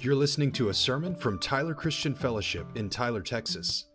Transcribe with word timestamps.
You're 0.00 0.14
listening 0.14 0.52
to 0.52 0.68
a 0.68 0.74
sermon 0.74 1.16
from 1.16 1.40
Tyler 1.40 1.74
Christian 1.74 2.14
Fellowship 2.14 2.68
in 2.76 2.88
Tyler, 2.88 3.20
Texas. 3.20 3.86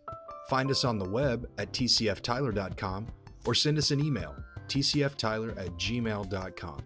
Find 0.50 0.70
us 0.70 0.84
on 0.84 0.98
the 0.98 1.08
web 1.08 1.48
at 1.56 1.72
tcftyler.com 1.72 3.06
or 3.46 3.54
send 3.54 3.78
us 3.78 3.90
an 3.90 4.04
email, 4.04 4.36
tcftyler 4.68 5.58
at 5.58 5.70
gmail.com. 5.78 6.82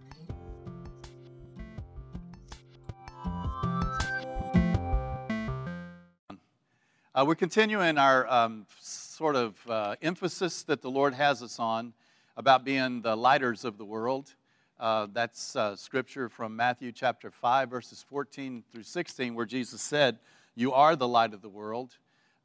Uh, 7.12 7.24
we're 7.26 7.34
continuing 7.34 7.98
our 7.98 8.32
um, 8.32 8.66
sort 8.80 9.34
of 9.34 9.56
uh, 9.68 9.96
emphasis 10.00 10.62
that 10.62 10.80
the 10.80 10.90
Lord 10.90 11.14
has 11.14 11.42
us 11.42 11.58
on 11.58 11.92
about 12.36 12.64
being 12.64 13.02
the 13.02 13.16
lighters 13.16 13.64
of 13.64 13.78
the 13.78 13.84
world. 13.84 14.36
Uh, 14.80 15.08
that's 15.12 15.56
uh, 15.56 15.74
scripture 15.74 16.28
from 16.28 16.54
Matthew 16.54 16.92
chapter 16.92 17.32
5, 17.32 17.68
verses 17.68 18.04
14 18.08 18.62
through 18.70 18.84
16, 18.84 19.34
where 19.34 19.44
Jesus 19.44 19.80
said, 19.80 20.18
You 20.54 20.72
are 20.72 20.94
the 20.94 21.08
light 21.08 21.34
of 21.34 21.42
the 21.42 21.48
world. 21.48 21.96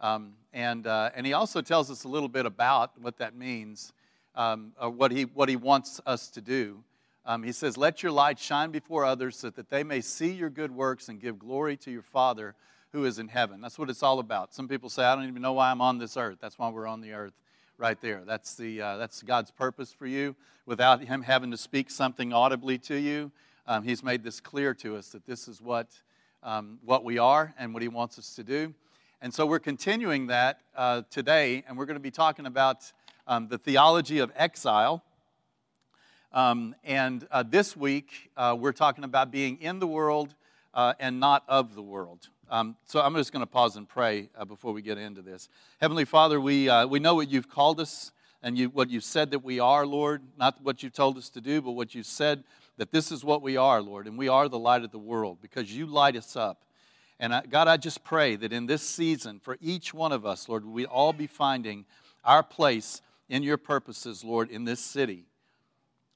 Um, 0.01 0.33
and, 0.51 0.87
uh, 0.87 1.11
and 1.15 1.27
he 1.27 1.33
also 1.33 1.61
tells 1.61 1.91
us 1.91 2.05
a 2.05 2.07
little 2.07 2.27
bit 2.27 2.47
about 2.47 2.99
what 2.99 3.19
that 3.19 3.35
means, 3.35 3.93
um, 4.33 4.73
or 4.81 4.89
what 4.89 5.11
he, 5.11 5.25
what 5.25 5.47
he 5.47 5.55
wants 5.55 6.01
us 6.07 6.29
to 6.29 6.41
do. 6.41 6.83
Um, 7.23 7.43
he 7.43 7.51
says, 7.51 7.77
Let 7.77 8.01
your 8.01 8.11
light 8.11 8.39
shine 8.39 8.71
before 8.71 9.05
others 9.05 9.37
so 9.37 9.51
that 9.51 9.69
they 9.69 9.83
may 9.83 10.01
see 10.01 10.31
your 10.31 10.49
good 10.49 10.71
works 10.71 11.09
and 11.09 11.21
give 11.21 11.37
glory 11.37 11.77
to 11.77 11.91
your 11.91 12.01
Father 12.01 12.55
who 12.93 13.05
is 13.05 13.19
in 13.19 13.27
heaven. 13.27 13.61
That's 13.61 13.77
what 13.77 13.91
it's 13.91 14.01
all 14.01 14.17
about. 14.17 14.55
Some 14.55 14.67
people 14.67 14.89
say, 14.89 15.03
I 15.03 15.15
don't 15.15 15.27
even 15.27 15.41
know 15.43 15.53
why 15.53 15.69
I'm 15.69 15.81
on 15.81 15.99
this 15.99 16.17
earth. 16.17 16.39
That's 16.41 16.57
why 16.57 16.69
we're 16.69 16.87
on 16.87 17.01
the 17.01 17.13
earth 17.13 17.33
right 17.77 17.99
there. 18.01 18.21
That's, 18.25 18.55
the, 18.55 18.81
uh, 18.81 18.97
that's 18.97 19.21
God's 19.23 19.51
purpose 19.51 19.91
for 19.91 20.05
you. 20.05 20.35
Without 20.65 21.03
Him 21.03 21.23
having 21.23 21.51
to 21.51 21.57
speak 21.57 21.89
something 21.89 22.31
audibly 22.31 22.77
to 22.79 22.95
you, 22.95 23.31
um, 23.67 23.83
He's 23.83 24.03
made 24.03 24.23
this 24.23 24.39
clear 24.39 24.73
to 24.75 24.95
us 24.95 25.09
that 25.09 25.25
this 25.25 25.47
is 25.47 25.61
what, 25.61 25.87
um, 26.43 26.79
what 26.85 27.03
we 27.03 27.17
are 27.17 27.53
and 27.57 27.73
what 27.73 27.81
He 27.81 27.87
wants 27.87 28.19
us 28.19 28.35
to 28.35 28.43
do. 28.43 28.73
And 29.21 29.33
so 29.33 29.45
we're 29.45 29.59
continuing 29.59 30.27
that 30.27 30.59
uh, 30.75 31.03
today, 31.09 31.63
and 31.67 31.77
we're 31.77 31.85
going 31.85 31.95
to 31.95 32.01
be 32.01 32.11
talking 32.11 32.45
about 32.45 32.91
um, 33.25 33.47
the 33.47 33.57
theology 33.57 34.19
of 34.19 34.31
exile. 34.35 35.03
Um, 36.33 36.75
and 36.83 37.27
uh, 37.31 37.43
this 37.43 37.77
week, 37.77 38.31
uh, 38.35 38.55
we're 38.59 38.73
talking 38.73 39.03
about 39.03 39.31
being 39.31 39.61
in 39.61 39.79
the 39.79 39.87
world 39.87 40.35
uh, 40.73 40.93
and 40.99 41.19
not 41.19 41.43
of 41.47 41.75
the 41.75 41.81
world. 41.81 42.29
Um, 42.53 42.75
so 42.85 43.01
I'm 43.01 43.15
just 43.15 43.31
going 43.31 43.41
to 43.41 43.47
pause 43.47 43.77
and 43.77 43.89
pray 43.89 44.29
uh, 44.37 44.45
before 44.45 44.73
we 44.73 44.83
get 44.83 44.99
into 44.99 45.23
this. 45.23 45.49
Heavenly 45.81 46.05
Father, 46.05 46.39
we, 46.39 46.69
uh, 46.69 46.85
we 46.85 46.99
know 46.99 47.15
what 47.15 47.31
you've 47.31 47.49
called 47.49 47.79
us 47.79 48.11
and 48.43 48.55
you, 48.55 48.69
what 48.69 48.91
you've 48.91 49.03
said 49.03 49.31
that 49.31 49.39
we 49.39 49.59
are, 49.59 49.87
Lord. 49.87 50.21
Not 50.37 50.61
what 50.61 50.83
you've 50.83 50.93
told 50.93 51.17
us 51.17 51.31
to 51.31 51.41
do, 51.41 51.63
but 51.63 51.71
what 51.71 51.95
you've 51.95 52.05
said 52.05 52.43
that 52.77 52.91
this 52.91 53.11
is 53.11 53.23
what 53.23 53.41
we 53.41 53.57
are, 53.57 53.81
Lord. 53.81 54.05
And 54.05 54.19
we 54.19 54.27
are 54.27 54.47
the 54.47 54.59
light 54.59 54.83
of 54.83 54.91
the 54.91 54.99
world 54.99 55.39
because 55.41 55.75
you 55.75 55.87
light 55.87 56.15
us 56.15 56.35
up. 56.35 56.63
And 57.19 57.33
I, 57.33 57.41
God, 57.41 57.67
I 57.67 57.75
just 57.75 58.03
pray 58.03 58.35
that 58.35 58.53
in 58.53 58.67
this 58.67 58.83
season, 58.83 59.39
for 59.39 59.57
each 59.59 59.91
one 59.91 60.11
of 60.11 60.23
us, 60.23 60.47
Lord, 60.47 60.63
we 60.63 60.85
all 60.85 61.11
be 61.11 61.25
finding 61.25 61.85
our 62.23 62.43
place 62.43 63.01
in 63.29 63.41
your 63.41 63.57
purposes, 63.57 64.23
Lord, 64.23 64.51
in 64.51 64.63
this 64.63 64.79
city. 64.79 65.25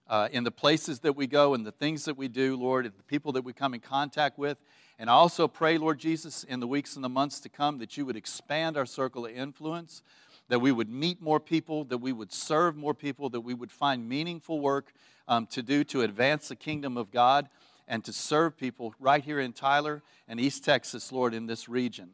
Uh, 0.08 0.30
in 0.32 0.44
the 0.44 0.52
places 0.52 1.00
that 1.00 1.16
we 1.16 1.26
go 1.26 1.56
and 1.56 1.66
the 1.66 1.72
things 1.72 2.06
that 2.06 2.16
we 2.16 2.28
do, 2.28 2.56
Lord, 2.56 2.86
and 2.86 2.94
the 2.96 3.04
people 3.04 3.32
that 3.32 3.44
we 3.44 3.54
come 3.54 3.74
in 3.74 3.80
contact 3.80 4.38
with, 4.38 4.58
and 5.00 5.10
I 5.10 5.14
also 5.14 5.48
pray, 5.48 5.78
Lord 5.78 6.00
Jesus, 6.00 6.44
in 6.44 6.60
the 6.60 6.68
weeks 6.68 6.96
and 6.96 7.04
the 7.04 7.10
months 7.10 7.40
to 7.42 7.50
come, 7.50 7.78
that 7.78 7.98
you 7.98 8.06
would 8.06 8.16
expand 8.16 8.78
our 8.78 8.86
circle 8.86 9.26
of 9.26 9.32
influence, 9.32 10.02
that 10.50 10.60
we 10.60 10.72
would 10.72 10.90
meet 10.90 11.22
more 11.22 11.40
people, 11.40 11.84
that 11.86 12.00
we 12.00 12.12
would 12.12 12.34
serve 12.34 12.76
more 12.76 12.96
people, 12.96 13.30
that 13.30 13.42
we 13.42 13.54
would 13.54 13.72
find 13.72 14.10
meaningful 14.10 14.60
work 14.60 14.94
um, 15.28 15.46
to 15.48 15.62
do 15.62 15.84
to 15.84 16.02
advance 16.02 16.48
the 16.48 16.56
kingdom 16.56 16.98
of 16.98 17.12
God 17.12 17.48
and 17.88 18.04
to 18.06 18.14
serve 18.14 18.58
people 18.58 18.94
right 19.00 19.24
here 19.24 19.40
in 19.40 19.54
Tyler 19.54 20.02
and 20.28 20.40
East 20.40 20.66
Texas, 20.66 21.12
Lord, 21.12 21.34
in 21.34 21.46
this 21.46 21.70
region. 21.70 22.10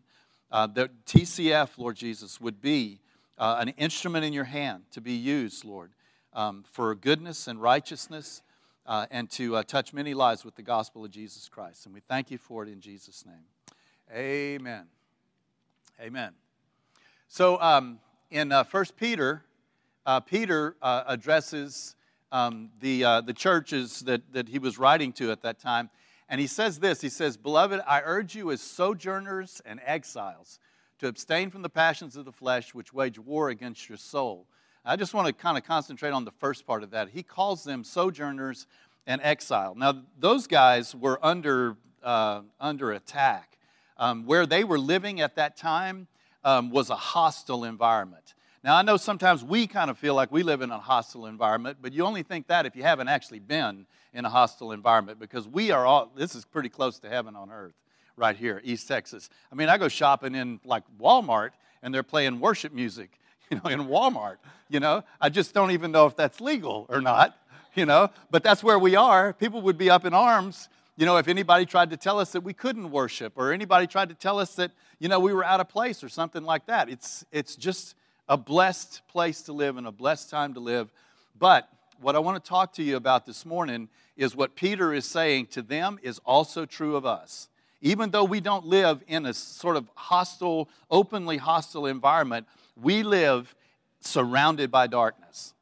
Uh, 0.52 0.68
that 0.68 1.06
TCF, 1.06 1.78
Lord 1.78 1.96
Jesus, 1.96 2.42
would 2.42 2.62
be 2.62 3.00
uh, 3.38 3.58
an 3.60 3.70
instrument 3.70 4.26
in 4.26 4.34
your 4.34 4.44
hand 4.44 4.84
to 4.92 5.02
be 5.02 5.14
used, 5.14 5.66
Lord, 5.66 5.92
um, 6.34 6.64
for 6.70 6.94
goodness 6.96 7.48
and 7.48 7.62
righteousness 7.62 8.42
uh, 8.86 9.06
and 9.12 9.30
to 9.32 9.56
uh, 9.56 9.64
touch 9.64 9.94
many 9.94 10.14
lives 10.14 10.44
with 10.44 10.56
the 10.56 10.62
gospel 10.62 11.06
of 11.06 11.12
Jesus 11.12 11.48
Christ. 11.50 11.86
And 11.86 11.94
we 11.94 12.02
thank 12.02 12.32
you 12.32 12.38
for 12.38 12.64
it 12.64 12.70
in 12.70 12.82
Jesus' 12.82 13.26
name. 13.26 13.46
Amen. 14.14 14.86
Amen. 16.02 16.34
So 17.28 17.60
um, 17.62 18.00
in 18.30 18.52
uh, 18.52 18.64
1 18.64 18.86
Peter, 18.98 19.44
uh, 20.06 20.20
Peter 20.20 20.76
uh, 20.82 21.04
addresses 21.08 21.96
um, 22.32 22.72
the, 22.80 23.04
uh, 23.04 23.22
the 23.22 23.34
churches 23.34 24.02
that, 24.02 24.34
that 24.34 24.50
he 24.50 24.60
was 24.60 24.78
writing 24.78 25.14
to 25.14 25.32
at 25.32 25.42
that 25.44 25.60
time. 25.60 25.90
And 26.28 26.42
he 26.42 26.48
says 26.48 26.80
this 26.80 27.02
He 27.02 27.10
says, 27.10 27.38
Beloved, 27.38 27.82
I 27.88 28.02
urge 28.04 28.36
you 28.36 28.52
as 28.52 28.62
sojourners 28.62 29.62
and 29.66 29.80
exiles 29.86 30.60
to 31.00 31.08
abstain 31.08 31.52
from 31.52 31.62
the 31.62 31.70
passions 31.70 32.16
of 32.16 32.26
the 32.26 32.32
flesh 32.32 32.74
which 32.74 32.94
wage 32.94 33.20
war 33.20 33.50
against 33.50 33.88
your 33.88 33.98
soul 33.98 34.48
I 34.86 34.98
just 34.98 35.14
want 35.14 35.28
to 35.28 35.34
kind 35.34 35.58
of 35.58 35.64
concentrate 35.64 36.12
on 36.12 36.26
the 36.26 36.32
first 36.32 36.68
part 36.68 36.84
of 36.84 36.92
that. 36.92 37.10
He 37.10 37.24
calls 37.24 37.64
them 37.64 37.86
sojourners 37.86 38.68
and 39.08 39.22
exile. 39.24 39.76
Now, 39.76 40.02
those 40.20 40.46
guys 40.46 40.94
were 40.94 41.20
under, 41.24 41.78
uh, 42.04 42.42
under 42.60 42.92
attack. 42.92 43.58
Um, 43.98 44.26
where 44.26 44.46
they 44.46 44.64
were 44.64 44.80
living 44.80 45.22
at 45.22 45.36
that 45.36 45.56
time 45.56 46.08
um, 46.44 46.70
was 46.72 46.90
a 46.90 46.96
hostile 46.96 47.64
environment. 47.64 48.34
Now, 48.64 48.76
I 48.76 48.82
know 48.82 48.98
sometimes 48.98 49.44
we 49.44 49.68
kind 49.68 49.90
of 49.90 49.98
feel 49.98 50.16
like 50.16 50.32
we 50.32 50.44
live 50.44 50.62
in 50.62 50.72
a 50.72 50.80
hostile 50.80 51.28
environment, 51.28 51.78
but 51.82 51.94
you 51.94 52.04
only 52.04 52.24
think 52.24 52.48
that 52.48 52.66
if 52.66 52.76
you 52.76 52.84
haven't 52.84 53.08
actually 53.08 53.40
been 53.40 53.86
in 54.14 54.26
a 54.26 54.30
hostile 54.30 54.72
environment 54.72 55.20
because 55.20 55.48
we 55.48 55.72
are 55.72 55.86
all, 55.86 56.12
this 56.16 56.34
is 56.36 56.44
pretty 56.44 56.70
close 56.70 57.00
to 57.00 57.10
heaven 57.10 57.36
on 57.36 57.52
earth 57.52 57.76
right 58.18 58.36
here, 58.36 58.62
East 58.64 58.88
Texas. 58.88 59.30
I 59.52 59.56
mean, 59.56 59.70
I 59.70 59.78
go 59.78 59.88
shopping 59.88 60.36
in 60.36 60.60
like 60.66 60.84
Walmart 61.00 61.52
and 61.82 61.94
they're 61.94 62.04
playing 62.04 62.40
worship 62.40 62.74
music 62.74 63.20
you 63.52 63.60
know, 63.64 63.70
in 63.70 63.88
Walmart, 63.88 64.38
you 64.70 64.80
know. 64.80 65.04
I 65.20 65.30
just 65.30 65.54
don't 65.54 65.72
even 65.72 65.92
know 65.92 66.06
if 66.06 66.16
that's 66.16 66.42
legal 66.42 66.86
or 66.90 67.02
not, 67.02 67.38
you 67.76 67.86
know, 67.86 68.10
but 68.32 68.44
that's 68.44 68.64
where 68.64 68.80
we 68.80 68.96
are. 68.96 69.34
People 69.34 69.62
would 69.64 69.78
be 69.78 69.90
up 69.90 70.06
in 70.06 70.14
arms, 70.14 70.70
you 70.96 71.06
know, 71.06 71.18
if 71.18 71.28
anybody 71.28 71.66
tried 71.66 71.90
to 71.90 71.98
tell 71.98 72.20
us 72.20 72.34
that 72.34 72.42
we 72.42 72.54
couldn't 72.54 72.92
worship 72.92 73.34
or 73.36 73.52
anybody 73.52 73.88
tried 73.88 74.10
to 74.10 74.16
tell 74.16 74.38
us 74.38 74.56
that, 74.56 74.72
you 75.00 75.08
know, 75.10 75.20
we 75.20 75.34
were 75.34 75.44
out 75.44 75.60
of 75.60 75.68
place 75.68 76.04
or 76.04 76.10
something 76.10 76.44
like 76.44 76.68
that. 76.68 76.88
It's, 76.88 77.26
it's 77.32 77.56
just 77.56 77.96
a 78.30 78.38
blessed 78.38 79.02
place 79.08 79.42
to 79.44 79.54
live 79.54 79.78
and 79.78 79.88
a 79.88 79.92
blessed 79.92 80.30
time 80.30 80.54
to 80.54 80.60
live. 80.60 80.92
But 81.38 81.68
what 82.00 82.16
I 82.16 82.20
want 82.20 82.44
to 82.44 82.48
talk 82.48 82.74
to 82.74 82.84
you 82.84 82.96
about 82.96 83.26
this 83.26 83.44
morning 83.46 83.90
is 84.16 84.36
what 84.36 84.56
Peter 84.56 84.94
is 84.94 85.06
saying 85.06 85.48
to 85.48 85.64
them 85.64 85.98
is 86.04 86.20
also 86.26 86.66
true 86.66 86.96
of 86.96 87.06
us. 87.06 87.50
Even 87.82 88.12
though 88.12 88.24
we 88.24 88.40
don't 88.40 88.66
live 88.66 89.04
in 89.08 89.26
a 89.26 89.34
sort 89.34 89.76
of 89.76 89.90
hostile, 89.96 90.70
openly 90.92 91.38
hostile 91.38 91.88
environment, 91.88 92.48
we 92.82 93.04
live 93.04 93.56
surrounded 94.00 94.72
by 94.72 94.88
darkness. 94.88 95.54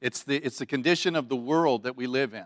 It's 0.00 0.22
the, 0.22 0.36
it's 0.36 0.58
the 0.58 0.66
condition 0.66 1.16
of 1.16 1.28
the 1.28 1.36
world 1.36 1.84
that 1.84 1.96
we 1.96 2.06
live 2.06 2.34
in. 2.34 2.44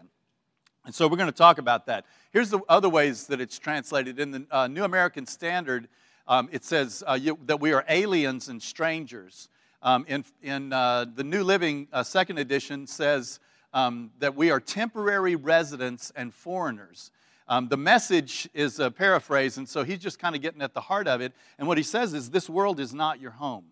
And 0.85 0.95
so 0.95 1.07
we're 1.07 1.17
going 1.17 1.31
to 1.31 1.37
talk 1.37 1.59
about 1.59 1.87
that. 1.87 2.07
Here's 2.33 2.51
the 2.51 2.61
other 2.69 2.89
ways 2.89 3.27
that 3.27 3.41
it's 3.41 3.59
translated. 3.59 4.19
In 4.19 4.31
the 4.31 4.47
uh, 4.51 4.67
New 4.67 4.85
American 4.85 5.27
Standard, 5.27 5.89
um, 6.27 6.49
it 6.53 6.65
says 6.65 7.03
uh, 7.07 7.19
you, 7.21 7.39
that 7.47 7.61
we 7.61 7.73
are 7.73 7.85
aliens 7.89 8.49
and 8.49 8.63
strangers. 8.63 9.49
Um, 9.83 10.05
in 10.09 10.25
in 10.43 10.73
uh, 10.73 11.07
the 11.15 11.25
New 11.25 11.43
Living 11.43 11.89
uh, 11.93 12.03
Second 12.03 12.39
Edition 12.39 12.87
says 12.87 13.41
um, 13.73 14.11
that 14.19 14.37
we 14.37 14.51
are 14.51 14.61
temporary 14.61 15.37
residents 15.37 16.13
and 16.15 16.33
foreigners. 16.33 17.11
Um, 17.51 17.67
the 17.67 17.77
message 17.77 18.49
is 18.55 18.79
a 18.79 18.93
paraphrase, 18.93 19.59
and 19.59 19.69
so 19.69 19.83
he's 19.83 19.99
just 19.99 20.21
kind 20.21 20.37
of 20.37 20.41
getting 20.41 20.63
at 20.63 20.73
the 20.73 20.81
heart 20.81 21.09
of 21.09 21.21
it. 21.21 21.33
And 21.59 21.67
what 21.67 21.79
he 21.79 21.83
says 21.83 22.15
is, 22.15 22.31
This 22.31 22.49
world 22.49 22.79
is 22.79 22.95
not 22.95 23.21
your 23.21 23.33
home. 23.33 23.65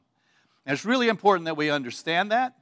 And 0.67 0.75
it's 0.75 0.85
really 0.85 1.07
important 1.07 1.45
that 1.45 1.57
we 1.57 1.71
understand 1.71 2.33
that, 2.33 2.55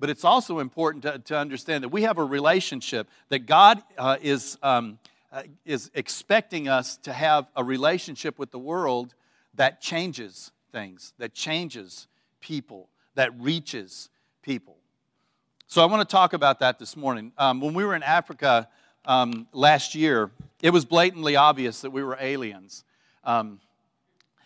but 0.00 0.10
it's 0.10 0.24
also 0.24 0.58
important 0.58 1.04
to, 1.04 1.20
to 1.20 1.38
understand 1.38 1.84
that 1.84 1.90
we 1.90 2.02
have 2.02 2.18
a 2.18 2.24
relationship, 2.24 3.08
that 3.28 3.46
God 3.46 3.80
uh, 3.96 4.16
is, 4.20 4.58
um, 4.60 4.98
uh, 5.32 5.44
is 5.64 5.92
expecting 5.94 6.66
us 6.66 6.96
to 6.98 7.12
have 7.12 7.46
a 7.54 7.62
relationship 7.62 8.36
with 8.36 8.50
the 8.50 8.58
world 8.58 9.14
that 9.54 9.80
changes 9.80 10.50
things, 10.72 11.14
that 11.18 11.34
changes 11.34 12.08
people, 12.40 12.88
that 13.14 13.30
reaches 13.40 14.08
people. 14.42 14.76
So 15.68 15.82
I 15.82 15.86
want 15.86 16.06
to 16.06 16.12
talk 16.12 16.32
about 16.32 16.58
that 16.58 16.80
this 16.80 16.96
morning. 16.96 17.30
Um, 17.38 17.60
when 17.60 17.74
we 17.74 17.84
were 17.84 17.94
in 17.94 18.02
Africa, 18.02 18.68
um, 19.04 19.46
last 19.52 19.94
year, 19.94 20.30
it 20.62 20.70
was 20.70 20.84
blatantly 20.84 21.36
obvious 21.36 21.82
that 21.82 21.90
we 21.90 22.02
were 22.02 22.16
aliens. 22.20 22.84
Um, 23.24 23.60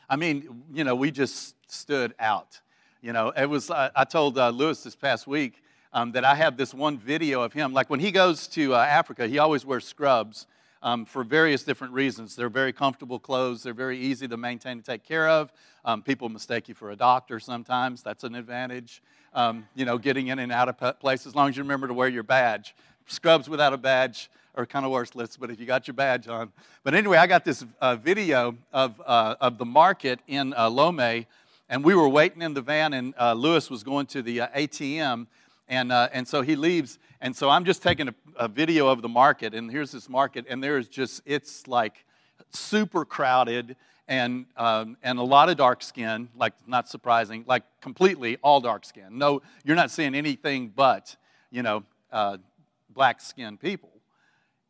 I 0.08 0.16
mean, 0.16 0.64
you 0.72 0.84
know, 0.84 0.94
we 0.94 1.10
just 1.10 1.54
stood 1.70 2.14
out. 2.18 2.60
You 3.00 3.12
know, 3.12 3.32
it 3.36 3.46
was, 3.46 3.70
uh, 3.70 3.90
I 3.96 4.04
told 4.04 4.36
uh, 4.38 4.50
Lewis 4.50 4.82
this 4.82 4.94
past 4.94 5.26
week 5.26 5.62
um, 5.92 6.12
that 6.12 6.24
I 6.24 6.34
have 6.34 6.56
this 6.56 6.74
one 6.74 6.98
video 6.98 7.42
of 7.42 7.52
him. 7.52 7.72
Like 7.72 7.88
when 7.88 8.00
he 8.00 8.12
goes 8.12 8.46
to 8.48 8.74
uh, 8.74 8.78
Africa, 8.78 9.26
he 9.26 9.38
always 9.38 9.64
wears 9.64 9.86
scrubs 9.86 10.46
um, 10.82 11.04
for 11.04 11.24
various 11.24 11.62
different 11.62 11.94
reasons. 11.94 12.36
They're 12.36 12.50
very 12.50 12.72
comfortable 12.72 13.18
clothes, 13.18 13.62
they're 13.62 13.72
very 13.72 13.98
easy 13.98 14.28
to 14.28 14.36
maintain 14.36 14.72
and 14.72 14.84
take 14.84 15.04
care 15.04 15.28
of. 15.28 15.52
Um, 15.84 16.02
people 16.02 16.28
mistake 16.28 16.68
you 16.68 16.74
for 16.74 16.90
a 16.90 16.96
doctor 16.96 17.40
sometimes, 17.40 18.02
that's 18.02 18.24
an 18.24 18.34
advantage. 18.34 19.02
Um, 19.34 19.66
you 19.74 19.86
know, 19.86 19.96
getting 19.96 20.28
in 20.28 20.38
and 20.38 20.52
out 20.52 20.68
of 20.68 21.00
places, 21.00 21.28
as 21.28 21.34
long 21.34 21.48
as 21.48 21.56
you 21.56 21.62
remember 21.62 21.88
to 21.88 21.94
wear 21.94 22.08
your 22.08 22.22
badge. 22.22 22.74
Scrubs 23.06 23.48
without 23.48 23.72
a 23.72 23.78
badge 23.78 24.30
are 24.54 24.66
kind 24.66 24.84
of 24.84 24.90
worthless, 24.90 25.36
but 25.36 25.50
if 25.50 25.58
you 25.58 25.66
got 25.66 25.86
your 25.86 25.94
badge 25.94 26.28
on. 26.28 26.52
But 26.84 26.94
anyway, 26.94 27.16
I 27.16 27.26
got 27.26 27.44
this 27.44 27.64
uh, 27.80 27.96
video 27.96 28.56
of, 28.72 29.00
uh, 29.04 29.36
of 29.40 29.58
the 29.58 29.64
market 29.64 30.20
in 30.26 30.52
uh, 30.54 30.68
Lomé, 30.68 31.26
and 31.68 31.82
we 31.82 31.94
were 31.94 32.08
waiting 32.08 32.42
in 32.42 32.52
the 32.52 32.60
van, 32.60 32.92
and 32.92 33.14
uh, 33.18 33.32
Lewis 33.32 33.70
was 33.70 33.82
going 33.82 34.06
to 34.06 34.20
the 34.22 34.42
uh, 34.42 34.48
ATM, 34.48 35.26
and, 35.68 35.90
uh, 35.90 36.08
and 36.12 36.28
so 36.28 36.42
he 36.42 36.54
leaves. 36.54 36.98
And 37.20 37.34
so 37.34 37.48
I'm 37.48 37.64
just 37.64 37.82
taking 37.82 38.08
a, 38.08 38.14
a 38.36 38.48
video 38.48 38.88
of 38.88 39.00
the 39.00 39.08
market, 39.08 39.54
and 39.54 39.70
here's 39.70 39.92
this 39.92 40.08
market, 40.08 40.44
and 40.48 40.62
there's 40.62 40.88
just, 40.88 41.22
it's 41.24 41.66
like 41.66 42.04
super 42.50 43.04
crowded 43.04 43.76
and, 44.08 44.46
um, 44.56 44.98
and 45.02 45.18
a 45.18 45.22
lot 45.22 45.48
of 45.48 45.56
dark 45.56 45.82
skin, 45.82 46.28
like 46.36 46.52
not 46.66 46.88
surprising, 46.88 47.44
like 47.46 47.62
completely 47.80 48.36
all 48.42 48.60
dark 48.60 48.84
skin. 48.84 49.16
No, 49.16 49.40
you're 49.64 49.76
not 49.76 49.90
seeing 49.90 50.14
anything 50.14 50.72
but, 50.74 51.16
you 51.50 51.62
know, 51.62 51.84
uh, 52.10 52.36
black 52.90 53.20
skinned 53.22 53.60
people. 53.60 53.91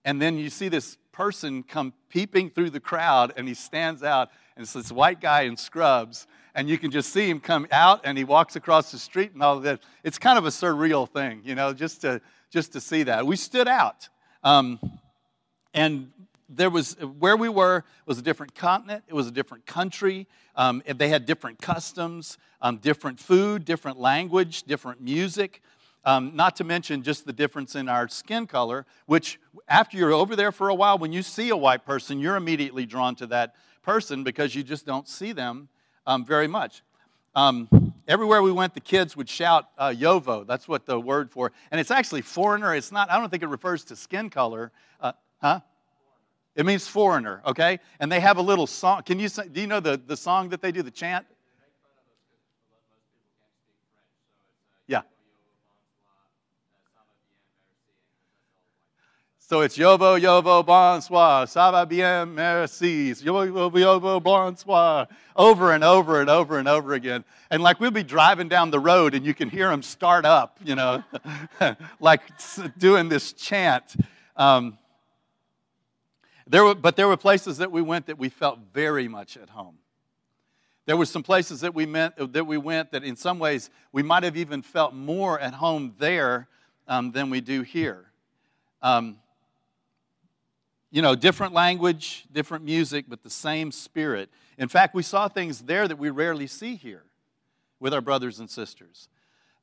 And 0.04 0.20
then 0.20 0.38
you 0.38 0.50
see 0.50 0.69
this 0.69 0.96
person 1.12 1.62
come 1.62 1.93
peeping 2.08 2.50
through 2.50 2.70
the 2.70 2.81
crowd 2.81 3.32
and 3.37 3.46
he 3.46 3.54
stands 3.54 4.02
out 4.02 4.31
and 4.56 4.64
it's 4.64 4.72
this 4.72 4.90
white 4.90 5.20
guy 5.20 5.43
in 5.43 5.56
scrubs 5.56 6.26
and 6.54 6.69
you 6.69 6.78
can 6.78 6.90
just 6.90 7.12
see 7.12 7.28
him 7.28 7.40
come 7.40 7.66
out 7.70 8.00
and 8.04 8.19
he 8.19 8.25
walks 8.25 8.56
across 8.56 8.93
the 8.93 8.99
street 8.99 9.32
and 9.32 9.43
all 9.43 9.60
that. 9.60 9.81
It's 10.04 10.19
kind 10.19 10.38
of 10.38 10.44
a 10.44 10.50
surreal 10.50 11.08
thing, 11.08 11.43
you 11.44 11.54
know, 11.54 11.72
just 11.72 12.00
to, 12.02 12.20
just 12.50 12.72
to 12.72 12.81
see 12.81 13.04
that. 13.04 13.26
We 13.26 13.37
stood 13.37 13.69
out. 13.69 14.08
Um, 14.43 14.81
and 15.75 16.10
there 16.49 16.70
was 16.70 16.94
where 17.19 17.37
we 17.37 17.49
were 17.49 17.84
was 18.06 18.19
a 18.19 18.22
different 18.22 18.54
continent 18.54 19.04
it 19.08 19.14
was 19.14 19.26
a 19.26 19.31
different 19.31 19.64
country 19.66 20.26
um, 20.54 20.82
they 20.96 21.08
had 21.08 21.25
different 21.25 21.60
customs 21.60 22.37
um, 22.60 22.76
different 22.76 23.19
food 23.19 23.64
different 23.64 23.99
language 23.99 24.64
different 24.64 25.00
music 25.00 25.62
um, 26.04 26.34
not 26.34 26.56
to 26.56 26.64
mention 26.64 27.02
just 27.02 27.26
the 27.26 27.32
difference 27.32 27.75
in 27.75 27.88
our 27.88 28.08
skin 28.08 28.46
color 28.46 28.87
which 29.06 29.38
after 29.69 29.96
you're 29.96 30.12
over 30.12 30.37
there 30.37 30.52
for 30.52 30.69
a 30.69 30.75
while 30.75 30.99
when 30.99 31.12
you 31.12 31.22
see 31.22 31.50
a 31.50 31.56
white 31.56 31.84
person 31.84 32.19
you're 32.19 32.37
immediately 32.37 32.87
drawn 32.87 33.14
to 33.14 33.26
that 33.26 33.54
person 33.82 34.25
because 34.25 34.54
you 34.54 34.62
just 34.62 34.87
don't 34.87 35.08
see 35.08 35.32
them 35.32 35.69
um, 36.06 36.25
very 36.25 36.49
much 36.49 36.82
um, 37.34 37.94
everywhere 38.06 38.43
we 38.43 38.52
went 38.52 38.75
the 38.75 38.81
kids 38.81 39.16
would 39.16 39.28
shout 39.28 39.69
uh, 39.78 39.88
yovo 39.88 40.46
that's 40.46 40.69
what 40.69 40.87
the 40.87 40.99
word 40.99 41.31
for 41.31 41.52
and 41.70 41.81
it's 41.81 41.90
actually 41.90 42.22
foreigner 42.22 42.75
it's 42.75 42.93
not 42.93 43.10
i 43.10 43.19
don't 43.19 43.31
think 43.31 43.43
it 43.43 43.49
refers 43.49 43.84
to 43.84 43.96
skin 43.96 44.31
color 44.31 44.70
uh, 45.00 45.12
huh 45.40 45.60
it 46.54 46.66
means 46.66 46.87
foreigner, 46.87 47.40
okay? 47.46 47.81
And 47.99 48.12
they 48.12 48.20
have 48.20 48.37
a 48.37 48.43
little 48.43 48.66
song. 48.66 49.02
Can 49.04 49.19
you 49.19 49.28
do 49.28 49.60
you 49.60 49.66
know 49.66 49.81
the, 49.81 50.00
the 50.06 50.16
song 50.16 50.50
that 50.50 50.60
they 50.60 50.70
do, 50.70 50.82
the 50.82 50.90
chant? 50.90 51.25
So 59.52 59.60
it's 59.60 59.76
Yovo, 59.76 60.19
Yovo, 60.19 60.64
bonsoir, 60.64 61.46
ça 61.46 61.70
va 61.70 61.84
bien, 61.84 62.25
merci. 62.25 63.12
Yovo, 63.12 63.70
Yovo, 63.70 64.19
bonsoir. 64.19 65.06
Over 65.37 65.72
and 65.72 65.84
over 65.84 66.22
and 66.22 66.31
over 66.31 66.58
and 66.58 66.66
over 66.66 66.94
again. 66.94 67.22
And 67.50 67.62
like 67.62 67.78
we'll 67.78 67.90
be 67.90 68.02
driving 68.02 68.49
down 68.49 68.70
the 68.70 68.81
road 68.81 69.12
and 69.12 69.26
you 69.26 69.34
can 69.34 69.50
hear 69.50 69.69
them 69.69 69.82
start 69.82 70.25
up, 70.25 70.58
you 70.64 70.75
know, 70.75 71.04
like 72.00 72.22
doing 72.78 73.10
this 73.10 73.34
chant. 73.34 73.94
Um, 74.38 74.78
there 76.46 76.64
were, 76.64 76.75
but 76.75 76.96
there 76.96 77.06
were 77.06 77.19
places 77.19 77.58
that 77.58 77.70
we 77.70 77.82
went 77.82 78.06
that 78.06 78.16
we 78.16 78.31
felt 78.31 78.58
very 78.72 79.06
much 79.06 79.37
at 79.37 79.50
home. 79.50 79.76
There 80.87 80.96
were 80.96 81.04
some 81.04 81.22
places 81.22 81.60
that 81.60 81.75
we, 81.75 81.84
meant, 81.84 82.14
that 82.32 82.46
we 82.46 82.56
went 82.56 82.93
that 82.93 83.04
in 83.04 83.16
some 83.16 83.38
ways 83.38 83.69
we 83.93 84.02
might 84.02 84.22
have 84.22 84.38
even 84.38 84.62
felt 84.62 84.94
more 84.94 85.38
at 85.38 85.52
home 85.52 85.93
there 85.99 86.49
um, 86.88 87.12
than 87.12 87.28
we 87.28 87.43
do 87.43 87.60
here. 87.60 88.06
Um, 88.81 89.19
you 90.92 91.02
know, 91.02 91.16
different 91.16 91.52
language, 91.52 92.26
different 92.32 92.64
music, 92.64 93.06
but 93.08 93.24
the 93.24 93.30
same 93.30 93.72
spirit. 93.72 94.30
In 94.58 94.68
fact, 94.68 94.94
we 94.94 95.02
saw 95.02 95.26
things 95.26 95.62
there 95.62 95.88
that 95.88 95.98
we 95.98 96.10
rarely 96.10 96.46
see 96.46 96.76
here 96.76 97.02
with 97.80 97.92
our 97.92 98.00
brothers 98.00 98.38
and 98.38 98.48
sisters. 98.48 99.08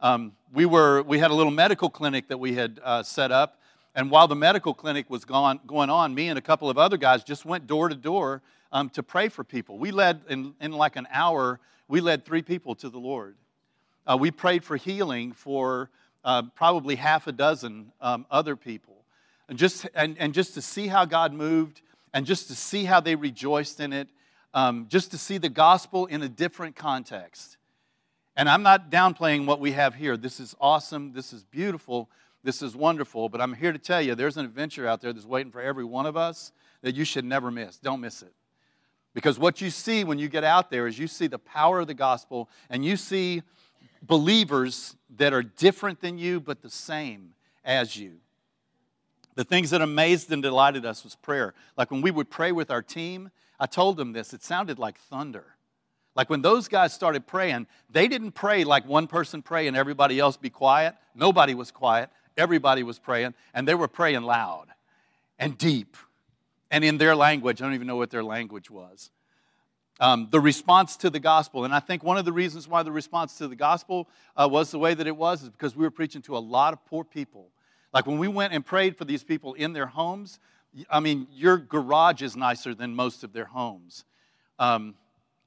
Um, 0.02 0.34
we, 0.52 0.66
were, 0.66 1.04
we 1.04 1.20
had 1.20 1.32
a 1.32 1.34
little 1.34 1.52
medical 1.52 1.90
clinic 1.90 2.28
that 2.28 2.40
we 2.40 2.56
had 2.56 2.82
uh, 2.84 3.04
set 3.04 3.32
up 3.32 3.60
and 3.96 4.12
while 4.12 4.28
the 4.28 4.36
medical 4.36 4.74
clinic 4.74 5.10
was 5.10 5.26
gone, 5.26 5.60
going 5.66 5.90
on, 5.90 6.14
me 6.14 6.30
and 6.30 6.38
a 6.38 6.42
couple 6.42 6.70
of 6.70 6.78
other 6.78 6.98
guys 6.98 7.24
just 7.24 7.46
went 7.46 7.68
door 7.68 7.90
to 7.90 7.96
door 7.96 8.42
um, 8.72 8.90
to 8.92 9.04
pray 9.04 9.30
for 9.30 9.44
people. 9.44 9.78
We 9.78 9.92
led, 9.92 10.22
in, 10.30 10.54
in 10.62 10.72
like 10.72 10.96
an 10.96 11.08
hour, 11.12 11.60
we 11.88 12.02
led 12.02 12.24
three 12.24 12.42
people 12.42 12.76
to 12.76 12.90
the 12.90 13.00
Lord. 13.00 13.36
Uh, 14.06 14.18
we 14.18 14.32
prayed 14.32 14.64
for 14.64 14.78
healing 14.78 15.32
for 15.32 15.90
uh, 16.24 16.44
probably 16.56 16.96
half 16.96 17.28
a 17.28 17.32
dozen 17.32 17.92
um, 18.00 18.26
other 18.30 18.56
people. 18.56 18.99
And 19.50 19.58
just, 19.58 19.88
and, 19.96 20.16
and 20.20 20.34
just 20.34 20.54
to 20.54 20.62
see 20.62 20.88
how 20.88 21.06
God 21.06 21.34
moved 21.34 21.82
and 22.14 22.26
just 22.26 22.48
to 22.48 22.56
see 22.56 22.86
how 22.86 23.00
they 23.00 23.16
rejoiced 23.16 23.80
in 23.80 23.94
it, 23.94 24.08
um, 24.54 24.86
just 24.90 25.10
to 25.12 25.18
see 25.18 25.40
the 25.40 25.50
gospel 25.50 26.06
in 26.06 26.22
a 26.22 26.30
different 26.30 26.76
context. 26.76 27.58
And 28.38 28.48
I'm 28.48 28.62
not 28.62 28.92
downplaying 28.92 29.48
what 29.48 29.60
we 29.60 29.72
have 29.72 29.96
here. 29.96 30.16
This 30.18 30.40
is 30.40 30.56
awesome. 30.62 31.14
This 31.14 31.34
is 31.34 31.44
beautiful. 31.44 32.10
This 32.44 32.62
is 32.62 32.76
wonderful, 32.76 33.28
but 33.28 33.42
I'm 33.42 33.54
here 33.54 33.74
to 33.74 33.80
tell 33.80 34.02
you 34.02 34.14
there's 34.14 34.38
an 34.38 34.46
adventure 34.46 34.88
out 34.88 35.02
there 35.02 35.12
that's 35.12 35.26
waiting 35.26 35.52
for 35.52 35.62
every 35.62 35.84
one 35.84 36.06
of 36.06 36.16
us 36.16 36.52
that 36.84 36.96
you 36.96 37.04
should 37.04 37.26
never 37.26 37.50
miss. 37.52 37.78
Don't 37.80 38.00
miss 38.00 38.22
it. 38.22 38.34
Because 39.16 39.40
what 39.40 39.62
you 39.62 39.72
see 39.72 40.04
when 40.04 40.20
you 40.20 40.30
get 40.30 40.44
out 40.44 40.70
there 40.70 40.86
is 40.86 40.98
you 40.98 41.08
see 41.08 41.28
the 41.28 41.40
power 41.40 41.80
of 41.80 41.88
the 41.88 41.96
gospel 41.96 42.50
and 42.70 42.86
you 42.86 42.96
see 42.96 43.42
believers 44.04 44.96
that 45.18 45.34
are 45.34 45.44
different 45.44 46.00
than 46.02 46.20
you 46.20 46.40
but 46.40 46.62
the 46.62 46.70
same 46.70 47.34
as 47.66 47.98
you. 47.98 48.20
The 49.40 49.46
things 49.46 49.70
that 49.70 49.82
amazed 49.82 50.34
and 50.34 50.44
delighted 50.44 50.86
us 50.86 51.06
was 51.06 51.16
prayer. 51.16 51.54
Like 51.78 51.92
when 51.92 52.02
we 52.02 52.12
would 52.12 52.30
pray 52.30 52.52
with 52.52 52.70
our 52.70 52.82
team, 52.82 53.32
I 53.58 53.68
told 53.68 53.96
them 53.96 54.12
this, 54.12 54.34
it 54.34 54.44
sounded 54.44 54.78
like 54.78 55.00
thunder. 55.00 55.56
Like 56.14 56.30
when 56.30 56.42
those 56.42 56.68
guys 56.68 56.92
started 56.92 57.26
praying, 57.26 57.68
they 57.90 58.10
didn't 58.10 58.34
pray 58.34 58.66
like 58.66 58.86
one 58.86 59.08
person 59.08 59.42
pray 59.42 59.68
and 59.68 59.78
everybody 59.78 60.20
else 60.20 60.36
be 60.36 60.50
quiet. 60.50 60.96
Nobody 61.16 61.56
was 61.56 61.72
quiet. 61.72 62.10
Everybody 62.36 62.84
was 62.84 63.00
praying, 63.00 63.34
and 63.54 63.66
they 63.66 63.76
were 63.76 63.88
praying 63.88 64.24
loud 64.24 64.66
and 65.40 65.58
deep 65.58 65.96
and 66.70 66.84
in 66.84 66.98
their 66.98 67.16
language. 67.16 67.62
I 67.62 67.66
don't 67.66 67.76
even 67.76 67.88
know 67.88 67.96
what 67.96 68.10
their 68.10 68.26
language 68.26 68.70
was. 68.70 69.10
Um, 70.02 70.28
the 70.32 70.42
response 70.42 70.98
to 70.98 71.10
the 71.10 71.22
gospel. 71.22 71.64
And 71.64 71.74
I 71.74 71.80
think 71.80 72.04
one 72.04 72.18
of 72.18 72.26
the 72.26 72.34
reasons 72.34 72.68
why 72.68 72.84
the 72.84 72.92
response 72.92 73.38
to 73.38 73.48
the 73.48 73.56
gospel 73.56 74.10
uh, 74.36 74.50
was 74.52 74.70
the 74.72 74.80
way 74.80 74.94
that 74.96 75.08
it 75.08 75.16
was 75.16 75.44
is 75.44 75.50
because 75.50 75.78
we 75.78 75.86
were 75.86 75.92
preaching 75.92 76.22
to 76.24 76.36
a 76.36 76.40
lot 76.40 76.74
of 76.74 76.84
poor 76.86 77.06
people. 77.06 77.52
Like 77.94 78.06
when 78.06 78.18
we 78.18 78.28
went 78.28 78.54
and 78.54 78.66
prayed 78.66 78.98
for 78.98 79.06
these 79.06 79.24
people 79.24 79.54
in 79.54 79.74
their 79.74 79.88
homes, 79.88 80.40
I 80.90 81.00
mean, 81.00 81.28
your 81.32 81.58
garage 81.58 82.22
is 82.22 82.36
nicer 82.36 82.76
than 82.76 82.96
most 82.96 83.24
of 83.24 83.34
their 83.34 83.46
homes. 83.46 84.06
Um, 84.60 84.96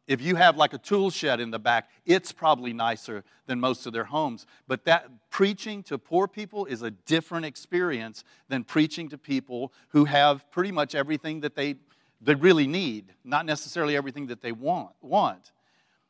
if 0.08 0.20
you 0.20 0.34
have 0.34 0.56
like 0.56 0.72
a 0.72 0.78
tool 0.78 1.10
shed 1.10 1.38
in 1.38 1.52
the 1.52 1.60
back, 1.60 1.88
it's 2.04 2.32
probably 2.32 2.72
nicer 2.72 3.22
than 3.46 3.60
most 3.60 3.86
of 3.86 3.92
their 3.92 4.04
homes. 4.04 4.46
But 4.66 4.84
that 4.84 5.08
preaching 5.30 5.84
to 5.84 5.96
poor 5.96 6.26
people 6.26 6.66
is 6.66 6.82
a 6.82 6.90
different 6.90 7.46
experience 7.46 8.24
than 8.48 8.64
preaching 8.64 9.08
to 9.10 9.18
people 9.18 9.72
who 9.88 10.04
have 10.06 10.50
pretty 10.50 10.72
much 10.72 10.96
everything 10.96 11.40
that 11.40 11.54
they, 11.54 11.76
they 12.20 12.34
really 12.34 12.66
need, 12.66 13.14
not 13.24 13.46
necessarily 13.46 13.96
everything 13.96 14.26
that 14.26 14.42
they 14.42 14.52
want. 14.52 14.90
want. 15.00 15.52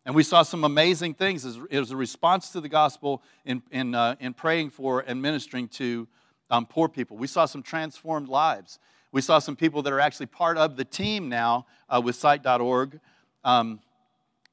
And 0.07 0.15
we 0.15 0.23
saw 0.23 0.43
some 0.43 0.65
amazing 0.65 1.15
things 1.15 1.45
as, 1.45 1.59
as 1.71 1.91
a 1.91 1.97
response 1.97 2.49
to 2.51 2.61
the 2.61 2.69
gospel 2.69 3.23
in, 3.45 3.63
in, 3.71 3.95
uh, 3.95 4.17
in 4.19 4.33
praying 4.33 4.71
for 4.71 5.01
and 5.01 5.21
ministering 5.21 5.69
to 5.69 6.09
um, 6.53 6.67
poor 6.67 6.89
people. 6.89 7.17
We 7.17 7.27
saw 7.27 7.47
some 7.47 7.63
transformed 7.63 8.29
lives. 8.29 8.79
We 9.11 9.23
saw 9.23 9.41
some 9.41 9.57
people 9.57 9.83
that 9.83 9.93
are 9.93 10.01
actually 10.01 10.27
part 10.27 10.59
of 10.59 10.77
the 10.77 10.85
team 10.85 11.29
now 11.29 11.67
uh, 11.89 12.01
with 12.05 12.15
Sight.org 12.15 13.01
um, 13.43 13.81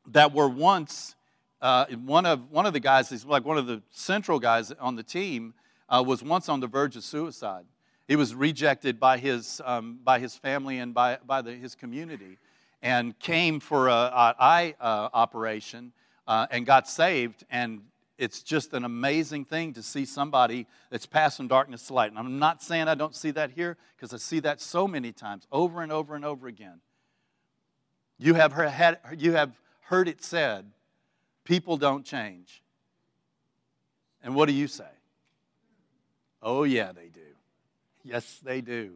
that 0.08 0.34
were 0.34 0.50
once 0.50 1.15
uh, 1.62 1.86
one 2.06 2.25
of 2.25 2.50
one 2.51 2.65
of 2.65 2.72
the 2.72 2.79
guys, 2.79 3.10
he's 3.10 3.25
like 3.25 3.44
one 3.44 3.58
of 3.58 3.68
the 3.68 3.82
central 3.91 4.39
guys 4.39 4.72
on 4.79 4.96
the 4.96 5.03
team, 5.03 5.53
uh, 5.89 6.01
was 6.06 6.24
once 6.24 6.48
on 6.48 6.62
the 6.62 6.68
verge 6.68 6.96
of 6.96 7.03
suicide. 7.03 7.65
He 8.08 8.15
was 8.15 8.34
rejected 8.34 8.98
by 8.98 9.18
his 9.18 9.62
um, 9.65 10.00
by 10.01 10.20
his 10.20 10.38
family 10.38 10.79
and 10.79 10.94
by 10.94 11.18
by 11.27 11.41
the, 11.41 11.51
his 11.51 11.75
community, 11.75 12.38
and 12.82 13.18
came 13.20 13.60
for 13.60 13.89
a, 13.89 13.91
a 13.91 14.36
eye 14.39 14.75
uh, 14.79 15.10
operation 15.13 15.91
uh, 16.29 16.48
and 16.50 16.65
got 16.65 16.88
saved. 16.88 17.44
And 17.51 17.82
it's 18.19 18.43
just 18.43 18.73
an 18.73 18.83
amazing 18.83 19.45
thing 19.45 19.71
to 19.73 19.81
see 19.81 20.03
somebody 20.03 20.67
that's 20.89 21.05
from 21.38 21.47
darkness 21.47 21.88
to 21.88 21.93
light. 21.93 22.11
And 22.11 22.19
I'm 22.19 22.38
not 22.38 22.61
saying 22.61 22.89
I 22.89 22.95
don't 22.95 23.15
see 23.15 23.31
that 23.31 23.51
here 23.51 23.77
because 23.95 24.13
I 24.13 24.17
see 24.17 24.41
that 24.41 24.59
so 24.59 24.88
many 24.89 25.13
times, 25.13 25.47
over 25.53 25.81
and 25.81 25.89
over 25.89 26.15
and 26.15 26.25
over 26.25 26.47
again. 26.47 26.81
You 28.17 28.33
have, 28.33 28.53
you 29.17 29.31
have 29.31 29.53
heard 29.83 30.09
it 30.09 30.21
said, 30.21 30.69
people 31.45 31.77
don't 31.77 32.03
change. 32.05 32.61
And 34.21 34.35
what 34.35 34.49
do 34.49 34.53
you 34.53 34.67
say? 34.67 34.91
Oh, 36.43 36.63
yeah, 36.63 36.91
they 36.91 37.07
do. 37.07 37.21
Yes, 38.03 38.41
they 38.43 38.59
do. 38.59 38.95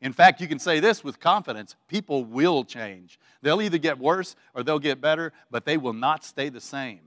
In 0.00 0.12
fact, 0.12 0.40
you 0.40 0.46
can 0.46 0.60
say 0.60 0.78
this 0.78 1.02
with 1.02 1.18
confidence 1.18 1.74
people 1.88 2.24
will 2.24 2.62
change. 2.62 3.18
They'll 3.42 3.60
either 3.62 3.78
get 3.78 3.98
worse 3.98 4.36
or 4.54 4.62
they'll 4.62 4.78
get 4.78 5.00
better, 5.00 5.32
but 5.50 5.64
they 5.64 5.76
will 5.76 5.92
not 5.92 6.24
stay 6.24 6.48
the 6.48 6.60
same. 6.60 7.00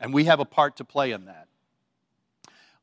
And 0.00 0.14
we 0.14 0.24
have 0.24 0.40
a 0.40 0.44
part 0.44 0.76
to 0.76 0.84
play 0.84 1.12
in 1.12 1.24
that. 1.26 1.48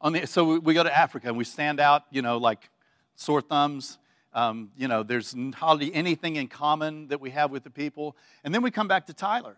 The, 0.04 0.26
so 0.28 0.44
we- 0.46 0.60
we 0.60 0.74
go 0.74 0.84
to 0.84 0.96
Africa 0.96 1.28
and 1.28 1.38
we 1.38 1.44
stand 1.44 1.80
out, 1.80 2.04
you 2.12 2.22
know, 2.22 2.38
like 2.38 2.70
sore 3.16 3.42
thumbs. 3.42 3.98
Um, 4.34 4.72
you 4.78 4.90
know, 4.90 5.02
there's 5.02 5.34
hardly 5.56 5.94
anything 5.94 6.36
in 6.36 6.48
common 6.48 7.08
that 7.08 7.22
we 7.22 7.30
have 7.30 7.52
with 7.52 7.64
the 7.64 7.70
people. 7.70 8.18
And 8.44 8.54
then 8.54 8.62
we 8.62 8.70
come 8.70 8.88
back 8.88 9.06
to 9.06 9.14
Tyler, 9.14 9.56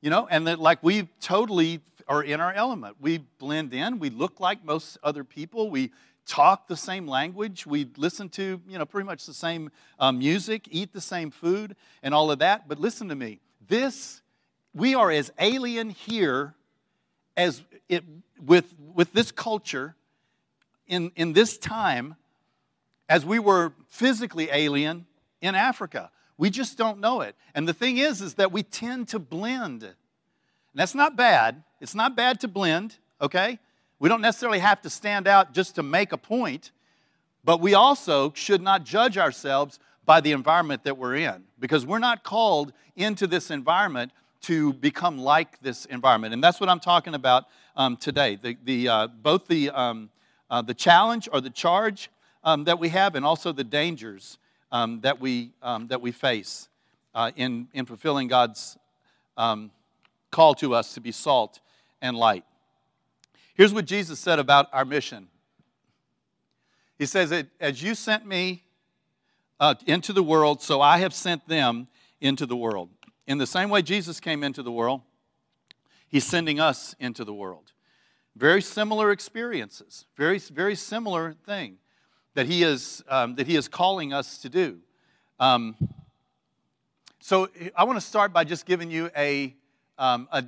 you 0.00 0.10
know, 0.10 0.26
and 0.28 0.48
that 0.48 0.58
like 0.58 0.82
we 0.82 1.08
totally 1.20 1.80
are 2.08 2.22
in 2.22 2.40
our 2.40 2.52
element. 2.52 2.96
We 3.00 3.18
blend 3.38 3.72
in. 3.72 4.00
We 4.00 4.10
look 4.10 4.40
like 4.40 4.64
most 4.64 4.98
other 5.04 5.22
people. 5.22 5.70
We 5.70 5.92
talk 6.26 6.66
the 6.66 6.76
same 6.76 7.06
language. 7.06 7.66
We 7.66 7.88
listen 7.96 8.28
to, 8.30 8.60
you 8.68 8.78
know, 8.78 8.84
pretty 8.84 9.06
much 9.06 9.26
the 9.26 9.34
same 9.34 9.70
um, 10.00 10.18
music, 10.18 10.66
eat 10.70 10.92
the 10.92 11.00
same 11.00 11.30
food, 11.30 11.76
and 12.02 12.12
all 12.12 12.32
of 12.32 12.40
that. 12.40 12.68
But 12.68 12.80
listen 12.80 13.08
to 13.10 13.14
me. 13.14 13.38
This, 13.68 14.22
we 14.74 14.96
are 14.96 15.12
as 15.12 15.32
alien 15.38 15.90
here 15.90 16.54
as 17.40 17.62
it 17.88 18.04
with 18.44 18.74
with 18.94 19.12
this 19.12 19.32
culture 19.32 19.96
in 20.86 21.10
in 21.16 21.32
this 21.32 21.58
time 21.58 22.16
as 23.08 23.24
we 23.24 23.38
were 23.38 23.72
physically 23.88 24.48
alien 24.52 25.06
in 25.40 25.54
Africa. 25.54 26.10
We 26.36 26.50
just 26.50 26.78
don't 26.78 27.00
know 27.00 27.20
it. 27.22 27.34
And 27.54 27.66
the 27.66 27.74
thing 27.74 27.98
is, 27.98 28.20
is 28.20 28.34
that 28.34 28.52
we 28.52 28.62
tend 28.62 29.08
to 29.08 29.18
blend. 29.18 29.82
And 29.82 29.94
that's 30.74 30.94
not 30.94 31.16
bad. 31.16 31.62
It's 31.80 31.94
not 31.94 32.16
bad 32.16 32.40
to 32.40 32.48
blend, 32.48 32.96
okay? 33.20 33.58
We 33.98 34.08
don't 34.08 34.20
necessarily 34.20 34.60
have 34.60 34.80
to 34.82 34.90
stand 34.90 35.26
out 35.26 35.52
just 35.52 35.74
to 35.74 35.82
make 35.82 36.12
a 36.12 36.16
point, 36.16 36.70
but 37.44 37.60
we 37.60 37.74
also 37.74 38.32
should 38.34 38.62
not 38.62 38.84
judge 38.84 39.18
ourselves 39.18 39.78
by 40.06 40.20
the 40.20 40.32
environment 40.32 40.84
that 40.84 40.96
we're 40.96 41.16
in 41.16 41.44
because 41.58 41.84
we're 41.84 41.98
not 41.98 42.22
called 42.22 42.72
into 42.96 43.26
this 43.26 43.50
environment 43.50 44.12
to 44.42 44.72
become 44.74 45.18
like 45.18 45.60
this 45.60 45.84
environment. 45.86 46.34
And 46.34 46.42
that's 46.42 46.60
what 46.60 46.68
I'm 46.68 46.80
talking 46.80 47.14
about 47.14 47.44
um, 47.76 47.96
today. 47.96 48.36
The, 48.36 48.56
the, 48.64 48.88
uh, 48.88 49.06
both 49.08 49.46
the, 49.46 49.70
um, 49.70 50.10
uh, 50.50 50.62
the 50.62 50.74
challenge 50.74 51.28
or 51.32 51.40
the 51.40 51.50
charge 51.50 52.10
um, 52.42 52.64
that 52.64 52.78
we 52.78 52.88
have 52.88 53.14
and 53.14 53.24
also 53.24 53.52
the 53.52 53.64
dangers 53.64 54.38
um, 54.72 55.00
that, 55.02 55.20
we, 55.20 55.52
um, 55.62 55.88
that 55.88 56.00
we 56.00 56.12
face 56.12 56.68
uh, 57.14 57.30
in, 57.36 57.68
in 57.72 57.86
fulfilling 57.86 58.28
God's 58.28 58.78
um, 59.36 59.70
call 60.30 60.54
to 60.56 60.74
us 60.74 60.94
to 60.94 61.00
be 61.00 61.12
salt 61.12 61.60
and 62.00 62.16
light. 62.16 62.44
Here's 63.54 63.74
what 63.74 63.84
Jesus 63.84 64.18
said 64.18 64.38
about 64.38 64.68
our 64.72 64.84
mission 64.84 65.28
He 66.98 67.06
says, 67.06 67.44
As 67.60 67.82
you 67.82 67.94
sent 67.94 68.26
me 68.26 68.64
uh, 69.58 69.74
into 69.86 70.12
the 70.12 70.22
world, 70.22 70.62
so 70.62 70.80
I 70.80 70.98
have 70.98 71.12
sent 71.12 71.46
them 71.46 71.88
into 72.20 72.46
the 72.46 72.56
world. 72.56 72.88
In 73.30 73.38
the 73.38 73.46
same 73.46 73.70
way 73.70 73.80
Jesus 73.80 74.18
came 74.18 74.42
into 74.42 74.60
the 74.60 74.72
world, 74.72 75.02
He's 76.08 76.24
sending 76.24 76.58
us 76.58 76.96
into 76.98 77.24
the 77.24 77.32
world. 77.32 77.70
Very 78.34 78.60
similar 78.60 79.12
experiences, 79.12 80.06
very, 80.16 80.40
very 80.40 80.74
similar 80.74 81.34
thing 81.46 81.76
that 82.34 82.46
he 82.46 82.64
is, 82.64 83.04
um, 83.08 83.36
that 83.36 83.46
he 83.46 83.54
is 83.54 83.68
calling 83.68 84.12
us 84.12 84.38
to 84.38 84.48
do. 84.48 84.80
Um, 85.38 85.76
so 87.20 87.48
I 87.76 87.84
want 87.84 88.00
to 88.00 88.04
start 88.04 88.32
by 88.32 88.42
just 88.42 88.66
giving 88.66 88.90
you 88.90 89.12
a, 89.16 89.54
um, 89.96 90.26
a, 90.32 90.44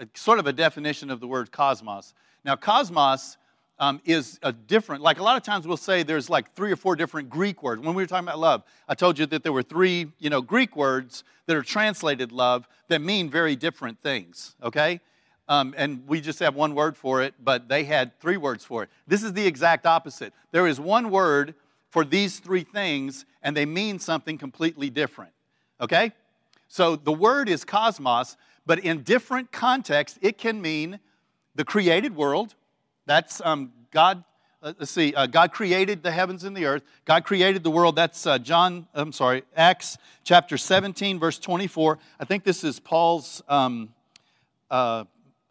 a, 0.00 0.08
sort 0.14 0.40
of 0.40 0.48
a 0.48 0.52
definition 0.52 1.12
of 1.12 1.20
the 1.20 1.28
word 1.28 1.52
cosmos. 1.52 2.12
Now, 2.44 2.56
cosmos 2.56 3.36
um, 3.80 4.00
is 4.04 4.38
a 4.42 4.52
different, 4.52 5.02
like 5.02 5.18
a 5.18 5.22
lot 5.22 5.38
of 5.38 5.42
times 5.42 5.66
we'll 5.66 5.78
say 5.78 6.02
there's 6.02 6.28
like 6.28 6.54
three 6.54 6.70
or 6.70 6.76
four 6.76 6.94
different 6.94 7.30
Greek 7.30 7.62
words. 7.62 7.82
When 7.82 7.94
we 7.94 8.02
were 8.02 8.06
talking 8.06 8.28
about 8.28 8.38
love, 8.38 8.62
I 8.86 8.94
told 8.94 9.18
you 9.18 9.24
that 9.26 9.42
there 9.42 9.54
were 9.54 9.62
three, 9.62 10.12
you 10.18 10.28
know, 10.28 10.42
Greek 10.42 10.76
words 10.76 11.24
that 11.46 11.56
are 11.56 11.62
translated 11.62 12.30
love 12.30 12.68
that 12.88 13.00
mean 13.00 13.30
very 13.30 13.56
different 13.56 14.02
things, 14.02 14.54
okay? 14.62 15.00
Um, 15.48 15.74
and 15.78 16.06
we 16.06 16.20
just 16.20 16.38
have 16.40 16.54
one 16.54 16.74
word 16.74 16.96
for 16.96 17.22
it, 17.22 17.34
but 17.42 17.68
they 17.68 17.84
had 17.84 18.20
three 18.20 18.36
words 18.36 18.64
for 18.64 18.82
it. 18.82 18.90
This 19.08 19.22
is 19.22 19.32
the 19.32 19.46
exact 19.46 19.86
opposite. 19.86 20.34
There 20.52 20.66
is 20.66 20.78
one 20.78 21.10
word 21.10 21.54
for 21.88 22.04
these 22.04 22.38
three 22.38 22.62
things, 22.62 23.24
and 23.42 23.56
they 23.56 23.66
mean 23.66 23.98
something 23.98 24.36
completely 24.36 24.90
different. 24.90 25.32
Okay? 25.80 26.12
So 26.68 26.96
the 26.96 27.12
word 27.12 27.48
is 27.48 27.64
cosmos, 27.64 28.36
but 28.66 28.78
in 28.78 29.02
different 29.02 29.50
contexts, 29.50 30.18
it 30.20 30.36
can 30.36 30.60
mean 30.60 31.00
the 31.54 31.64
created 31.64 32.14
world. 32.14 32.54
That's 33.10 33.40
um, 33.44 33.72
God. 33.90 34.22
Uh, 34.62 34.72
let's 34.78 34.92
see. 34.92 35.12
Uh, 35.12 35.26
God 35.26 35.50
created 35.50 36.04
the 36.04 36.12
heavens 36.12 36.44
and 36.44 36.56
the 36.56 36.66
earth. 36.66 36.84
God 37.04 37.24
created 37.24 37.64
the 37.64 37.70
world. 37.70 37.96
That's 37.96 38.24
uh, 38.24 38.38
John. 38.38 38.86
I'm 38.94 39.10
sorry. 39.10 39.42
Acts 39.56 39.98
chapter 40.22 40.56
17, 40.56 41.18
verse 41.18 41.36
24. 41.40 41.98
I 42.20 42.24
think 42.24 42.44
this 42.44 42.62
is 42.62 42.78
Paul's. 42.78 43.42
Um, 43.48 43.92
uh, 44.70 45.06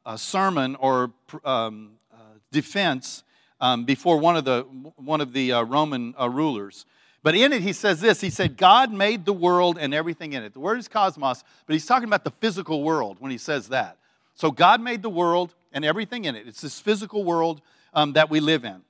uh, 0.06 0.16
sermon 0.16 0.78
or 0.78 1.12
um, 1.44 1.96
uh, 2.14 2.18
defense 2.54 3.26
um, 3.60 3.84
before 3.84 4.18
one 4.20 4.38
of 4.38 4.46
the, 4.46 4.62
one 4.96 5.20
of 5.20 5.34
the 5.34 5.52
Roman 5.52 6.16
rulers. 6.18 6.86
But 7.24 7.36
in 7.36 7.52
it, 7.52 7.62
he 7.62 7.74
says 7.74 8.00
this 8.00 8.22
He 8.22 8.30
said, 8.30 8.56
God 8.56 8.94
made 8.94 9.26
the 9.26 9.34
world 9.34 9.78
and 9.78 9.94
everything 9.94 10.32
in 10.32 10.44
it. 10.44 10.54
The 10.54 10.62
word 10.62 10.80
is 10.80 10.88
cosmos, 10.88 11.44
but 11.68 11.74
he's 11.74 11.86
talking 11.86 12.08
about 12.08 12.24
the 12.24 12.32
physical 12.40 12.84
world 12.84 13.18
when 13.20 13.32
he 13.32 13.38
says 13.38 13.68
that. 13.68 13.98
So 14.34 14.50
God 14.50 14.80
made 14.80 15.02
the 15.02 15.10
world 15.10 15.56
and 15.72 15.86
everything 15.86 16.26
in 16.26 16.36
it. 16.36 16.48
It's 16.48 16.62
this 16.62 16.80
physical 16.80 17.24
world 17.24 17.62
um, 17.94 18.14
that 18.14 18.30
we 18.30 18.40
live 18.40 18.66
in. 18.66 18.82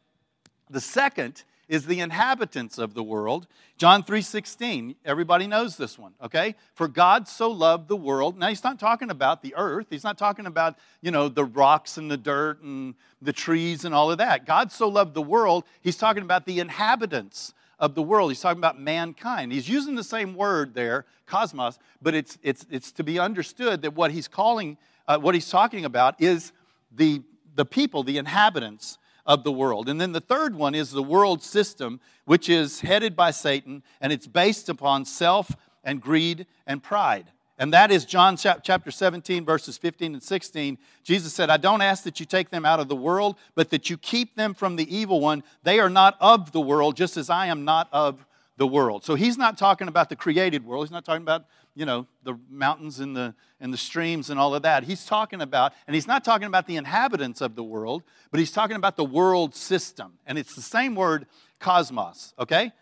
The 0.70 0.82
second 0.82 1.44
is 1.70 1.86
the 1.86 2.00
inhabitants 2.00 2.80
of 2.80 2.96
the 2.96 3.04
world. 3.04 3.48
John 3.78 4.04
3:16. 4.04 4.96
Everybody 5.06 5.46
knows 5.46 5.78
this 5.78 5.98
one, 5.98 6.14
okay? 6.22 6.56
For 6.74 6.88
God 6.88 7.28
so 7.28 7.50
loved 7.50 7.88
the 7.88 7.96
world. 7.96 8.38
Now 8.38 8.50
he's 8.50 8.64
not 8.64 8.80
talking 8.80 9.12
about 9.12 9.44
the 9.44 9.54
earth. 9.56 9.88
He's 9.92 10.04
not 10.04 10.18
talking 10.18 10.48
about, 10.48 10.78
you 11.02 11.12
know, 11.12 11.30
the 11.30 11.46
rocks 11.46 11.98
and 11.98 12.10
the 12.10 12.18
dirt 12.18 12.62
and 12.62 12.96
the 13.22 13.32
trees 13.32 13.86
and 13.86 13.94
all 13.94 14.12
of 14.12 14.18
that. 14.18 14.46
God 14.46 14.72
so 14.72 14.88
loved 14.90 15.14
the 15.14 15.22
world. 15.22 15.64
He's 15.80 15.96
talking 15.96 16.24
about 16.24 16.46
the 16.46 16.60
inhabitants 16.60 17.54
of 17.78 17.94
the 17.94 18.02
world. 18.02 18.32
He's 18.32 18.42
talking 18.42 18.60
about 18.60 18.80
mankind. 18.80 19.52
He's 19.52 19.70
using 19.70 19.96
the 19.96 20.04
same 20.04 20.36
word 20.36 20.74
there, 20.74 21.06
cosmos, 21.28 21.78
but 22.02 22.16
it's 22.16 22.40
it's 22.42 22.66
it's 22.72 22.92
to 22.94 23.04
be 23.04 23.20
understood 23.20 23.84
that 23.84 23.94
what 23.94 24.12
he's 24.12 24.28
calling 24.28 24.78
uh, 25.08 25.18
what 25.18 25.36
he's 25.36 25.50
talking 25.50 25.86
about 25.86 26.20
is 26.20 26.52
the 26.92 27.22
the 27.60 27.66
people, 27.66 28.04
the 28.04 28.18
inhabitants 28.18 28.98
of 29.26 29.44
the 29.44 29.52
world. 29.52 29.90
And 29.90 30.00
then 30.00 30.14
the 30.14 30.22
third 30.22 30.56
one 30.56 30.74
is 30.74 30.92
the 30.92 31.04
world 31.04 31.44
system, 31.44 32.00
which 32.24 32.48
is 32.48 32.80
headed 32.80 33.18
by 33.18 33.32
Satan, 33.32 33.84
and 34.00 34.14
it's 34.14 34.28
based 34.28 34.70
upon 34.70 35.04
self 35.04 35.52
and 35.84 36.02
greed 36.02 36.48
and 36.66 36.82
pride. 36.82 37.26
And 37.58 37.74
that 37.74 37.92
is 37.92 38.06
John 38.06 38.38
chapter 38.38 38.90
17, 38.90 39.44
verses 39.44 39.78
15 39.78 40.14
and 40.14 40.24
16. 40.24 40.78
Jesus 41.04 41.34
said, 41.34 41.50
I 41.50 41.58
don't 41.58 41.82
ask 41.82 42.06
that 42.06 42.22
you 42.22 42.26
take 42.26 42.50
them 42.50 42.64
out 42.64 42.80
of 42.80 42.88
the 42.88 42.96
world, 42.96 43.36
but 43.54 43.70
that 43.72 43.90
you 43.90 43.98
keep 43.98 44.38
them 44.38 44.54
from 44.54 44.78
the 44.78 44.96
evil 44.96 45.20
one. 45.20 45.44
They 45.64 45.82
are 45.82 45.90
not 45.90 46.16
of 46.22 46.54
the 46.54 46.62
world, 46.62 46.96
just 46.96 47.18
as 47.18 47.30
I 47.30 47.48
am 47.48 47.66
not 47.66 47.90
of 47.92 48.26
the 48.60 48.68
world. 48.68 49.06
So 49.06 49.16
he's 49.16 49.38
not 49.38 49.58
talking 49.58 49.88
about 49.88 50.10
the 50.10 50.18
created 50.18 50.66
world. 50.66 50.86
He's 50.86 50.92
not 50.92 51.06
talking 51.06 51.22
about, 51.22 51.46
you 51.76 51.86
know, 51.86 52.06
the 52.24 52.38
mountains 52.50 53.00
and 53.00 53.16
the, 53.16 53.34
and 53.62 53.74
the 53.74 53.78
streams 53.78 54.30
and 54.30 54.38
all 54.38 54.54
of 54.54 54.64
that. 54.64 54.84
He's 54.84 55.06
talking 55.06 55.42
about, 55.42 55.72
and 55.88 55.96
he's 55.96 56.08
not 56.08 56.26
talking 56.26 56.46
about 56.46 56.68
the 56.68 56.76
inhabitants 56.76 57.40
of 57.40 57.56
the 57.56 57.64
world, 57.64 58.04
but 58.32 58.40
he's 58.42 58.52
talking 58.52 58.76
about 58.76 58.98
the 58.98 59.06
world 59.06 59.56
system. 59.56 60.20
And 60.28 60.38
it's 60.38 60.56
the 60.56 60.62
same 60.62 60.94
word, 60.94 61.26
cosmos, 61.60 62.34
okay? 62.38 62.74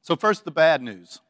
So, 0.00 0.16
first, 0.16 0.46
the 0.46 0.50
bad 0.50 0.80
news. 0.80 1.20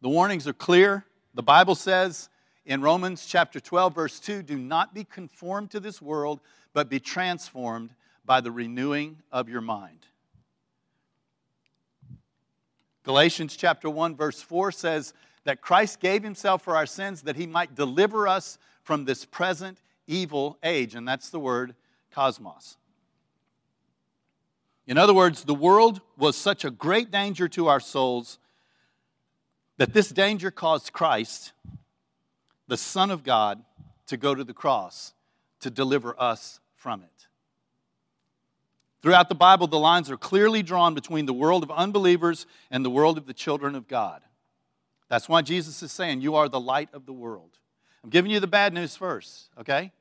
The 0.00 0.08
warnings 0.08 0.48
are 0.48 0.52
clear. 0.52 1.04
The 1.34 1.42
Bible 1.44 1.76
says 1.76 2.30
in 2.66 2.80
Romans 2.82 3.26
chapter 3.26 3.60
12, 3.60 3.94
verse 3.94 4.18
2 4.18 4.42
do 4.42 4.58
not 4.58 4.92
be 4.92 5.04
conformed 5.04 5.70
to 5.70 5.78
this 5.78 6.02
world, 6.02 6.40
but 6.72 6.88
be 6.88 6.98
transformed 6.98 7.90
by 8.24 8.40
the 8.40 8.50
renewing 8.50 9.18
of 9.30 9.48
your 9.48 9.60
mind. 9.60 10.06
Galatians 13.04 13.56
chapter 13.56 13.90
1 13.90 14.16
verse 14.16 14.40
4 14.40 14.72
says 14.72 15.12
that 15.44 15.60
Christ 15.60 16.00
gave 16.00 16.22
himself 16.22 16.62
for 16.62 16.76
our 16.76 16.86
sins 16.86 17.22
that 17.22 17.36
he 17.36 17.46
might 17.46 17.74
deliver 17.74 18.28
us 18.28 18.58
from 18.82 19.04
this 19.04 19.24
present 19.24 19.78
evil 20.06 20.58
age 20.62 20.94
and 20.94 21.06
that's 21.06 21.30
the 21.30 21.40
word 21.40 21.74
cosmos. 22.10 22.76
In 24.86 24.98
other 24.98 25.14
words, 25.14 25.44
the 25.44 25.54
world 25.54 26.00
was 26.16 26.36
such 26.36 26.64
a 26.64 26.70
great 26.70 27.10
danger 27.10 27.48
to 27.48 27.68
our 27.68 27.80
souls 27.80 28.38
that 29.78 29.94
this 29.94 30.10
danger 30.10 30.50
caused 30.50 30.92
Christ, 30.92 31.52
the 32.68 32.76
Son 32.76 33.10
of 33.10 33.24
God, 33.24 33.64
to 34.06 34.16
go 34.16 34.34
to 34.34 34.44
the 34.44 34.54
cross 34.54 35.14
to 35.60 35.70
deliver 35.70 36.20
us 36.20 36.60
from 36.74 37.02
it. 37.02 37.11
Throughout 39.02 39.28
the 39.28 39.34
Bible, 39.34 39.66
the 39.66 39.78
lines 39.78 40.10
are 40.10 40.16
clearly 40.16 40.62
drawn 40.62 40.94
between 40.94 41.26
the 41.26 41.32
world 41.32 41.64
of 41.64 41.70
unbelievers 41.72 42.46
and 42.70 42.84
the 42.84 42.90
world 42.90 43.18
of 43.18 43.26
the 43.26 43.34
children 43.34 43.74
of 43.74 43.88
God. 43.88 44.22
That's 45.08 45.28
why 45.28 45.42
Jesus 45.42 45.82
is 45.82 45.90
saying, 45.90 46.20
You 46.20 46.36
are 46.36 46.48
the 46.48 46.60
light 46.60 46.88
of 46.92 47.04
the 47.04 47.12
world. 47.12 47.58
I'm 48.04 48.10
giving 48.10 48.30
you 48.30 48.40
the 48.40 48.46
bad 48.46 48.72
news 48.72 48.96
first, 48.96 49.50
okay? 49.58 49.92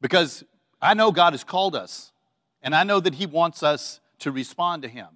Because 0.00 0.44
I 0.80 0.94
know 0.94 1.10
God 1.10 1.32
has 1.32 1.44
called 1.44 1.74
us, 1.74 2.12
and 2.62 2.74
I 2.74 2.84
know 2.84 3.00
that 3.00 3.14
He 3.14 3.26
wants 3.26 3.62
us 3.62 4.00
to 4.20 4.30
respond 4.30 4.82
to 4.82 4.88
Him. 4.88 5.08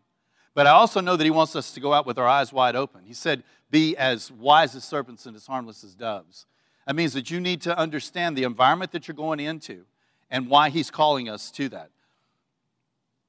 But 0.53 0.67
I 0.67 0.71
also 0.71 1.01
know 1.01 1.17
that 1.17 1.25
He 1.25 1.31
wants 1.31 1.55
us 1.55 1.73
to 1.73 1.81
go 1.81 1.93
out 1.93 2.07
with 2.07 2.19
our 2.19 2.29
eyes 2.29 2.53
wide 2.53 2.77
open. 2.77 3.03
He 3.05 3.15
said, 3.15 3.45
Be 3.71 3.97
as 3.97 4.33
wise 4.33 4.75
as 4.75 4.83
serpents 4.83 5.27
and 5.27 5.37
as 5.37 5.47
harmless 5.47 5.85
as 5.85 5.95
doves. 5.95 6.47
That 6.87 6.97
means 6.97 7.13
that 7.15 7.31
you 7.31 7.41
need 7.41 7.63
to 7.63 7.79
understand 7.79 8.37
the 8.37 8.45
environment 8.45 8.93
that 8.93 9.07
you're 9.07 9.15
going 9.15 9.41
into 9.41 9.85
and 10.31 10.49
why 10.49 10.71
he's 10.71 10.91
calling 10.91 11.29
us 11.29 11.51
to 11.53 11.69
that. 11.71 11.91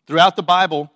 Throughout 0.07 0.35
the 0.35 0.43
Bible, 0.43 0.91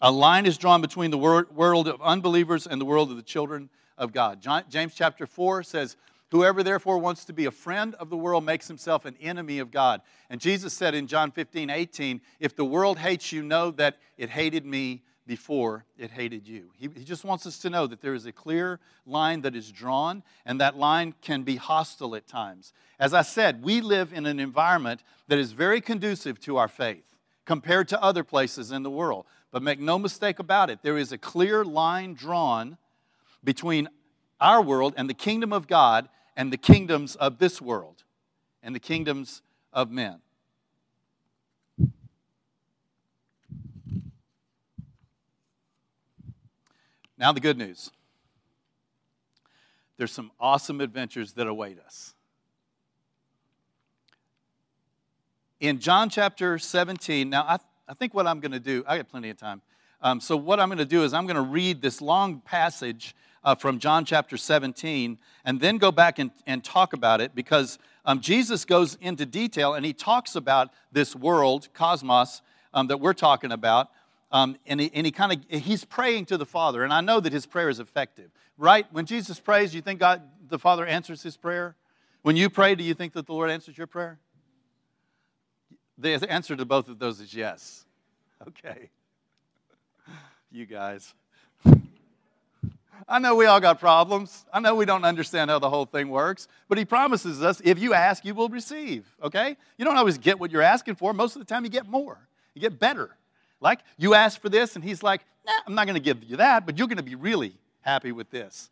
a 0.00 0.10
line 0.10 0.46
is 0.46 0.56
drawn 0.56 0.80
between 0.80 1.10
the 1.10 1.18
world 1.18 1.88
of 1.88 2.00
unbelievers 2.00 2.66
and 2.66 2.80
the 2.80 2.84
world 2.84 3.10
of 3.10 3.16
the 3.16 3.22
children 3.22 3.68
of 3.98 4.12
God. 4.12 4.40
James 4.68 4.94
chapter 4.94 5.26
4 5.26 5.62
says, 5.62 5.96
Whoever 6.30 6.62
therefore 6.62 6.98
wants 6.98 7.24
to 7.26 7.32
be 7.32 7.44
a 7.44 7.50
friend 7.50 7.94
of 7.96 8.10
the 8.10 8.16
world 8.16 8.44
makes 8.44 8.66
himself 8.66 9.04
an 9.04 9.16
enemy 9.20 9.58
of 9.58 9.70
God. 9.70 10.00
And 10.28 10.40
Jesus 10.40 10.72
said 10.72 10.94
in 10.94 11.06
John 11.06 11.30
15, 11.30 11.70
18, 11.70 12.20
If 12.40 12.56
the 12.56 12.64
world 12.64 12.98
hates 12.98 13.30
you, 13.30 13.42
know 13.42 13.70
that 13.72 13.98
it 14.16 14.30
hated 14.30 14.66
me 14.66 15.02
before 15.26 15.84
it 15.98 16.10
hated 16.10 16.46
you. 16.46 16.70
He, 16.78 16.88
he, 16.94 17.04
just 17.04 17.24
wants 17.24 17.46
us 17.46 17.58
to 17.58 17.70
know 17.70 17.86
that 17.86 18.00
there 18.00 18.14
is 18.14 18.26
a 18.26 18.32
clear 18.32 18.78
line 19.04 19.40
that 19.40 19.56
is 19.56 19.72
drawn, 19.72 20.22
and 20.44 20.60
that 20.60 20.76
line 20.76 21.14
can 21.20 21.42
be 21.42 21.56
hostile 21.56 22.14
at 22.14 22.26
times. 22.26 22.72
As 22.98 23.12
I 23.12 23.22
said, 23.22 23.62
we 23.62 23.80
live 23.80 24.12
in 24.12 24.26
an 24.26 24.38
environment 24.38 25.02
that 25.28 25.38
is 25.38 25.52
very 25.52 25.80
conducive 25.80 26.38
to 26.40 26.56
our 26.56 26.68
faith 26.68 27.16
compared 27.44 27.88
to 27.88 28.02
other 28.02 28.22
places 28.24 28.70
in 28.70 28.82
the 28.82 28.90
world. 28.90 29.26
But 29.50 29.62
make 29.62 29.80
no 29.80 29.98
mistake 29.98 30.38
about 30.38 30.70
it, 30.70 30.80
there 30.82 30.98
is 30.98 31.12
a 31.12 31.18
clear 31.18 31.64
line 31.64 32.14
drawn 32.14 32.78
between 33.42 33.88
our 34.40 34.62
world 34.62 34.94
and 34.96 35.08
the 35.08 35.14
kingdom 35.14 35.52
of 35.52 35.66
God 35.66 36.08
and 36.36 36.52
the 36.52 36.56
kingdoms 36.56 37.16
of 37.16 37.38
this 37.38 37.60
world 37.60 38.04
and 38.62 38.74
the 38.74 38.80
kingdoms 38.80 39.42
of 39.72 39.90
men. 39.90 40.20
Now, 47.18 47.32
the 47.32 47.40
good 47.40 47.58
news 47.58 47.90
there's 49.96 50.12
some 50.12 50.30
awesome 50.38 50.82
adventures 50.82 51.32
that 51.32 51.46
await 51.46 51.78
us. 51.80 52.14
In 55.58 55.78
John 55.78 56.10
chapter 56.10 56.58
17, 56.58 57.30
now 57.30 57.44
I, 57.44 57.56
I 57.88 57.94
think 57.94 58.12
what 58.12 58.26
I'm 58.26 58.40
going 58.40 58.52
to 58.52 58.60
do, 58.60 58.84
I 58.86 58.98
got 58.98 59.08
plenty 59.08 59.30
of 59.30 59.38
time. 59.38 59.62
Um, 60.02 60.20
so, 60.20 60.36
what 60.36 60.60
I'm 60.60 60.68
going 60.68 60.76
to 60.78 60.84
do 60.84 61.02
is 61.02 61.14
I'm 61.14 61.24
going 61.24 61.36
to 61.36 61.40
read 61.40 61.80
this 61.80 62.02
long 62.02 62.40
passage 62.40 63.16
uh, 63.42 63.54
from 63.54 63.78
John 63.78 64.04
chapter 64.04 64.36
17 64.36 65.18
and 65.46 65.60
then 65.60 65.78
go 65.78 65.90
back 65.90 66.18
and, 66.18 66.30
and 66.46 66.62
talk 66.62 66.92
about 66.92 67.22
it 67.22 67.34
because 67.34 67.78
um, 68.04 68.20
Jesus 68.20 68.66
goes 68.66 68.98
into 69.00 69.24
detail 69.24 69.72
and 69.72 69.86
he 69.86 69.94
talks 69.94 70.36
about 70.36 70.68
this 70.92 71.16
world, 71.16 71.68
cosmos, 71.72 72.42
um, 72.74 72.88
that 72.88 73.00
we're 73.00 73.14
talking 73.14 73.52
about. 73.52 73.88
Um, 74.32 74.56
and 74.66 74.80
he, 74.80 74.90
and 74.92 75.06
he 75.06 75.12
kind 75.12 75.32
of 75.32 75.60
he's 75.60 75.84
praying 75.84 76.26
to 76.26 76.36
the 76.36 76.44
father 76.44 76.82
and 76.82 76.92
i 76.92 77.00
know 77.00 77.20
that 77.20 77.32
his 77.32 77.46
prayer 77.46 77.68
is 77.68 77.78
effective 77.78 78.32
right 78.58 78.84
when 78.90 79.06
jesus 79.06 79.38
prays 79.38 79.72
you 79.72 79.80
think 79.80 80.00
god 80.00 80.20
the 80.48 80.58
father 80.58 80.84
answers 80.84 81.22
his 81.22 81.36
prayer 81.36 81.76
when 82.22 82.34
you 82.34 82.50
pray 82.50 82.74
do 82.74 82.82
you 82.82 82.92
think 82.92 83.12
that 83.12 83.26
the 83.26 83.32
lord 83.32 83.50
answers 83.50 83.78
your 83.78 83.86
prayer 83.86 84.18
the 85.96 86.28
answer 86.28 86.56
to 86.56 86.64
both 86.64 86.88
of 86.88 86.98
those 86.98 87.20
is 87.20 87.32
yes 87.34 87.84
okay 88.48 88.90
you 90.50 90.66
guys 90.66 91.14
I 93.08 93.18
know 93.18 93.34
we 93.34 93.46
all 93.46 93.60
got 93.60 93.78
problems. 93.78 94.44
I 94.52 94.60
know 94.60 94.74
we 94.74 94.84
don't 94.84 95.04
understand 95.04 95.50
how 95.50 95.58
the 95.58 95.70
whole 95.70 95.84
thing 95.84 96.08
works, 96.08 96.48
but 96.68 96.78
he 96.78 96.84
promises 96.84 97.42
us 97.42 97.60
if 97.64 97.78
you 97.78 97.94
ask, 97.94 98.24
you 98.24 98.34
will 98.34 98.48
receive, 98.48 99.06
okay? 99.22 99.56
You 99.76 99.84
don't 99.84 99.96
always 99.96 100.18
get 100.18 100.40
what 100.40 100.50
you're 100.50 100.62
asking 100.62 100.96
for. 100.96 101.12
Most 101.12 101.36
of 101.36 101.40
the 101.40 101.46
time, 101.46 101.64
you 101.64 101.70
get 101.70 101.86
more, 101.86 102.26
you 102.54 102.60
get 102.60 102.78
better. 102.78 103.16
Like, 103.60 103.80
you 103.96 104.14
ask 104.14 104.40
for 104.40 104.48
this, 104.48 104.76
and 104.76 104.84
he's 104.84 105.02
like, 105.02 105.22
nah, 105.46 105.52
I'm 105.66 105.74
not 105.74 105.86
going 105.86 105.94
to 105.94 106.00
give 106.00 106.22
you 106.24 106.36
that, 106.36 106.66
but 106.66 106.78
you're 106.78 106.88
going 106.88 106.98
to 106.98 107.02
be 107.02 107.14
really 107.14 107.54
happy 107.80 108.12
with 108.12 108.30
this 108.30 108.70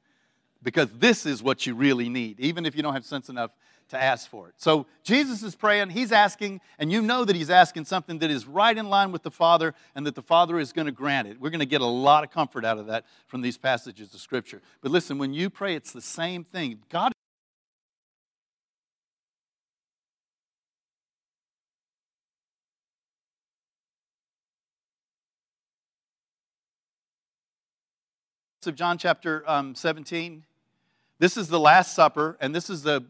because 0.63 0.91
this 0.93 1.27
is 1.27 1.43
what 1.43 1.67
you 1.67 1.75
really 1.75 2.09
need, 2.09 2.41
even 2.41 2.67
if 2.67 2.75
you 2.77 2.83
don't 2.83 2.95
have 2.95 3.05
sense 3.05 3.29
enough 3.29 3.51
to 3.91 4.03
ask 4.03 4.29
for 4.29 4.49
it. 4.49 4.55
So 4.57 4.87
Jesus 5.03 5.43
is 5.43 5.55
praying, 5.55 5.91
he's 5.91 6.11
asking, 6.11 6.61
and 6.79 6.91
you 6.91 7.03
know 7.03 7.25
that 7.25 7.37
he's 7.37 7.51
asking 7.51 7.85
something 7.85 8.19
that 8.21 8.31
is 8.31 8.47
right 8.47 8.77
in 8.77 8.89
line 8.89 9.13
with 9.13 9.23
the 9.23 9.31
Father 9.31 9.75
and 9.95 10.07
that 10.07 10.15
the 10.15 10.23
Father 10.23 10.59
is 10.59 10.73
going 10.73 10.87
to 10.87 10.93
grant 10.93 11.29
it. 11.29 11.39
We're 11.39 11.51
going 11.51 11.61
to 11.61 11.67
get 11.67 11.83
a 11.83 11.87
lot 11.87 12.25
of 12.25 12.31
comfort 12.31 12.65
out 12.65 12.79
of 12.79 12.87
that 12.87 13.05
from 13.27 13.43
these 13.43 13.59
passages 13.59 14.15
of 14.15 14.21
Scripture. 14.21 14.63
But 14.81 14.91
listen, 14.91 15.19
when 15.19 15.35
you 15.35 15.51
pray, 15.51 15.75
it's 15.75 15.93
the 15.93 16.01
same 16.01 16.45
thing. 16.45 16.79
God 16.89 17.13
of 28.67 28.75
John 28.75 28.99
chapter 28.99 29.49
um, 29.49 29.75
17 29.75 30.45
this 31.19 31.37
is 31.37 31.49
the 31.49 31.61
Last 31.61 31.95
Supper, 31.95 32.37
and 32.41 32.55
this 32.55 32.69
is 32.69 32.83
the, 32.83 33.05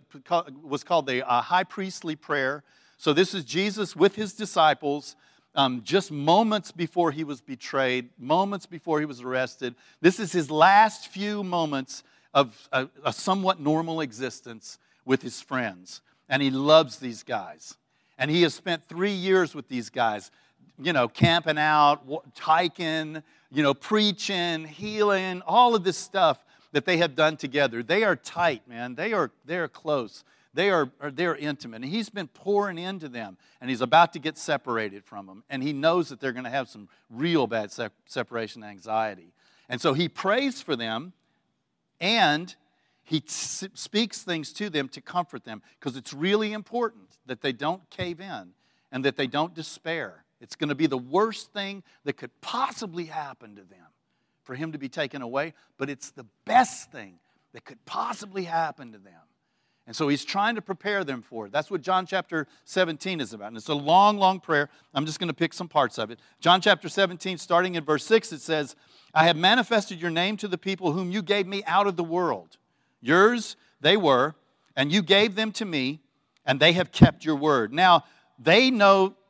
was 0.63 0.85
called 0.85 1.07
the 1.07 1.27
uh, 1.27 1.41
high 1.41 1.65
priestly 1.65 2.17
prayer. 2.17 2.63
So 2.99 3.13
this 3.13 3.35
is 3.35 3.45
Jesus 3.45 3.97
with 3.97 4.15
his 4.15 4.35
disciples 4.35 5.17
um, 5.55 5.83
just 5.85 6.11
moments 6.11 6.71
before 6.71 7.13
he 7.13 7.25
was 7.25 7.41
betrayed, 7.41 8.11
moments 8.19 8.67
before 8.67 9.01
he 9.01 9.07
was 9.07 9.21
arrested. 9.21 9.75
This 10.01 10.21
is 10.21 10.33
his 10.33 10.51
last 10.51 11.09
few 11.09 11.43
moments 11.43 12.03
of 12.35 12.69
a, 12.73 12.89
a 13.05 13.13
somewhat 13.13 13.61
normal 13.61 14.01
existence 14.01 14.79
with 15.05 15.23
his 15.23 15.41
friends. 15.41 16.01
And 16.29 16.43
he 16.43 16.51
loves 16.51 16.99
these 16.99 17.23
guys. 17.23 17.77
And 18.19 18.31
he 18.31 18.43
has 18.43 18.55
spent 18.55 18.85
three 18.85 19.13
years 19.13 19.55
with 19.55 19.69
these 19.69 19.91
guys, 19.91 20.31
you 20.79 20.93
know, 20.93 21.09
camping 21.09 21.59
out, 21.59 22.03
hiking, 22.39 23.23
you 23.51 23.63
know, 23.63 23.75
preaching, 23.75 24.65
healing, 24.65 25.43
all 25.47 25.75
of 25.75 25.85
this 25.85 25.97
stuff 25.97 26.45
that 26.73 26.85
they 26.85 26.97
have 26.97 27.15
done 27.15 27.37
together. 27.37 27.83
They 27.83 28.03
are 28.03 28.17
tight, 28.17 28.67
man. 28.69 28.97
They 28.97 29.13
are, 29.13 29.31
they 29.45 29.59
are 29.59 29.69
close. 29.69 30.25
They 30.55 30.71
are, 30.71 30.91
they're 31.01 31.37
intimate. 31.37 31.83
And 31.83 31.85
he's 31.85 32.09
been 32.09 32.29
pouring 32.29 32.79
into 32.79 33.09
them, 33.09 33.37
and 33.61 33.71
he's 33.71 33.81
about 33.81 34.13
to 34.15 34.19
get 34.19 34.37
separated 34.37 35.05
from 35.05 35.27
them. 35.27 35.45
And 35.49 35.63
he 35.63 35.73
knows 35.73 36.09
that 36.09 36.21
they're 36.21 36.33
going 36.33 36.45
to 36.45 36.51
have 36.51 36.69
some 36.69 36.89
real 37.11 37.47
bad 37.47 37.71
se- 37.71 37.91
separation 38.07 38.63
anxiety. 38.65 39.33
And 39.69 39.81
so 39.81 39.95
he 39.95 40.09
prays 40.09 40.61
for 40.61 40.77
them, 40.77 41.13
and 42.01 42.55
he 43.05 43.21
t- 43.21 43.29
speaks 43.75 44.23
things 44.23 44.53
to 44.55 44.71
them 44.71 44.89
to 44.89 45.01
comfort 45.01 45.45
them 45.45 45.63
because 45.79 45.97
it's 45.97 46.13
really 46.13 46.53
important 46.53 47.19
that 47.27 47.41
they 47.41 47.53
don't 47.53 47.89
cave 47.91 48.21
in 48.21 48.51
and 48.91 49.05
that 49.05 49.17
they 49.17 49.27
don't 49.27 49.55
despair. 49.55 50.24
It's 50.45 50.57
going 50.57 50.69
to 50.69 50.75
be 50.75 50.87
the 50.87 50.99
worst 50.99 51.53
thing 51.53 51.83
that 52.05 52.19
could 52.19 52.31
possibly 52.43 53.07
happen 53.07 53.57
to 53.57 53.63
them 53.63 53.87
for 54.43 54.55
him 54.55 54.73
to 54.73 54.79
be 54.79 54.91
taken 54.91 55.23
away, 55.23 55.55
but 55.79 55.89
it's 55.89 56.11
the 56.11 56.27
best 56.45 56.93
thing 56.93 57.19
that 57.55 57.65
could 57.65 57.83
possibly 57.87 58.45
happen 58.45 58.93
to 58.93 58.99
them. 58.99 59.15
And 59.87 59.97
so 59.97 60.09
he's 60.09 60.25
trying 60.25 60.55
to 60.55 60.63
prepare 60.63 61.03
them 61.03 61.23
for 61.23 61.47
it. 61.47 61.53
That's 61.53 61.71
what 61.71 61.81
John 61.81 62.05
chapter 62.05 62.47
17 62.65 63.21
is 63.21 63.33
about. 63.33 63.49
And 63.49 63.57
it's 63.57 63.69
a 63.69 63.75
long, 63.75 64.19
long 64.19 64.39
prayer. 64.39 64.69
I'm 64.95 65.07
just 65.07 65.19
going 65.19 65.29
to 65.29 65.35
pick 65.35 65.55
some 65.55 65.69
parts 65.69 65.99
of 65.99 66.11
it. 66.11 66.19
John 66.41 66.61
chapter 66.61 66.89
17, 66.91 67.39
starting 67.39 67.75
in 67.75 67.85
verse 67.85 68.05
6, 68.05 68.33
it 68.33 68.41
says, 68.43 68.77
I 69.15 69.25
have 69.27 69.37
manifested 69.37 70.01
your 70.01 70.11
name 70.11 70.37
to 70.39 70.49
the 70.49 70.59
people 70.59 70.93
whom 70.93 71.11
you 71.11 71.23
gave 71.23 71.47
me 71.47 71.63
out 71.67 71.87
of 71.87 71.97
the 71.97 72.05
world. 72.05 72.59
Yours 73.01 73.57
they 73.81 73.97
were, 73.97 74.35
and 74.77 74.93
you 74.93 75.03
gave 75.03 75.37
them 75.37 75.53
to 75.53 75.65
me, 75.65 76.01
and 76.45 76.61
they 76.61 76.73
have 76.75 76.93
kept 76.93 77.25
your 77.25 77.37
word. 77.37 77.73
Now, 77.73 78.05
they 78.39 78.71
know 78.71 79.15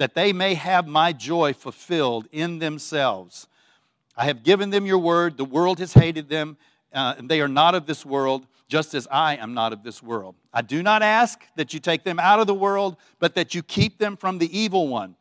that 0.00 0.14
they 0.14 0.32
may 0.32 0.54
have 0.54 0.86
my 0.86 1.12
joy 1.12 1.52
fulfilled 1.52 2.26
in 2.32 2.58
themselves. 2.58 3.46
I 4.16 4.24
have 4.24 4.42
given 4.42 4.70
them 4.70 4.86
your 4.86 4.96
word. 4.96 5.36
The 5.36 5.44
world 5.44 5.78
has 5.78 5.92
hated 5.92 6.30
them, 6.30 6.56
uh, 6.90 7.16
and 7.18 7.28
they 7.28 7.42
are 7.42 7.48
not 7.48 7.74
of 7.74 7.84
this 7.84 8.06
world, 8.06 8.46
just 8.66 8.94
as 8.94 9.06
I 9.10 9.36
am 9.36 9.52
not 9.52 9.74
of 9.74 9.82
this 9.82 10.02
world. 10.02 10.36
I 10.54 10.62
do 10.62 10.82
not 10.82 11.02
ask 11.02 11.44
that 11.56 11.74
you 11.74 11.80
take 11.80 12.02
them 12.02 12.18
out 12.18 12.40
of 12.40 12.46
the 12.46 12.54
world, 12.54 12.96
but 13.18 13.34
that 13.34 13.54
you 13.54 13.62
keep 13.62 13.98
them 13.98 14.16
from 14.16 14.38
the 14.38 14.58
evil 14.58 14.88
one. 14.88 15.16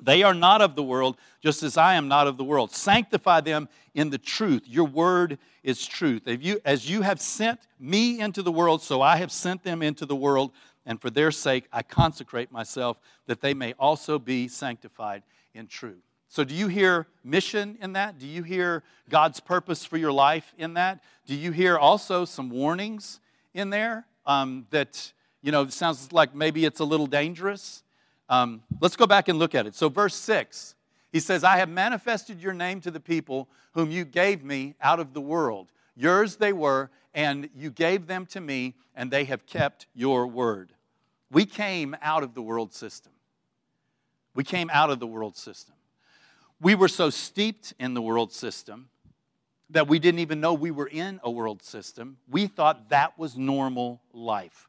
They 0.00 0.22
are 0.22 0.34
not 0.34 0.62
of 0.62 0.76
the 0.76 0.82
world, 0.84 1.16
just 1.42 1.64
as 1.64 1.76
I 1.76 1.94
am 1.94 2.06
not 2.06 2.28
of 2.28 2.36
the 2.36 2.44
world. 2.44 2.70
Sanctify 2.70 3.40
them 3.40 3.68
in 3.94 4.10
the 4.10 4.18
truth. 4.18 4.62
Your 4.64 4.86
word 4.86 5.38
is 5.64 5.84
truth. 5.84 6.22
You, 6.26 6.60
as 6.64 6.88
you 6.88 7.02
have 7.02 7.20
sent 7.20 7.58
me 7.80 8.20
into 8.20 8.42
the 8.42 8.52
world, 8.52 8.80
so 8.80 9.02
I 9.02 9.16
have 9.16 9.32
sent 9.32 9.64
them 9.64 9.82
into 9.82 10.06
the 10.06 10.14
world, 10.14 10.52
and 10.86 11.00
for 11.00 11.10
their 11.10 11.30
sake 11.30 11.66
I 11.72 11.82
consecrate 11.82 12.52
myself, 12.52 12.98
that 13.26 13.40
they 13.40 13.54
may 13.54 13.74
also 13.78 14.18
be 14.18 14.48
sanctified 14.48 15.22
in 15.54 15.66
truth. 15.66 16.02
So, 16.28 16.42
do 16.42 16.52
you 16.52 16.66
hear 16.66 17.06
mission 17.22 17.78
in 17.80 17.92
that? 17.92 18.18
Do 18.18 18.26
you 18.26 18.42
hear 18.42 18.82
God's 19.08 19.38
purpose 19.38 19.84
for 19.84 19.96
your 19.96 20.10
life 20.10 20.52
in 20.58 20.74
that? 20.74 21.00
Do 21.26 21.34
you 21.36 21.52
hear 21.52 21.78
also 21.78 22.24
some 22.24 22.50
warnings 22.50 23.20
in 23.54 23.70
there 23.70 24.04
um, 24.26 24.66
that, 24.70 25.12
you 25.42 25.52
know, 25.52 25.68
sounds 25.68 26.12
like 26.12 26.34
maybe 26.34 26.64
it's 26.64 26.80
a 26.80 26.84
little 26.84 27.06
dangerous? 27.06 27.84
Um, 28.28 28.62
let's 28.80 28.96
go 28.96 29.06
back 29.06 29.28
and 29.28 29.38
look 29.38 29.54
at 29.54 29.66
it. 29.66 29.76
So, 29.76 29.88
verse 29.88 30.16
6, 30.16 30.74
he 31.12 31.20
says, 31.20 31.44
I 31.44 31.58
have 31.58 31.68
manifested 31.68 32.40
your 32.40 32.52
name 32.52 32.80
to 32.80 32.90
the 32.90 32.98
people 32.98 33.48
whom 33.74 33.92
you 33.92 34.04
gave 34.04 34.42
me 34.42 34.74
out 34.80 34.98
of 34.98 35.14
the 35.14 35.20
world. 35.20 35.68
Yours 35.94 36.34
they 36.34 36.52
were, 36.52 36.90
and 37.14 37.48
you 37.54 37.70
gave 37.70 38.08
them 38.08 38.26
to 38.26 38.40
me, 38.40 38.74
and 38.96 39.08
they 39.10 39.22
have 39.26 39.46
kept 39.46 39.86
your 39.94 40.26
word. 40.26 40.73
We 41.34 41.46
came 41.46 41.96
out 42.00 42.22
of 42.22 42.32
the 42.34 42.42
world 42.42 42.72
system. 42.72 43.10
We 44.36 44.44
came 44.44 44.70
out 44.72 44.90
of 44.90 45.00
the 45.00 45.06
world 45.08 45.36
system. 45.36 45.74
We 46.60 46.76
were 46.76 46.86
so 46.86 47.10
steeped 47.10 47.74
in 47.80 47.92
the 47.94 48.00
world 48.00 48.32
system 48.32 48.88
that 49.70 49.88
we 49.88 49.98
didn't 49.98 50.20
even 50.20 50.40
know 50.40 50.54
we 50.54 50.70
were 50.70 50.86
in 50.86 51.18
a 51.24 51.30
world 51.32 51.60
system. 51.60 52.18
We 52.30 52.46
thought 52.46 52.90
that 52.90 53.18
was 53.18 53.36
normal 53.36 54.00
life. 54.12 54.68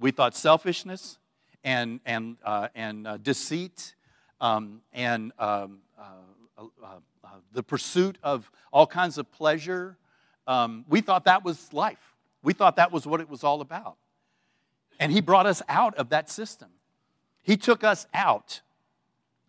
We 0.00 0.10
thought 0.10 0.34
selfishness 0.34 1.18
and, 1.62 2.00
and, 2.04 2.38
uh, 2.44 2.68
and 2.74 3.06
uh, 3.06 3.16
deceit 3.18 3.94
um, 4.40 4.80
and 4.92 5.30
um, 5.38 5.78
uh, 5.96 6.02
uh, 6.58 6.86
uh, 7.22 7.28
the 7.52 7.62
pursuit 7.62 8.18
of 8.24 8.50
all 8.72 8.88
kinds 8.88 9.16
of 9.16 9.30
pleasure, 9.30 9.96
um, 10.48 10.84
we 10.88 11.02
thought 11.02 11.26
that 11.26 11.44
was 11.44 11.72
life. 11.72 12.16
We 12.42 12.52
thought 12.52 12.74
that 12.76 12.90
was 12.90 13.06
what 13.06 13.20
it 13.20 13.28
was 13.28 13.44
all 13.44 13.60
about. 13.60 13.96
And 15.00 15.10
He 15.10 15.20
brought 15.20 15.46
us 15.46 15.62
out 15.68 15.96
of 15.96 16.10
that 16.10 16.30
system. 16.30 16.68
He 17.42 17.56
took 17.56 17.82
us 17.82 18.06
out 18.14 18.60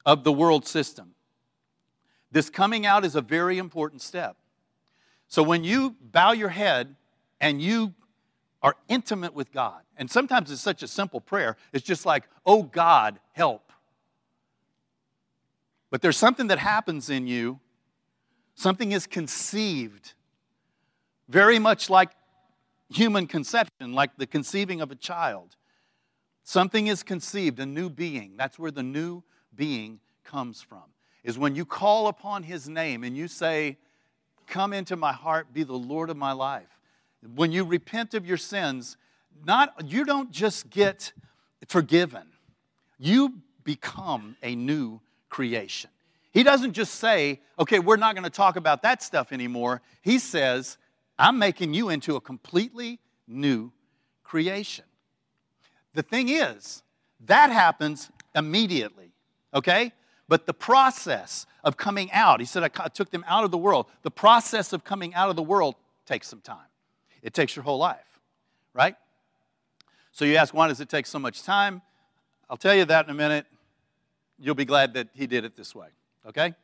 of 0.05 0.23
the 0.23 0.31
world 0.31 0.65
system. 0.65 1.13
This 2.31 2.49
coming 2.49 2.85
out 2.85 3.05
is 3.05 3.15
a 3.15 3.21
very 3.21 3.57
important 3.57 4.01
step. 4.01 4.37
So 5.27 5.43
when 5.43 5.63
you 5.63 5.95
bow 6.01 6.31
your 6.31 6.49
head 6.49 6.95
and 7.39 7.61
you 7.61 7.93
are 8.63 8.75
intimate 8.87 9.33
with 9.33 9.51
God, 9.51 9.81
and 9.97 10.09
sometimes 10.09 10.49
it's 10.51 10.61
such 10.61 10.81
a 10.81 10.87
simple 10.87 11.19
prayer, 11.19 11.57
it's 11.73 11.85
just 11.85 12.05
like, 12.05 12.23
oh 12.45 12.63
God, 12.63 13.19
help. 13.33 13.71
But 15.89 16.01
there's 16.01 16.17
something 16.17 16.47
that 16.47 16.59
happens 16.59 17.09
in 17.09 17.27
you, 17.27 17.59
something 18.55 18.93
is 18.93 19.05
conceived, 19.05 20.13
very 21.27 21.59
much 21.59 21.89
like 21.89 22.11
human 22.93 23.27
conception, 23.27 23.93
like 23.93 24.17
the 24.17 24.27
conceiving 24.27 24.81
of 24.81 24.91
a 24.91 24.95
child. 24.95 25.55
Something 26.43 26.87
is 26.87 27.03
conceived, 27.03 27.59
a 27.59 27.65
new 27.65 27.89
being. 27.89 28.35
That's 28.37 28.57
where 28.59 28.71
the 28.71 28.83
new 28.83 29.23
being 29.55 29.99
comes 30.23 30.61
from 30.61 30.83
is 31.23 31.37
when 31.37 31.55
you 31.55 31.65
call 31.65 32.07
upon 32.07 32.43
his 32.43 32.67
name 32.67 33.03
and 33.03 33.15
you 33.15 33.27
say, 33.27 33.77
Come 34.47 34.73
into 34.73 34.97
my 34.97 35.13
heart, 35.13 35.53
be 35.53 35.63
the 35.63 35.73
Lord 35.73 36.09
of 36.09 36.17
my 36.17 36.33
life. 36.33 36.79
When 37.35 37.53
you 37.53 37.63
repent 37.63 38.13
of 38.13 38.25
your 38.25 38.37
sins, 38.37 38.97
not 39.45 39.89
you 39.89 40.03
don't 40.03 40.29
just 40.31 40.69
get 40.69 41.13
forgiven. 41.67 42.23
You 42.97 43.35
become 43.63 44.35
a 44.43 44.55
new 44.55 44.99
creation. 45.29 45.89
He 46.31 46.43
doesn't 46.43 46.73
just 46.73 46.95
say, 46.95 47.39
okay, 47.59 47.79
we're 47.79 47.97
not 47.97 48.13
going 48.15 48.25
to 48.25 48.29
talk 48.29 48.57
about 48.57 48.81
that 48.81 49.01
stuff 49.01 49.31
anymore. 49.31 49.81
He 50.01 50.19
says, 50.19 50.77
I'm 51.21 51.37
making 51.37 51.75
you 51.75 51.89
into 51.89 52.15
a 52.15 52.21
completely 52.21 52.99
new 53.27 53.71
creation. 54.23 54.85
The 55.93 56.01
thing 56.01 56.29
is, 56.29 56.81
that 57.25 57.51
happens 57.51 58.09
immediately, 58.33 59.11
okay? 59.53 59.91
But 60.27 60.47
the 60.47 60.53
process 60.53 61.45
of 61.63 61.77
coming 61.77 62.11
out, 62.11 62.39
he 62.39 62.45
said, 62.45 62.63
I 62.63 62.87
took 62.87 63.11
them 63.11 63.23
out 63.27 63.43
of 63.43 63.51
the 63.51 63.57
world. 63.57 63.85
The 64.01 64.09
process 64.09 64.73
of 64.73 64.83
coming 64.83 65.13
out 65.13 65.29
of 65.29 65.35
the 65.35 65.43
world 65.43 65.75
takes 66.07 66.27
some 66.27 66.41
time. 66.41 66.57
It 67.21 67.35
takes 67.35 67.55
your 67.55 67.63
whole 67.63 67.77
life, 67.77 68.19
right? 68.73 68.95
So 70.11 70.25
you 70.25 70.37
ask, 70.37 70.53
why 70.55 70.69
does 70.69 70.79
it 70.79 70.89
take 70.89 71.05
so 71.05 71.19
much 71.19 71.43
time? 71.43 71.83
I'll 72.49 72.57
tell 72.57 72.73
you 72.73 72.85
that 72.85 73.05
in 73.05 73.11
a 73.11 73.15
minute. 73.15 73.45
You'll 74.39 74.55
be 74.55 74.65
glad 74.65 74.95
that 74.95 75.09
he 75.13 75.27
did 75.27 75.45
it 75.45 75.55
this 75.55 75.75
way, 75.75 75.89
okay? 76.25 76.55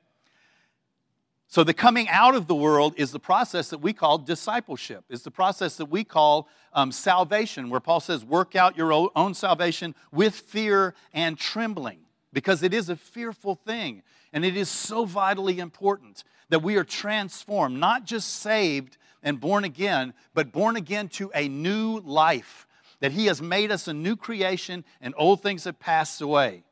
So 1.50 1.64
the 1.64 1.74
coming 1.74 2.10
out 2.10 2.36
of 2.36 2.48
the 2.48 2.56
world 2.56 2.94
is 2.98 3.12
the 3.12 3.20
process 3.20 3.70
that 3.70 3.78
we 3.78 3.94
call 3.94 4.18
discipleship. 4.18 5.06
It's 5.10 5.24
the 5.24 5.32
process 5.32 5.78
that 5.78 5.86
we 5.86 6.04
call 6.04 6.50
um, 6.74 6.92
salvation, 6.92 7.70
where 7.70 7.80
Paul 7.80 8.02
says, 8.02 8.26
work 8.26 8.56
out 8.56 8.78
your 8.78 8.92
own 9.16 9.34
salvation 9.34 9.96
with 10.12 10.36
fear 10.36 10.94
and 11.14 11.38
trembling 11.38 12.00
because 12.34 12.64
it 12.64 12.74
is 12.74 12.90
a 12.90 12.98
fearful 12.98 13.56
thing. 13.56 14.04
And 14.34 14.44
it 14.44 14.58
is 14.58 14.68
so 14.68 15.06
vitally 15.06 15.60
important 15.60 16.26
that 16.50 16.62
we 16.62 16.76
are 16.76 16.84
transformed, 16.84 17.80
not 17.80 18.04
just 18.06 18.28
saved 18.36 18.98
and 19.24 19.40
born 19.40 19.64
again, 19.64 20.14
but 20.34 20.52
born 20.52 20.76
again 20.76 21.08
to 21.10 21.32
a 21.34 21.48
new 21.48 22.00
life. 22.02 22.68
That 23.00 23.14
He 23.14 23.28
has 23.28 23.42
made 23.42 23.72
us 23.72 23.88
a 23.88 23.94
new 23.94 24.18
creation 24.18 24.84
and 25.00 25.14
old 25.18 25.42
things 25.42 25.64
have 25.64 25.80
passed 25.80 26.20
away. 26.20 26.64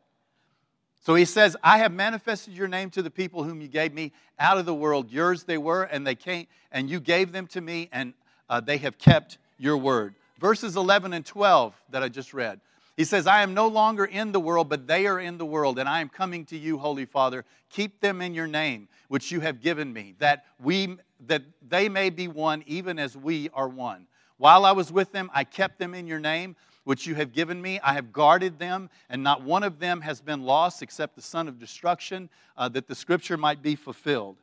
So 1.05 1.13
he 1.13 1.25
says, 1.25 1.55
I 1.63 1.77
have 1.77 1.93
manifested 1.93 2.57
your 2.57 2.67
name 2.67 2.89
to 2.89 3.03
the 3.03 3.11
people 3.11 3.43
whom 3.43 3.61
you 3.61 3.67
gave 3.67 3.93
me 3.93 4.11
out 4.39 4.57
of 4.57 4.65
the 4.65 4.73
world. 4.73 5.11
Yours 5.11 5.43
they 5.43 5.59
were, 5.59 5.83
and 5.83 6.05
they 6.05 6.15
came, 6.15 6.47
and 6.71 6.89
you 6.89 6.99
gave 6.99 7.31
them 7.31 7.45
to 7.47 7.61
me, 7.61 7.89
and 7.91 8.15
uh, 8.49 8.59
they 8.59 8.77
have 8.77 8.97
kept 8.97 9.37
your 9.59 9.77
word. 9.77 10.15
Verses 10.39 10.75
11 10.75 11.13
and 11.13 11.23
12 11.23 11.79
that 11.91 12.01
I 12.01 12.09
just 12.09 12.33
read. 12.33 12.59
He 12.97 13.03
says, 13.03 13.27
I 13.27 13.43
am 13.43 13.53
no 13.53 13.67
longer 13.67 14.05
in 14.05 14.31
the 14.31 14.39
world, 14.39 14.67
but 14.67 14.87
they 14.87 15.05
are 15.05 15.19
in 15.19 15.37
the 15.37 15.45
world, 15.45 15.77
and 15.77 15.87
I 15.87 16.01
am 16.01 16.09
coming 16.09 16.43
to 16.45 16.57
you, 16.57 16.79
Holy 16.79 17.05
Father. 17.05 17.45
Keep 17.69 17.99
them 17.99 18.19
in 18.19 18.33
your 18.33 18.47
name, 18.47 18.87
which 19.07 19.31
you 19.31 19.41
have 19.41 19.61
given 19.61 19.93
me, 19.93 20.15
that, 20.17 20.45
we, 20.59 20.97
that 21.27 21.43
they 21.69 21.87
may 21.87 22.09
be 22.09 22.27
one, 22.27 22.63
even 22.65 22.97
as 22.97 23.15
we 23.15 23.51
are 23.53 23.67
one. 23.67 24.07
While 24.37 24.65
I 24.65 24.71
was 24.71 24.91
with 24.91 25.11
them, 25.11 25.29
I 25.35 25.43
kept 25.43 25.77
them 25.77 25.93
in 25.93 26.07
your 26.07 26.19
name, 26.19 26.55
which 26.85 27.05
you 27.05 27.15
have 27.15 27.33
given 27.33 27.61
me. 27.61 27.79
I 27.83 27.93
have 27.93 28.13
guarded 28.13 28.57
them, 28.57 28.89
and 29.09 29.21
not 29.21 29.43
one 29.43 29.63
of 29.63 29.79
them 29.79 30.01
has 30.01 30.21
been 30.21 30.43
lost 30.43 30.81
except 30.81 31.15
the 31.15 31.21
son 31.21 31.49
of 31.49 31.59
destruction, 31.59 32.29
uh, 32.55 32.69
that 32.69 32.87
the 32.87 32.95
scripture 32.95 33.35
might 33.35 33.61
be 33.61 33.75
fulfilled. 33.75 34.37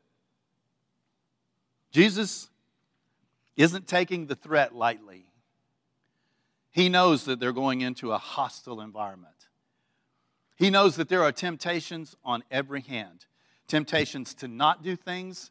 Jesus 1.90 2.50
isn't 3.56 3.86
taking 3.86 4.26
the 4.26 4.34
threat 4.34 4.74
lightly. 4.74 5.24
He 6.70 6.88
knows 6.88 7.24
that 7.24 7.40
they're 7.40 7.52
going 7.52 7.80
into 7.80 8.12
a 8.12 8.18
hostile 8.18 8.80
environment. 8.80 9.48
He 10.56 10.70
knows 10.70 10.96
that 10.96 11.08
there 11.08 11.22
are 11.22 11.32
temptations 11.32 12.16
on 12.24 12.44
every 12.50 12.82
hand 12.82 13.26
temptations 13.72 14.34
to 14.34 14.46
not 14.46 14.82
do 14.82 14.94
things 14.94 15.50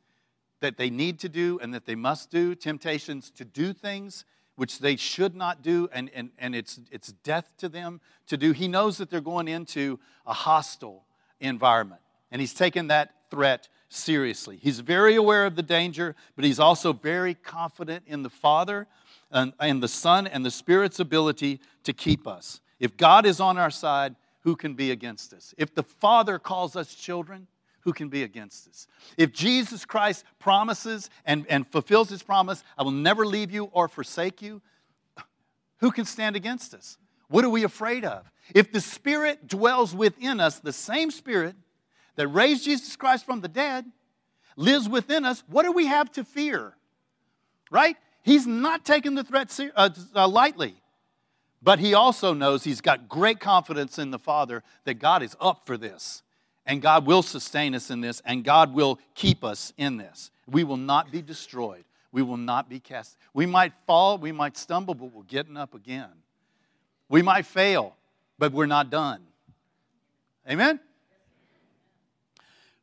that 0.59 0.77
they 0.77 0.91
need 0.91 1.17
to 1.17 1.27
do 1.27 1.57
and 1.59 1.73
that 1.73 1.87
they 1.87 1.95
must 1.95 2.29
do, 2.29 2.53
temptations 2.53 3.31
to 3.31 3.43
do 3.43 3.73
things 3.73 4.25
which 4.55 4.79
they 4.79 4.95
should 4.95 5.35
not 5.35 5.61
do, 5.61 5.89
and, 5.91 6.09
and, 6.13 6.31
and 6.37 6.55
it's, 6.55 6.79
it's 6.91 7.11
death 7.23 7.53
to 7.57 7.69
them 7.69 8.01
to 8.27 8.37
do. 8.37 8.51
He 8.51 8.67
knows 8.67 8.97
that 8.97 9.09
they're 9.09 9.21
going 9.21 9.47
into 9.47 9.99
a 10.25 10.33
hostile 10.33 11.05
environment, 11.39 12.01
and 12.31 12.41
he's 12.41 12.53
taken 12.53 12.87
that 12.87 13.13
threat 13.29 13.67
seriously. 13.89 14.57
He's 14.57 14.79
very 14.79 15.15
aware 15.15 15.45
of 15.45 15.55
the 15.55 15.63
danger, 15.63 16.15
but 16.35 16.45
he's 16.45 16.59
also 16.59 16.93
very 16.93 17.33
confident 17.33 18.03
in 18.07 18.23
the 18.23 18.29
Father 18.29 18.87
and, 19.31 19.53
and 19.59 19.81
the 19.81 19.87
Son 19.87 20.27
and 20.27 20.45
the 20.45 20.51
Spirit's 20.51 20.99
ability 20.99 21.59
to 21.83 21.93
keep 21.93 22.27
us. 22.27 22.61
If 22.79 22.97
God 22.97 23.25
is 23.25 23.39
on 23.39 23.57
our 23.57 23.69
side, 23.69 24.15
who 24.41 24.55
can 24.55 24.73
be 24.73 24.91
against 24.91 25.33
us? 25.33 25.53
If 25.57 25.73
the 25.75 25.83
Father 25.83 26.39
calls 26.39 26.75
us 26.75 26.95
children, 26.95 27.47
who 27.81 27.93
can 27.93 28.09
be 28.09 28.23
against 28.23 28.67
us? 28.67 28.87
If 29.17 29.31
Jesus 29.31 29.85
Christ 29.85 30.23
promises 30.39 31.09
and, 31.25 31.45
and 31.49 31.67
fulfills 31.67 32.09
his 32.09 32.23
promise, 32.23 32.63
I 32.77 32.83
will 32.83 32.91
never 32.91 33.25
leave 33.25 33.51
you 33.51 33.65
or 33.65 33.87
forsake 33.87 34.41
you, 34.41 34.61
who 35.79 35.91
can 35.91 36.05
stand 36.05 36.35
against 36.35 36.73
us? 36.73 36.97
What 37.27 37.45
are 37.45 37.49
we 37.49 37.63
afraid 37.63 38.05
of? 38.05 38.29
If 38.53 38.71
the 38.71 38.81
Spirit 38.81 39.47
dwells 39.47 39.95
within 39.95 40.39
us, 40.39 40.59
the 40.59 40.73
same 40.73 41.11
Spirit 41.11 41.55
that 42.15 42.27
raised 42.27 42.65
Jesus 42.65 42.95
Christ 42.95 43.25
from 43.25 43.41
the 43.41 43.47
dead 43.47 43.85
lives 44.55 44.87
within 44.87 45.25
us, 45.25 45.43
what 45.47 45.63
do 45.63 45.71
we 45.71 45.87
have 45.87 46.11
to 46.13 46.23
fear? 46.23 46.75
Right? 47.71 47.95
He's 48.21 48.45
not 48.45 48.85
taking 48.85 49.15
the 49.15 49.23
threat 49.23 49.57
uh, 49.75 49.89
uh, 50.15 50.27
lightly. 50.27 50.75
But 51.63 51.79
he 51.79 51.93
also 51.93 52.33
knows 52.33 52.63
he's 52.63 52.81
got 52.81 53.07
great 53.07 53.39
confidence 53.39 53.99
in 53.99 54.11
the 54.11 54.19
Father 54.19 54.63
that 54.85 54.95
God 54.95 55.21
is 55.21 55.35
up 55.39 55.65
for 55.65 55.77
this. 55.77 56.23
And 56.65 56.81
God 56.81 57.05
will 57.05 57.23
sustain 57.23 57.73
us 57.73 57.89
in 57.89 58.01
this, 58.01 58.21
and 58.25 58.43
God 58.43 58.73
will 58.73 58.99
keep 59.15 59.43
us 59.43 59.73
in 59.77 59.97
this. 59.97 60.31
We 60.47 60.63
will 60.63 60.77
not 60.77 61.11
be 61.11 61.21
destroyed. 61.21 61.85
We 62.11 62.21
will 62.21 62.37
not 62.37 62.69
be 62.69 62.79
cast. 62.79 63.17
We 63.33 63.45
might 63.45 63.73
fall, 63.87 64.17
we 64.17 64.31
might 64.31 64.57
stumble, 64.57 64.93
but 64.93 65.13
we're 65.13 65.23
getting 65.23 65.57
up 65.57 65.73
again. 65.73 66.09
We 67.09 67.21
might 67.21 67.45
fail, 67.45 67.95
but 68.37 68.51
we're 68.51 68.65
not 68.65 68.89
done. 68.89 69.21
Amen? 70.49 70.79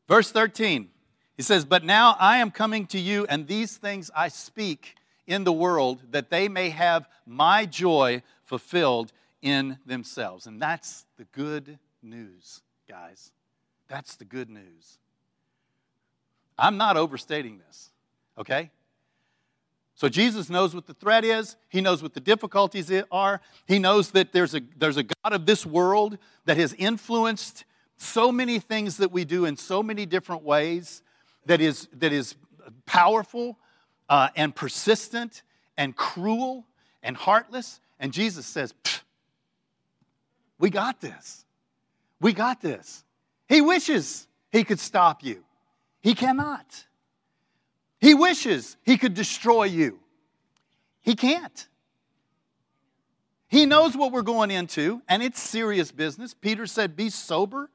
Verse 0.08 0.30
13, 0.30 0.88
he 1.36 1.42
says, 1.42 1.64
But 1.64 1.84
now 1.84 2.16
I 2.18 2.38
am 2.38 2.50
coming 2.50 2.86
to 2.88 2.98
you, 2.98 3.26
and 3.28 3.46
these 3.46 3.76
things 3.76 4.10
I 4.16 4.28
speak 4.28 4.96
in 5.26 5.44
the 5.44 5.52
world, 5.52 6.02
that 6.10 6.30
they 6.30 6.48
may 6.48 6.70
have 6.70 7.06
my 7.26 7.66
joy 7.66 8.22
fulfilled 8.44 9.12
in 9.42 9.78
themselves. 9.84 10.46
And 10.46 10.60
that's 10.60 11.04
the 11.18 11.24
good 11.24 11.78
news, 12.02 12.62
guys. 12.88 13.30
That's 13.88 14.16
the 14.16 14.24
good 14.24 14.50
news. 14.50 14.98
I'm 16.58 16.76
not 16.76 16.96
overstating 16.96 17.58
this, 17.58 17.90
okay? 18.36 18.70
So 19.94 20.08
Jesus 20.08 20.50
knows 20.50 20.74
what 20.74 20.86
the 20.86 20.94
threat 20.94 21.24
is. 21.24 21.56
He 21.68 21.80
knows 21.80 22.02
what 22.02 22.14
the 22.14 22.20
difficulties 22.20 22.92
are. 23.10 23.40
He 23.66 23.78
knows 23.78 24.12
that 24.12 24.32
there's 24.32 24.54
a, 24.54 24.60
there's 24.76 24.96
a 24.96 25.02
God 25.02 25.32
of 25.32 25.46
this 25.46 25.66
world 25.66 26.18
that 26.44 26.56
has 26.56 26.72
influenced 26.74 27.64
so 27.96 28.30
many 28.30 28.58
things 28.60 28.98
that 28.98 29.10
we 29.10 29.24
do 29.24 29.44
in 29.44 29.56
so 29.56 29.82
many 29.82 30.06
different 30.06 30.42
ways 30.42 31.02
that 31.46 31.60
is, 31.60 31.88
that 31.94 32.12
is 32.12 32.36
powerful 32.86 33.58
uh, 34.08 34.28
and 34.36 34.54
persistent 34.54 35.42
and 35.76 35.96
cruel 35.96 36.66
and 37.02 37.16
heartless. 37.16 37.80
And 37.98 38.12
Jesus 38.12 38.46
says, 38.46 38.74
We 40.58 40.70
got 40.70 41.00
this. 41.00 41.44
We 42.20 42.32
got 42.32 42.60
this. 42.60 43.04
He 43.48 43.60
wishes 43.60 44.26
he 44.50 44.64
could 44.64 44.80
stop 44.80 45.24
you, 45.24 45.44
he 46.00 46.14
cannot. 46.14 46.84
He 48.00 48.14
wishes 48.14 48.76
he 48.84 48.96
could 48.96 49.14
destroy 49.14 49.64
you, 49.64 49.98
he 51.00 51.14
can't. 51.14 51.68
He 53.48 53.64
knows 53.64 53.96
what 53.96 54.12
we're 54.12 54.22
going 54.22 54.50
into, 54.50 55.00
and 55.08 55.22
it's 55.22 55.40
serious 55.40 55.90
business. 55.90 56.34
Peter 56.34 56.66
said, 56.66 56.94
Be 56.94 57.08
sober, 57.08 57.70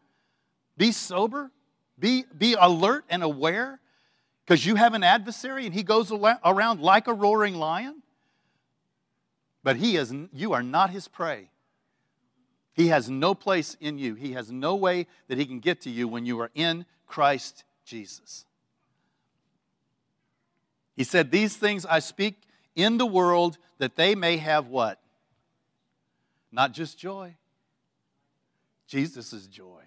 be 0.77 0.91
sober, 0.91 1.51
be, 1.97 2.25
be 2.37 2.55
alert 2.59 3.05
and 3.09 3.23
aware, 3.23 3.79
because 4.45 4.63
you 4.65 4.75
have 4.75 4.93
an 4.93 5.03
adversary 5.03 5.65
and 5.65 5.73
he 5.73 5.81
goes 5.81 6.11
around 6.11 6.79
like 6.79 7.07
a 7.07 7.13
roaring 7.13 7.55
lion. 7.55 8.03
But 9.63 9.77
he 9.77 9.97
is, 9.97 10.13
you 10.31 10.53
are 10.53 10.61
not 10.61 10.91
his 10.91 11.07
prey. 11.07 11.49
He 12.73 12.87
has 12.87 13.09
no 13.09 13.35
place 13.35 13.77
in 13.79 13.97
you. 13.97 14.15
He 14.15 14.33
has 14.33 14.51
no 14.51 14.75
way 14.75 15.07
that 15.27 15.37
he 15.37 15.45
can 15.45 15.59
get 15.59 15.81
to 15.81 15.89
you 15.89 16.07
when 16.07 16.25
you 16.25 16.39
are 16.41 16.51
in 16.55 16.85
Christ 17.05 17.63
Jesus. 17.85 18.45
He 20.95 21.03
said, 21.03 21.31
These 21.31 21.55
things 21.55 21.85
I 21.85 21.99
speak 21.99 22.41
in 22.75 22.97
the 22.97 23.05
world 23.05 23.57
that 23.77 23.95
they 23.95 24.15
may 24.15 24.37
have 24.37 24.67
what? 24.67 24.99
Not 26.51 26.73
just 26.73 26.97
joy. 26.97 27.35
Jesus' 28.87 29.33
is 29.33 29.47
joy. 29.47 29.83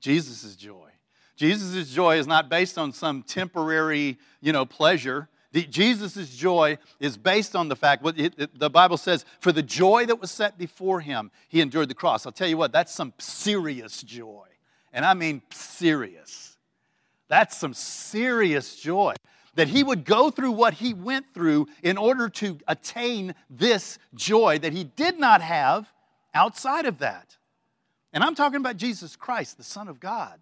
Jesus' 0.00 0.44
is 0.44 0.56
joy. 0.56 0.88
Jesus' 1.36 1.90
joy 1.90 2.18
is 2.18 2.26
not 2.26 2.48
based 2.48 2.76
on 2.78 2.92
some 2.92 3.22
temporary, 3.22 4.18
you 4.40 4.52
know, 4.52 4.66
pleasure. 4.66 5.28
Jesus' 5.52 6.36
joy 6.36 6.78
is 7.00 7.16
based 7.16 7.56
on 7.56 7.68
the 7.68 7.76
fact, 7.76 8.02
what 8.02 8.16
the 8.16 8.70
Bible 8.70 8.96
says, 8.96 9.24
for 9.40 9.50
the 9.50 9.62
joy 9.62 10.06
that 10.06 10.20
was 10.20 10.30
set 10.30 10.56
before 10.56 11.00
him, 11.00 11.30
he 11.48 11.60
endured 11.60 11.88
the 11.88 11.94
cross. 11.94 12.24
I'll 12.24 12.32
tell 12.32 12.48
you 12.48 12.56
what, 12.56 12.72
that's 12.72 12.94
some 12.94 13.12
serious 13.18 14.02
joy. 14.02 14.46
And 14.92 15.04
I 15.04 15.14
mean 15.14 15.42
serious. 15.50 16.56
That's 17.28 17.56
some 17.56 17.74
serious 17.74 18.76
joy. 18.76 19.14
That 19.56 19.68
he 19.68 19.82
would 19.82 20.04
go 20.04 20.30
through 20.30 20.52
what 20.52 20.74
he 20.74 20.94
went 20.94 21.34
through 21.34 21.66
in 21.82 21.96
order 21.96 22.28
to 22.28 22.58
attain 22.68 23.34
this 23.48 23.98
joy 24.14 24.58
that 24.60 24.72
he 24.72 24.84
did 24.84 25.18
not 25.18 25.42
have 25.42 25.92
outside 26.32 26.86
of 26.86 26.98
that. 26.98 27.36
And 28.12 28.22
I'm 28.22 28.36
talking 28.36 28.56
about 28.56 28.76
Jesus 28.76 29.16
Christ, 29.16 29.56
the 29.56 29.64
Son 29.64 29.88
of 29.88 29.98
God. 29.98 30.40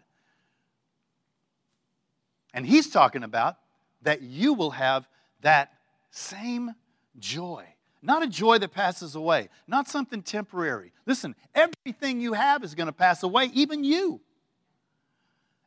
And 2.52 2.66
he's 2.66 2.90
talking 2.90 3.22
about 3.22 3.56
that 4.02 4.22
you 4.22 4.54
will 4.54 4.70
have 4.70 5.08
that 5.42 5.72
same 6.10 6.74
joy. 7.18 7.64
Not 8.00 8.22
a 8.22 8.28
joy 8.28 8.58
that 8.58 8.72
passes 8.72 9.14
away, 9.14 9.48
not 9.66 9.88
something 9.88 10.22
temporary. 10.22 10.92
Listen, 11.04 11.34
everything 11.54 12.20
you 12.20 12.32
have 12.32 12.62
is 12.62 12.74
going 12.74 12.86
to 12.86 12.92
pass 12.92 13.22
away, 13.22 13.50
even 13.54 13.82
you. 13.82 14.20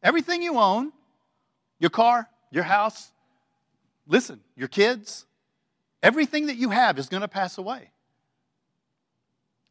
Everything 0.02 0.42
you 0.42 0.58
own, 0.58 0.94
your 1.80 1.90
car, 1.90 2.30
your 2.50 2.64
house, 2.64 3.12
listen, 4.08 4.40
your 4.56 4.68
kids, 4.68 5.26
everything 6.02 6.48
that 6.48 6.56
you 6.56 6.70
have 6.70 6.98
is 6.98 7.10
going 7.10 7.22
to 7.22 7.28
pass 7.28 7.58
away. 7.58 7.92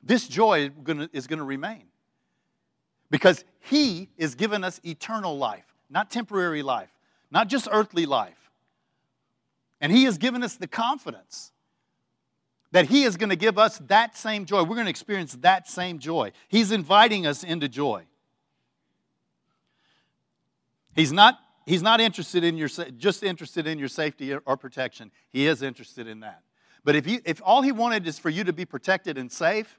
This 0.02 0.28
joy 0.28 0.70
is 1.12 1.26
going 1.26 1.38
to 1.38 1.44
remain 1.44 1.84
because 3.10 3.44
He 3.60 4.08
is 4.16 4.34
giving 4.34 4.64
us 4.64 4.80
eternal 4.84 5.36
life, 5.36 5.64
not 5.88 6.10
temporary 6.10 6.62
life, 6.62 6.90
not 7.30 7.48
just 7.48 7.68
earthly 7.70 8.06
life. 8.06 8.49
And 9.80 9.92
He 9.92 10.04
has 10.04 10.18
given 10.18 10.42
us 10.42 10.56
the 10.56 10.66
confidence 10.66 11.52
that 12.72 12.86
He 12.86 13.04
is 13.04 13.16
going 13.16 13.30
to 13.30 13.36
give 13.36 13.58
us 13.58 13.78
that 13.86 14.16
same 14.16 14.44
joy. 14.44 14.62
We're 14.62 14.76
going 14.76 14.86
to 14.86 14.90
experience 14.90 15.36
that 15.40 15.68
same 15.68 15.98
joy. 15.98 16.32
He's 16.48 16.72
inviting 16.72 17.26
us 17.26 17.42
into 17.42 17.68
joy. 17.68 18.04
He's 20.94 21.12
not, 21.12 21.38
he's 21.66 21.82
not 21.82 22.00
interested 22.00 22.44
in 22.44 22.56
your, 22.56 22.68
just 22.68 23.22
interested 23.22 23.66
in 23.66 23.78
your 23.78 23.88
safety 23.88 24.34
or 24.34 24.56
protection. 24.56 25.10
He 25.30 25.46
is 25.46 25.62
interested 25.62 26.06
in 26.06 26.20
that. 26.20 26.42
But 26.84 26.96
if, 26.96 27.06
you, 27.06 27.20
if 27.24 27.40
all 27.44 27.62
He 27.62 27.72
wanted 27.72 28.06
is 28.06 28.18
for 28.18 28.30
you 28.30 28.44
to 28.44 28.52
be 28.52 28.64
protected 28.64 29.18
and 29.18 29.30
safe, 29.30 29.78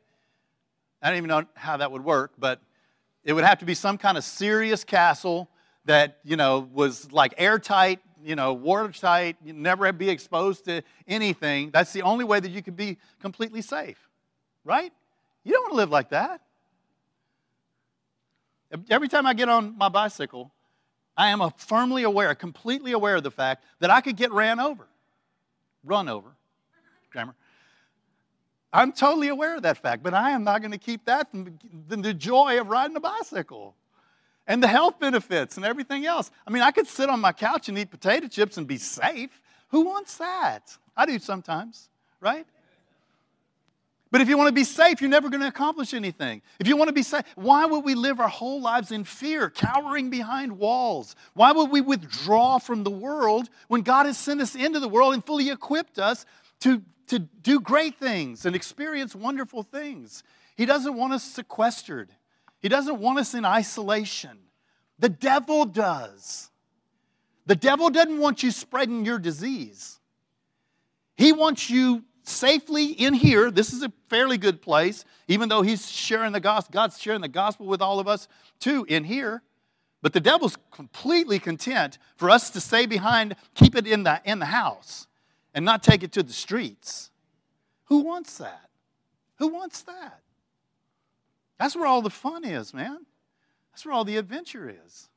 I 1.01 1.09
don't 1.09 1.17
even 1.17 1.29
know 1.29 1.43
how 1.55 1.77
that 1.77 1.91
would 1.91 2.03
work, 2.03 2.33
but 2.37 2.61
it 3.23 3.33
would 3.33 3.43
have 3.43 3.59
to 3.59 3.65
be 3.65 3.73
some 3.73 3.97
kind 3.97 4.17
of 4.17 4.23
serious 4.23 4.83
castle 4.83 5.49
that, 5.85 6.19
you 6.23 6.35
know, 6.35 6.69
was 6.71 7.11
like 7.11 7.33
airtight, 7.37 7.99
you 8.23 8.35
know, 8.35 8.53
watertight, 8.53 9.37
you 9.43 9.53
never 9.53 9.91
be 9.91 10.09
exposed 10.09 10.65
to 10.65 10.81
anything. 11.07 11.71
That's 11.71 11.93
the 11.93 12.01
only 12.01 12.25
way 12.25 12.39
that 12.39 12.51
you 12.51 12.61
could 12.61 12.75
be 12.75 12.97
completely 13.21 13.61
safe, 13.61 14.09
right? 14.63 14.91
You 15.43 15.53
don't 15.53 15.63
want 15.63 15.71
to 15.73 15.77
live 15.77 15.89
like 15.89 16.09
that. 16.09 16.41
Every 18.89 19.07
time 19.07 19.25
I 19.25 19.33
get 19.33 19.49
on 19.49 19.77
my 19.77 19.89
bicycle, 19.89 20.51
I 21.17 21.29
am 21.29 21.41
firmly 21.57 22.03
aware, 22.03 22.33
completely 22.35 22.93
aware 22.93 23.17
of 23.17 23.23
the 23.23 23.31
fact 23.31 23.65
that 23.79 23.89
I 23.89 24.01
could 24.01 24.15
get 24.15 24.31
ran 24.31 24.59
over, 24.59 24.87
run 25.83 26.07
over, 26.07 26.29
grammar. 27.11 27.35
I'm 28.73 28.93
totally 28.93 29.27
aware 29.27 29.57
of 29.57 29.63
that 29.63 29.77
fact, 29.77 30.01
but 30.03 30.13
I 30.13 30.31
am 30.31 30.45
not 30.45 30.61
going 30.61 30.71
to 30.71 30.77
keep 30.77 31.05
that 31.05 31.29
from 31.31 31.57
the 31.87 32.13
joy 32.13 32.59
of 32.61 32.69
riding 32.69 32.95
a 32.95 33.01
bicycle 33.01 33.75
and 34.47 34.61
the 34.61 34.67
health 34.67 34.99
benefits 34.99 35.57
and 35.57 35.65
everything 35.65 36.05
else. 36.05 36.31
I 36.45 36.51
mean, 36.51 36.63
I 36.63 36.71
could 36.71 36.87
sit 36.87 37.09
on 37.09 37.19
my 37.19 37.31
couch 37.31 37.69
and 37.69 37.77
eat 37.77 37.91
potato 37.91 38.27
chips 38.27 38.57
and 38.57 38.67
be 38.67 38.77
safe. 38.77 39.41
Who 39.69 39.81
wants 39.81 40.17
that? 40.17 40.77
I 40.95 41.05
do 41.05 41.19
sometimes, 41.19 41.89
right? 42.19 42.45
But 44.11 44.19
if 44.19 44.27
you 44.27 44.37
want 44.37 44.49
to 44.49 44.53
be 44.53 44.65
safe, 44.65 44.99
you're 44.99 45.09
never 45.09 45.29
going 45.29 45.39
to 45.39 45.47
accomplish 45.47 45.93
anything. 45.93 46.41
If 46.59 46.67
you 46.67 46.75
want 46.75 46.89
to 46.89 46.93
be 46.93 47.01
safe, 47.01 47.23
why 47.35 47.65
would 47.65 47.85
we 47.85 47.95
live 47.95 48.19
our 48.19 48.27
whole 48.27 48.59
lives 48.61 48.91
in 48.91 49.05
fear, 49.05 49.49
cowering 49.49 50.09
behind 50.09 50.59
walls? 50.59 51.15
Why 51.33 51.53
would 51.53 51.71
we 51.71 51.79
withdraw 51.79 52.59
from 52.59 52.83
the 52.83 52.91
world 52.91 53.49
when 53.69 53.81
God 53.81 54.05
has 54.05 54.17
sent 54.17 54.41
us 54.41 54.53
into 54.53 54.81
the 54.81 54.89
world 54.89 55.13
and 55.13 55.25
fully 55.25 55.49
equipped 55.49 55.97
us 55.97 56.25
to, 56.59 56.81
to 57.07 57.19
do 57.19 57.61
great 57.61 57.97
things 57.97 58.45
and 58.45 58.53
experience 58.53 59.15
wonderful 59.15 59.63
things? 59.63 60.23
He 60.57 60.65
doesn't 60.65 60.93
want 60.93 61.13
us 61.13 61.23
sequestered. 61.23 62.09
He 62.61 62.69
doesn't 62.69 62.99
want 62.99 63.19
us 63.19 63.33
in 63.33 63.43
isolation. 63.43 64.37
The 64.99 65.09
devil 65.09 65.65
does. 65.65 66.49
The 67.47 67.55
devil 67.55 67.89
doesn't 67.89 68.19
want 68.19 68.43
you 68.43 68.51
spreading 68.51 69.03
your 69.03 69.17
disease. 69.17 69.99
He 71.15 71.33
wants 71.33 71.69
you 71.69 72.03
safely 72.23 72.85
in 72.85 73.13
here. 73.13 73.49
This 73.51 73.73
is 73.73 73.83
a 73.83 73.91
fairly 74.09 74.37
good 74.37 74.61
place, 74.61 75.05
even 75.27 75.49
though 75.49 75.63
he's 75.63 75.89
sharing 75.89 76.33
the 76.33 76.39
gospel. 76.39 76.73
God's 76.73 76.99
sharing 76.99 77.21
the 77.21 77.27
gospel 77.27 77.65
with 77.65 77.81
all 77.81 77.99
of 77.99 78.07
us 78.07 78.27
too 78.59 78.85
in 78.87 79.03
here. 79.03 79.41
But 80.01 80.13
the 80.13 80.19
devil's 80.19 80.57
completely 80.71 81.39
content 81.39 81.97
for 82.15 82.29
us 82.29 82.49
to 82.51 82.61
stay 82.61 82.85
behind, 82.85 83.35
keep 83.53 83.75
it 83.75 83.85
in 83.85 84.03
the, 84.03 84.21
in 84.25 84.39
the 84.39 84.45
house, 84.45 85.07
and 85.53 85.63
not 85.63 85.83
take 85.83 86.03
it 86.03 86.11
to 86.13 86.23
the 86.23 86.33
streets. 86.33 87.11
Who 87.85 87.99
wants 87.99 88.37
that? 88.37 88.69
Who 89.37 89.49
wants 89.49 89.81
that? 89.83 90.20
That's 91.61 91.75
where 91.75 91.85
all 91.85 92.01
the 92.01 92.09
fun 92.09 92.43
is, 92.43 92.73
man. 92.73 93.05
That's 93.71 93.85
where 93.85 93.93
all 93.93 94.03
the 94.03 94.17
adventure 94.17 94.67
is. 94.83 95.09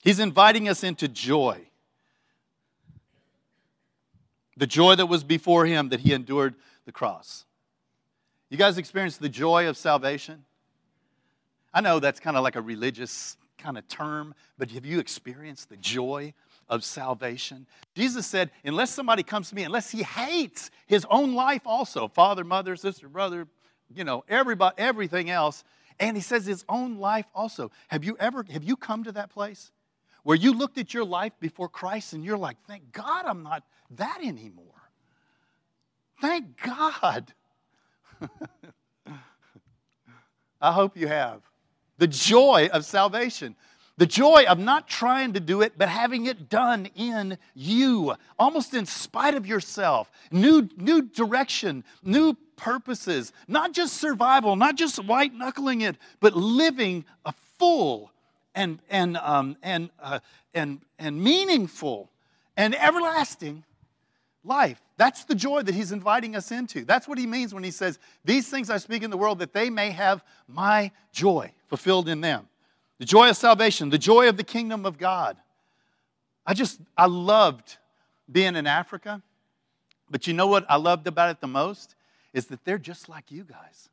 He's 0.00 0.20
inviting 0.20 0.68
us 0.68 0.84
into 0.84 1.08
joy. 1.08 1.62
The 4.56 4.68
joy 4.68 4.94
that 4.94 5.06
was 5.06 5.24
before 5.24 5.66
him 5.66 5.88
that 5.88 5.98
he 5.98 6.12
endured 6.12 6.54
the 6.84 6.92
cross. 6.92 7.46
You 8.48 8.58
guys 8.58 8.78
experienced 8.78 9.20
the 9.20 9.28
joy 9.28 9.68
of 9.68 9.76
salvation? 9.76 10.44
I 11.72 11.80
know 11.80 11.98
that's 11.98 12.20
kind 12.20 12.36
of 12.36 12.44
like 12.44 12.54
a 12.54 12.62
religious 12.62 13.36
kind 13.58 13.76
of 13.76 13.88
term, 13.88 14.36
but 14.56 14.70
have 14.70 14.86
you 14.86 15.00
experienced 15.00 15.68
the 15.68 15.76
joy 15.76 16.32
of 16.68 16.84
salvation. 16.84 17.66
Jesus 17.94 18.26
said, 18.26 18.50
unless 18.64 18.90
somebody 18.90 19.22
comes 19.22 19.48
to 19.50 19.54
me, 19.54 19.62
unless 19.64 19.90
he 19.90 20.02
hates 20.02 20.70
his 20.86 21.06
own 21.10 21.34
life 21.34 21.62
also, 21.64 22.08
father, 22.08 22.44
mother, 22.44 22.76
sister, 22.76 23.08
brother, 23.08 23.46
you 23.94 24.04
know, 24.04 24.24
everybody, 24.28 24.74
everything 24.78 25.30
else, 25.30 25.64
And 26.00 26.16
he 26.16 26.22
says 26.22 26.44
his 26.44 26.64
own 26.68 26.98
life 26.98 27.26
also. 27.34 27.70
Have 27.88 28.02
you 28.04 28.16
ever, 28.18 28.44
have 28.50 28.64
you 28.64 28.76
come 28.76 29.04
to 29.04 29.12
that 29.12 29.30
place 29.30 29.70
where 30.24 30.36
you 30.36 30.52
looked 30.52 30.78
at 30.78 30.92
your 30.92 31.04
life 31.04 31.32
before 31.38 31.68
Christ 31.68 32.12
and 32.12 32.24
you're 32.24 32.38
like, 32.38 32.56
thank 32.66 32.90
God 32.92 33.26
I'm 33.26 33.42
not 33.42 33.62
that 33.92 34.18
anymore? 34.22 34.66
Thank 36.20 36.60
God. 36.62 37.32
I 40.60 40.72
hope 40.72 40.96
you 40.96 41.06
have. 41.06 41.42
The 41.98 42.06
joy 42.08 42.70
of 42.72 42.84
salvation. 42.84 43.54
The 43.96 44.06
joy 44.06 44.44
of 44.48 44.58
not 44.58 44.88
trying 44.88 45.34
to 45.34 45.40
do 45.40 45.62
it, 45.62 45.74
but 45.78 45.88
having 45.88 46.26
it 46.26 46.48
done 46.48 46.88
in 46.96 47.38
you, 47.54 48.14
almost 48.38 48.74
in 48.74 48.86
spite 48.86 49.34
of 49.34 49.46
yourself. 49.46 50.10
New, 50.32 50.68
new 50.76 51.02
direction, 51.02 51.84
new 52.02 52.36
purposes, 52.56 53.32
not 53.46 53.72
just 53.72 53.96
survival, 53.96 54.56
not 54.56 54.76
just 54.76 55.02
white 55.04 55.32
knuckling 55.32 55.82
it, 55.82 55.96
but 56.18 56.34
living 56.34 57.04
a 57.24 57.32
full 57.56 58.10
and, 58.56 58.80
and, 58.90 59.16
um, 59.18 59.56
and, 59.62 59.90
uh, 60.00 60.18
and, 60.54 60.80
and 60.98 61.22
meaningful 61.22 62.10
and 62.56 62.74
everlasting 62.74 63.62
life. 64.42 64.80
That's 64.96 65.24
the 65.24 65.36
joy 65.36 65.62
that 65.62 65.74
he's 65.74 65.92
inviting 65.92 66.34
us 66.34 66.50
into. 66.50 66.84
That's 66.84 67.06
what 67.06 67.18
he 67.18 67.28
means 67.28 67.54
when 67.54 67.62
he 67.62 67.70
says, 67.70 68.00
These 68.24 68.48
things 68.48 68.70
I 68.70 68.78
speak 68.78 69.04
in 69.04 69.10
the 69.10 69.16
world 69.16 69.38
that 69.38 69.52
they 69.52 69.70
may 69.70 69.90
have 69.90 70.24
my 70.48 70.90
joy 71.12 71.52
fulfilled 71.68 72.08
in 72.08 72.20
them 72.20 72.48
the 72.98 73.04
joy 73.04 73.30
of 73.30 73.36
salvation, 73.36 73.90
the 73.90 73.98
joy 73.98 74.28
of 74.28 74.36
the 74.36 74.44
kingdom 74.44 74.86
of 74.86 74.98
God. 74.98 75.36
I 76.46 76.54
just, 76.54 76.80
I 76.96 77.06
loved 77.06 77.78
being 78.30 78.56
in 78.56 78.66
Africa. 78.66 79.22
But 80.10 80.26
you 80.26 80.34
know 80.34 80.46
what 80.46 80.64
I 80.68 80.76
loved 80.76 81.06
about 81.06 81.30
it 81.30 81.40
the 81.40 81.46
most? 81.46 81.94
Is 82.32 82.46
that 82.46 82.64
they're 82.64 82.78
just 82.78 83.08
like 83.08 83.30
you 83.30 83.44
guys. 83.44 83.88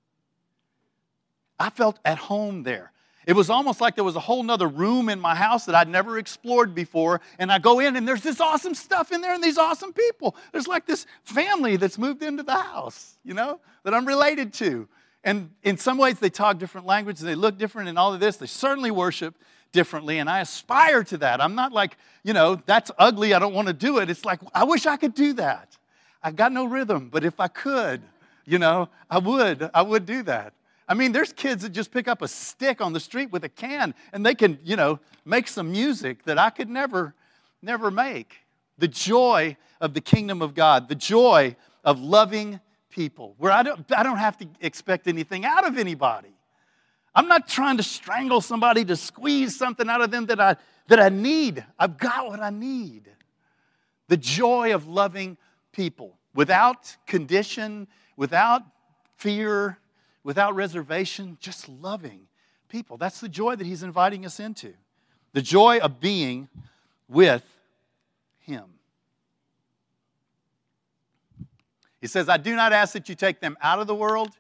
I 1.60 1.70
felt 1.70 2.00
at 2.04 2.18
home 2.18 2.64
there. 2.64 2.92
It 3.28 3.34
was 3.34 3.52
almost 3.52 3.80
like 3.80 3.96
there 3.96 4.04
was 4.04 4.16
a 4.16 4.22
whole 4.22 4.42
nother 4.42 4.68
room 4.68 5.08
in 5.08 5.20
my 5.20 5.36
house 5.36 5.66
that 5.66 5.76
I'd 5.76 5.88
never 5.88 6.18
explored 6.18 6.74
before. 6.74 7.22
And 7.38 7.52
I 7.52 7.60
go 7.60 7.80
in 7.80 7.96
and 7.96 8.08
there's 8.08 8.24
this 8.24 8.42
awesome 8.42 8.74
stuff 8.74 9.12
in 9.12 9.22
there 9.22 9.34
and 9.34 9.44
these 9.44 9.60
awesome 9.60 9.94
people. 9.94 10.36
There's 10.52 10.68
like 10.68 10.88
this 10.88 11.06
family 11.24 11.78
that's 11.78 12.00
moved 12.00 12.24
into 12.24 12.42
the 12.42 12.56
house, 12.56 13.18
you 13.24 13.36
know, 13.36 13.60
that 13.84 13.94
I'm 13.94 14.08
related 14.08 14.54
to. 14.56 14.88
And 15.24 15.52
in 15.64 15.78
some 15.78 15.98
ways, 15.98 16.20
they 16.20 16.30
talk 16.30 16.58
different 16.58 16.88
languages, 16.88 17.22
they 17.22 17.36
look 17.36 17.58
different, 17.58 17.90
and 17.90 18.00
all 18.00 18.14
of 18.14 18.20
this. 18.20 18.38
They 18.38 18.48
certainly 18.48 18.92
worship 18.92 19.36
differently, 19.72 20.18
and 20.20 20.30
I 20.30 20.40
aspire 20.42 21.04
to 21.06 21.18
that. 21.20 21.42
I'm 21.42 21.56
not 21.56 21.72
like, 21.72 21.98
you 22.24 22.34
know, 22.34 22.62
that's 22.66 22.92
ugly, 22.98 23.34
I 23.34 23.40
don't 23.40 23.54
want 23.54 23.68
to 23.68 23.74
do 23.74 24.00
it. 24.00 24.10
It's 24.10 24.26
like, 24.26 24.40
I 24.54 24.64
wish 24.64 24.86
I 24.86 24.98
could 24.98 25.14
do 25.14 25.34
that. 25.34 25.78
I've 26.24 26.36
got 26.36 26.52
no 26.52 26.66
rhythm, 26.66 27.10
but 27.10 27.24
if 27.24 27.40
I 27.40 27.48
could, 27.48 28.02
you 28.46 28.60
know, 28.60 28.90
I 29.10 29.20
would, 29.20 29.70
I 29.74 29.82
would 29.82 30.06
do 30.06 30.24
that. 30.24 30.54
I 30.88 30.94
mean, 30.94 31.14
there's 31.14 31.32
kids 31.32 31.64
that 31.64 31.70
just 31.70 31.92
pick 31.92 32.08
up 32.08 32.22
a 32.22 32.28
stick 32.28 32.82
on 32.82 32.92
the 32.92 33.00
street 33.00 33.32
with 33.32 33.44
a 33.44 33.50
can 33.50 33.94
and 34.12 34.26
they 34.26 34.36
can, 34.36 34.60
you 34.64 34.76
know, 34.76 35.00
make 35.24 35.48
some 35.48 35.72
music 35.72 36.26
that 36.26 36.38
I 36.38 36.50
could 36.50 36.70
never, 36.70 37.14
never 37.62 37.90
make. 37.90 38.36
The 38.78 38.90
joy 38.90 39.56
of 39.80 39.94
the 39.94 40.02
kingdom 40.02 40.42
of 40.42 40.54
God, 40.54 40.90
the 40.90 40.96
joy 40.96 41.56
of 41.86 42.00
loving 42.00 42.60
people, 42.92 43.36
where 43.38 43.52
I 43.52 43.64
don't, 43.64 43.86
I 43.96 44.04
don't 44.04 44.18
have 44.18 44.38
to 44.38 44.48
expect 44.60 45.08
anything 45.08 45.46
out 45.46 45.66
of 45.66 45.78
anybody. 45.78 46.36
I'm 47.16 47.28
not 47.28 47.48
trying 47.48 47.78
to 47.78 47.84
strangle 47.84 48.42
somebody 48.42 48.86
to 48.86 48.96
squeeze 48.96 49.56
something 49.56 49.90
out 49.90 50.02
of 50.02 50.12
them 50.12 50.28
that 50.28 50.40
I, 50.40 50.56
that 50.88 51.00
I 51.00 51.10
need. 51.10 51.66
I've 51.80 51.98
got 51.98 52.28
what 52.28 52.40
I 52.40 52.50
need. 52.50 53.10
The 54.08 54.18
joy 54.18 54.74
of 54.74 54.88
loving 54.88 55.38
people 55.72 56.18
without 56.34 56.96
condition, 57.08 57.88
without 58.16 58.62
fear, 59.16 59.78
without 60.24 60.56
reservation, 60.56 61.38
just 61.40 61.68
loving 61.68 62.28
people. 62.70 62.98
That's 62.98 63.20
the 63.20 63.30
joy 63.30 63.56
that 63.56 63.66
he's 63.66 63.84
inviting 63.84 64.26
us 64.26 64.40
into. 64.40 64.74
The 65.34 65.42
joy 65.42 65.80
of 65.80 66.00
being 66.00 66.50
with 67.08 67.44
him. 68.40 68.66
He 72.02 72.08
says, 72.08 72.28
I 72.28 72.38
do 72.38 72.56
not 72.56 72.74
ask 72.74 72.94
that 72.94 73.08
you 73.08 73.16
take 73.16 73.40
them 73.40 73.56
out 73.62 73.80
of 73.80 73.88
the 73.88 73.96
world, 73.96 74.32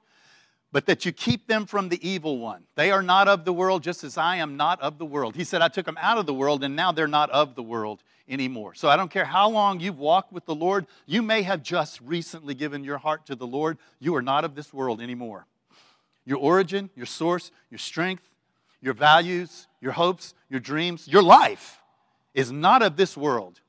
but 0.71 0.87
that 0.87 1.05
you 1.05 1.11
keep 1.11 1.47
them 1.47 1.65
from 1.65 1.89
the 1.89 2.07
evil 2.07 2.39
one. 2.39 2.63
They 2.75 2.91
are 2.91 3.03
not 3.03 3.27
of 3.27 3.45
the 3.45 3.53
world, 3.53 3.83
just 3.83 4.03
as 4.03 4.17
I 4.17 4.37
am 4.37 4.57
not 4.57 4.81
of 4.81 4.97
the 4.97 5.05
world. 5.05 5.35
He 5.35 5.43
said, 5.43 5.61
I 5.61 5.67
took 5.67 5.85
them 5.85 5.97
out 6.01 6.17
of 6.17 6.25
the 6.25 6.33
world, 6.33 6.63
and 6.63 6.75
now 6.75 6.91
they're 6.91 7.07
not 7.07 7.29
of 7.29 7.55
the 7.55 7.63
world 7.63 8.03
anymore. 8.27 8.73
So 8.73 8.89
I 8.89 8.95
don't 8.95 9.11
care 9.11 9.25
how 9.25 9.49
long 9.49 9.79
you've 9.79 9.99
walked 9.99 10.31
with 10.31 10.45
the 10.45 10.55
Lord, 10.55 10.87
you 11.05 11.21
may 11.21 11.43
have 11.43 11.61
just 11.61 11.99
recently 12.01 12.55
given 12.55 12.83
your 12.83 12.97
heart 12.97 13.25
to 13.27 13.35
the 13.35 13.47
Lord. 13.47 13.77
You 13.99 14.15
are 14.15 14.21
not 14.21 14.43
of 14.43 14.55
this 14.55 14.73
world 14.73 15.01
anymore. 15.01 15.45
Your 16.25 16.37
origin, 16.37 16.89
your 16.95 17.05
source, 17.05 17.51
your 17.69 17.77
strength, 17.77 18.23
your 18.81 18.93
values, 18.93 19.67
your 19.81 19.91
hopes, 19.91 20.33
your 20.49 20.59
dreams, 20.59 21.07
your 21.07 21.21
life 21.21 21.81
is 22.33 22.51
not 22.51 22.81
of 22.81 22.95
this 22.95 23.17
world. 23.17 23.59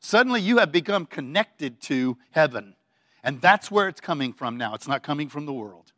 Suddenly 0.00 0.40
you 0.40 0.58
have 0.58 0.72
become 0.72 1.06
connected 1.06 1.80
to 1.82 2.16
heaven. 2.30 2.74
And 3.22 3.40
that's 3.40 3.70
where 3.70 3.88
it's 3.88 4.00
coming 4.00 4.32
from 4.32 4.56
now. 4.56 4.74
It's 4.74 4.88
not 4.88 5.02
coming 5.02 5.28
from 5.28 5.46
the 5.46 5.52
world. 5.52 5.92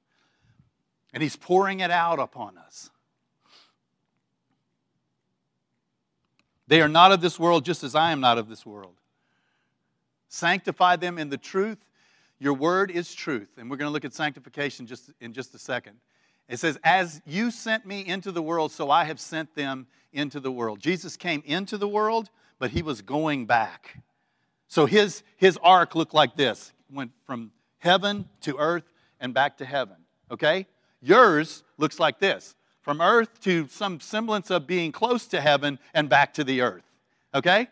And 1.12 1.22
He's 1.22 1.37
pouring 1.37 1.80
it 1.80 1.90
out 1.90 2.18
upon 2.18 2.58
us. 2.58 2.90
They 6.66 6.80
are 6.80 6.88
not 6.88 7.12
of 7.12 7.20
this 7.20 7.38
world, 7.38 7.64
just 7.64 7.84
as 7.84 7.94
I 7.94 8.12
am 8.12 8.20
not 8.20 8.38
of 8.38 8.48
this 8.48 8.64
world. 8.64 8.94
Sanctify 10.28 10.96
them 10.96 11.18
in 11.18 11.28
the 11.28 11.37
truth. 11.37 11.78
Your 12.38 12.54
word 12.54 12.90
is 12.90 13.14
truth. 13.14 13.48
And 13.58 13.70
we're 13.70 13.76
going 13.76 13.88
to 13.88 13.92
look 13.92 14.04
at 14.04 14.14
sanctification 14.14 14.87
just 14.87 15.10
in 15.20 15.32
just 15.32 15.54
a 15.54 15.58
second. 15.58 15.96
It 16.48 16.58
says, 16.58 16.78
As 16.82 17.22
you 17.26 17.50
sent 17.50 17.87
me 17.87 18.04
into 18.04 18.32
the 18.32 18.42
world, 18.42 18.72
so 18.72 18.90
I 18.90 19.04
have 19.04 19.20
sent 19.20 19.54
them 19.54 19.87
into 20.12 20.40
the 20.40 20.50
world. 20.50 20.80
Jesus 20.80 21.16
came 21.16 21.42
into 21.46 21.78
the 21.78 21.88
world, 21.88 22.30
but 22.58 22.70
he 22.70 22.82
was 22.82 23.02
going 23.02 23.46
back. 23.46 24.02
So 24.68 24.87
his, 24.87 25.22
his 25.37 25.58
arc 25.62 25.94
looked 25.94 26.14
like 26.14 26.37
this 26.37 26.72
went 26.94 27.12
from 27.26 27.52
heaven 27.78 28.28
to 28.42 28.57
earth 28.59 28.85
and 29.20 29.35
back 29.35 29.59
to 29.59 29.64
heaven. 29.64 29.96
Okay? 30.30 30.66
Yours 31.00 31.62
looks 31.76 31.98
like 31.98 32.18
this 32.18 32.54
from 32.80 33.00
earth 33.00 33.40
to 33.40 33.66
some 33.68 33.98
semblance 34.00 34.50
of 34.50 34.66
being 34.66 34.92
close 34.92 35.26
to 35.26 35.40
heaven 35.40 35.78
and 35.94 36.09
back 36.09 36.35
to 36.35 36.44
the 36.44 36.61
earth. 36.61 36.85
Okay? 37.35 37.68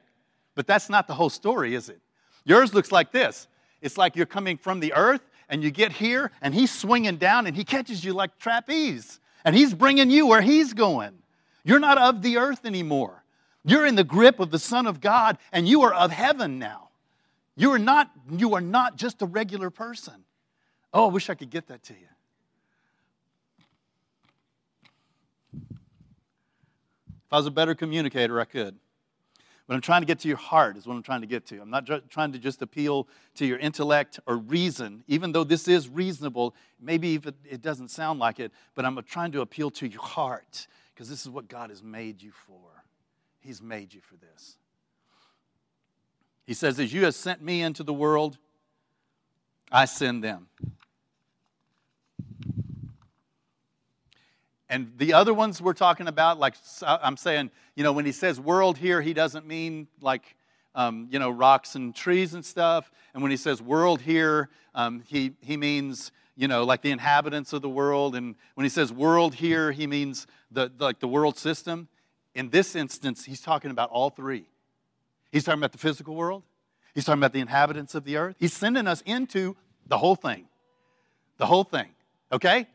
But 0.55 0.67
that's 0.67 0.89
not 0.89 1.07
the 1.07 1.15
whole 1.15 1.31
story, 1.31 1.75
is 1.75 1.89
it? 1.89 2.01
Yours 2.45 2.75
looks 2.75 2.91
like 2.91 3.13
this 3.13 3.47
it's 3.81 3.99
like 3.99 4.17
you're 4.17 4.27
coming 4.27 4.57
from 4.57 4.81
the 4.81 4.93
earth 4.95 5.23
and 5.49 5.63
you 5.63 5.71
get 5.71 5.93
here 5.93 6.31
and 6.41 6.55
he's 6.55 6.71
swinging 6.71 7.17
down 7.17 7.47
and 7.47 7.57
he 7.57 7.65
catches 7.65 8.05
you 8.05 8.13
like 8.13 8.39
trapeze 8.39 9.21
and 9.45 9.57
he's 9.57 9.75
bringing 9.75 10.11
you 10.11 10.27
where 10.27 10.41
he's 10.41 10.73
going. 10.73 11.15
You're 11.65 11.81
not 11.81 11.99
of 11.99 12.23
the 12.23 12.39
earth 12.39 12.65
anymore. 12.65 13.25
You're 13.65 13.87
in 13.87 13.95
the 13.95 14.05
grip 14.05 14.41
of 14.41 14.51
the 14.51 14.59
Son 14.59 14.87
of 14.87 15.01
God 15.01 15.39
and 15.53 15.69
you 15.69 15.83
are 15.83 15.93
of 15.93 16.11
heaven 16.11 16.59
now. 16.59 16.89
You 17.57 17.73
are 17.73 17.79
not, 17.79 18.11
you 18.31 18.55
are 18.55 18.61
not 18.61 18.97
just 18.97 19.23
a 19.23 19.27
regular 19.27 19.71
person. 19.71 20.25
Oh, 20.93 21.09
I 21.09 21.12
wish 21.12 21.31
I 21.31 21.35
could 21.35 21.51
get 21.51 21.69
that 21.69 21.83
to 21.85 21.95
you. 21.95 22.09
If 27.33 27.33
I 27.33 27.37
was 27.37 27.47
a 27.47 27.51
better 27.51 27.75
communicator, 27.75 28.41
I 28.41 28.45
could. 28.45 28.77
But 29.67 29.75
I'm 29.75 29.81
trying 29.81 30.03
to 30.03 30.07
get 30.07 30.19
to 30.21 30.29
your 30.29 30.37
heart, 30.37 30.77
is 30.77 30.87
what 30.87 30.95
I'm 30.95 31.03
trying 31.03 31.21
to 31.21 31.27
get 31.27 31.47
to. 31.47 31.61
I'm 31.61 31.71
not 31.71 31.88
trying 32.11 32.33
to 32.33 32.38
just 32.38 32.61
appeal 32.62 33.09
to 33.37 33.47
your 33.47 33.59
intellect 33.59 34.19
or 34.27 34.37
reason, 34.37 35.05
even 35.07 35.33
though 35.33 35.45
this 35.45 35.69
is 35.69 35.88
reasonable. 35.88 36.55
Maybe 36.81 37.09
even 37.09 37.35
it 37.49 37.62
doesn't 37.62 37.88
sound 37.88 38.19
like 38.19 38.41
it, 38.41 38.53
but 38.75 38.85
I'm 38.85 39.01
trying 39.05 39.33
to 39.33 39.41
appeal 39.41 39.71
to 39.71 39.87
your 39.87 40.03
heart 40.03 40.67
because 40.95 41.09
this 41.09 41.23
is 41.23 41.31
what 41.31 41.49
God 41.49 41.71
has 41.71 41.83
made 41.83 42.21
you 42.21 42.33
for. 42.33 42.85
He's 43.41 43.62
made 43.62 43.95
you 43.95 44.01
for 44.01 44.17
this. 44.17 44.57
He 46.47 46.55
says, 46.55 46.79
As 46.81 46.93
you 46.93 47.05
have 47.05 47.15
sent 47.15 47.43
me 47.43 47.63
into 47.63 47.83
the 47.83 47.93
world, 47.93 48.39
I 49.71 49.85
send 49.87 50.23
them. 50.23 50.49
And 54.69 54.93
the 54.97 55.13
other 55.13 55.35
ones 55.35 55.61
we're 55.61 55.75
talking 55.75 56.09
about, 56.09 56.38
like 56.38 56.55
I'm 56.83 57.19
saying, 57.19 57.51
you 57.75 57.85
know, 57.85 57.93
when 57.93 58.07
he 58.07 58.13
says 58.13 58.40
world 58.40 58.79
here, 58.79 59.03
he 59.03 59.13
doesn't 59.13 59.47
mean 59.47 59.87
like, 60.01 60.35
um, 60.75 61.09
you 61.11 61.19
know, 61.19 61.29
rocks 61.29 61.75
and 61.75 61.95
trees 61.95 62.33
and 62.33 62.43
stuff. 62.43 62.90
And 63.13 63.23
when 63.23 63.31
he 63.31 63.37
says 63.37 63.61
world 63.61 64.01
here, 64.01 64.49
um, 64.75 65.03
he, 65.07 65.33
he 65.43 65.59
means, 65.59 66.11
you 66.37 66.49
know, 66.49 66.65
like 66.65 66.81
the 66.81 66.90
inhabitants 66.90 67.53
of 67.53 67.61
the 67.61 67.69
world. 67.69 68.17
And 68.17 68.35
when 68.55 68.65
he 68.65 68.71
says 68.71 68.90
world 68.90 69.35
here, 69.35 69.73
he 69.73 69.87
means 69.87 70.27
the, 70.51 70.73
the 70.75 70.85
like 70.85 71.01
the 71.01 71.09
world 71.09 71.37
system. 71.37 71.88
In 72.35 72.49
this 72.49 72.75
instance, 72.75 73.27
he's 73.27 73.43
talking 73.43 73.71
about 73.71 73.90
all 73.90 74.09
three. 74.09 74.47
He's 75.33 75.45
talking 75.45 75.61
about 75.61 75.73
the 75.73 75.79
physical 75.79 76.15
world. 76.15 76.43
He's 76.95 77.07
talking 77.07 77.21
about 77.21 77.33
the 77.33 77.41
inhabitants 77.41 77.95
of 77.95 78.05
the 78.05 78.19
earth. 78.19 78.37
He's 78.39 78.53
sending 78.53 78.87
us 78.87 79.03
into 79.07 79.57
the 79.87 79.99
whole 79.99 80.15
thing. 80.15 80.47
The 81.39 81.47
whole 81.47 81.65
thing, 81.65 81.89
okay? 82.31 82.69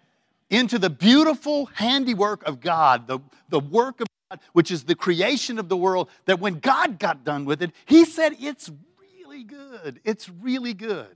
Into 0.49 0.79
the 0.79 0.89
beautiful 0.89 1.67
handiwork 1.67 2.45
of 2.45 2.59
God, 2.59 3.07
the, 3.07 3.19
the 3.49 3.59
work 3.59 4.01
of 4.01 4.07
God, 4.29 4.39
which 4.53 4.71
is 4.71 4.83
the 4.83 4.95
creation 4.95 5.59
of 5.59 5.69
the 5.69 5.77
world, 5.77 6.09
that 6.25 6.39
when 6.39 6.55
God 6.59 6.99
got 6.99 7.23
done 7.23 7.45
with 7.45 7.61
it, 7.61 7.71
He 7.85 8.03
said, 8.03 8.35
It's 8.39 8.71
really 8.99 9.43
good. 9.43 10.01
It's 10.03 10.27
really 10.27 10.73
good. 10.73 11.15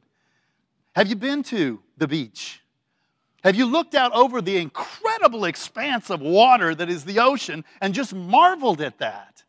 Have 0.95 1.09
you 1.09 1.15
been 1.15 1.41
to 1.43 1.81
the 1.97 2.07
beach? 2.07 2.61
Have 3.43 3.55
you 3.55 3.65
looked 3.65 3.95
out 3.95 4.13
over 4.13 4.41
the 4.41 4.57
incredible 4.57 5.45
expanse 5.45 6.11
of 6.11 6.21
water 6.21 6.75
that 6.75 6.89
is 6.89 7.05
the 7.05 7.19
ocean 7.19 7.65
and 7.81 7.93
just 7.93 8.13
marveled 8.13 8.81
at 8.81 8.99
that? 8.99 9.43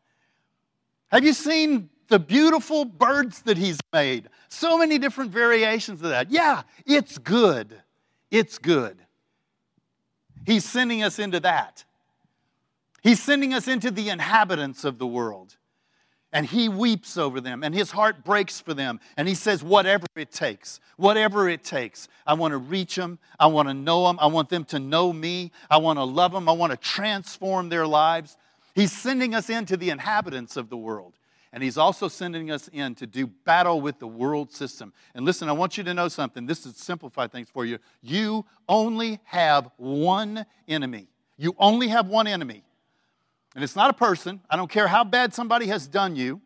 Have 1.12 1.24
you 1.24 1.34
seen 1.34 1.90
the 2.08 2.18
beautiful 2.18 2.84
birds 2.86 3.42
that 3.42 3.58
He's 3.58 3.78
made? 3.92 4.28
So 4.48 4.78
many 4.78 4.98
different 4.98 5.30
variations 5.30 6.02
of 6.02 6.08
that. 6.08 6.30
Yeah, 6.30 6.62
it's 6.86 7.18
good. 7.18 7.80
It's 8.30 8.58
good. 8.58 8.96
He's 10.46 10.64
sending 10.64 11.02
us 11.02 11.18
into 11.18 11.38
that. 11.40 11.84
He's 13.02 13.22
sending 13.22 13.52
us 13.52 13.68
into 13.68 13.90
the 13.90 14.08
inhabitants 14.08 14.84
of 14.84 14.98
the 14.98 15.06
world 15.06 15.56
and 16.32 16.46
he 16.46 16.68
weeps 16.68 17.16
over 17.16 17.40
them 17.40 17.62
and 17.62 17.74
his 17.74 17.90
heart 17.90 18.24
breaks 18.24 18.60
for 18.60 18.74
them 18.74 18.98
and 19.16 19.28
he 19.28 19.34
says 19.34 19.62
whatever 19.62 20.06
it 20.16 20.32
takes 20.32 20.80
whatever 20.96 21.48
it 21.48 21.62
takes 21.62 22.08
i 22.26 22.32
want 22.32 22.52
to 22.52 22.58
reach 22.58 22.96
them 22.96 23.18
i 23.38 23.46
want 23.46 23.68
to 23.68 23.74
know 23.74 24.06
them 24.06 24.18
i 24.20 24.26
want 24.26 24.48
them 24.48 24.64
to 24.64 24.78
know 24.78 25.12
me 25.12 25.52
i 25.70 25.76
want 25.76 25.98
to 25.98 26.04
love 26.04 26.32
them 26.32 26.48
i 26.48 26.52
want 26.52 26.70
to 26.70 26.76
transform 26.76 27.68
their 27.68 27.86
lives 27.86 28.36
he's 28.74 28.92
sending 28.92 29.34
us 29.34 29.50
into 29.50 29.76
the 29.76 29.90
inhabitants 29.90 30.56
of 30.56 30.68
the 30.68 30.76
world 30.76 31.14
and 31.54 31.62
he's 31.62 31.76
also 31.76 32.08
sending 32.08 32.50
us 32.50 32.68
in 32.72 32.94
to 32.94 33.06
do 33.06 33.26
battle 33.26 33.80
with 33.80 33.98
the 33.98 34.06
world 34.06 34.52
system 34.52 34.92
and 35.14 35.24
listen 35.24 35.48
i 35.48 35.52
want 35.52 35.76
you 35.76 35.84
to 35.84 35.94
know 35.94 36.08
something 36.08 36.46
this 36.46 36.66
is 36.66 36.76
simplify 36.76 37.26
things 37.26 37.48
for 37.50 37.64
you 37.64 37.78
you 38.00 38.44
only 38.68 39.20
have 39.24 39.70
one 39.76 40.46
enemy 40.68 41.08
you 41.36 41.54
only 41.58 41.88
have 41.88 42.08
one 42.08 42.26
enemy 42.26 42.62
and 43.54 43.62
it's 43.62 43.76
not 43.76 43.90
a 43.90 43.92
person. 43.92 44.40
I 44.48 44.56
don't 44.56 44.70
care 44.70 44.88
how 44.88 45.04
bad 45.04 45.34
somebody 45.34 45.66
has 45.66 45.86
done 45.86 46.16
you. 46.16 46.40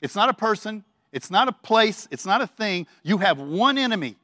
It's 0.00 0.14
not 0.14 0.28
a 0.28 0.34
person. 0.34 0.84
It's 1.12 1.30
not 1.30 1.48
a 1.48 1.52
place. 1.52 2.06
It's 2.10 2.24
not 2.24 2.40
a 2.40 2.46
thing. 2.46 2.86
You 3.02 3.18
have 3.18 3.40
one 3.40 3.76
enemy. 3.78 4.16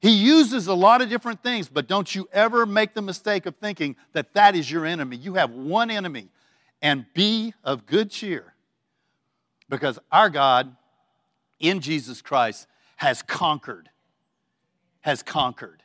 He 0.00 0.10
uses 0.10 0.66
a 0.68 0.74
lot 0.74 1.02
of 1.02 1.08
different 1.08 1.42
things, 1.42 1.68
but 1.68 1.88
don't 1.88 2.14
you 2.14 2.28
ever 2.32 2.66
make 2.66 2.94
the 2.94 3.02
mistake 3.02 3.46
of 3.46 3.56
thinking 3.56 3.96
that 4.12 4.34
that 4.34 4.54
is 4.54 4.70
your 4.70 4.86
enemy. 4.86 5.16
You 5.16 5.34
have 5.34 5.50
one 5.50 5.90
enemy. 5.90 6.28
And 6.80 7.06
be 7.14 7.54
of 7.64 7.86
good 7.86 8.10
cheer 8.10 8.54
because 9.68 9.98
our 10.12 10.30
God 10.30 10.76
in 11.58 11.80
Jesus 11.80 12.22
Christ 12.22 12.66
has 12.96 13.22
conquered. 13.22 13.90
Has 15.00 15.22
conquered. 15.22 15.82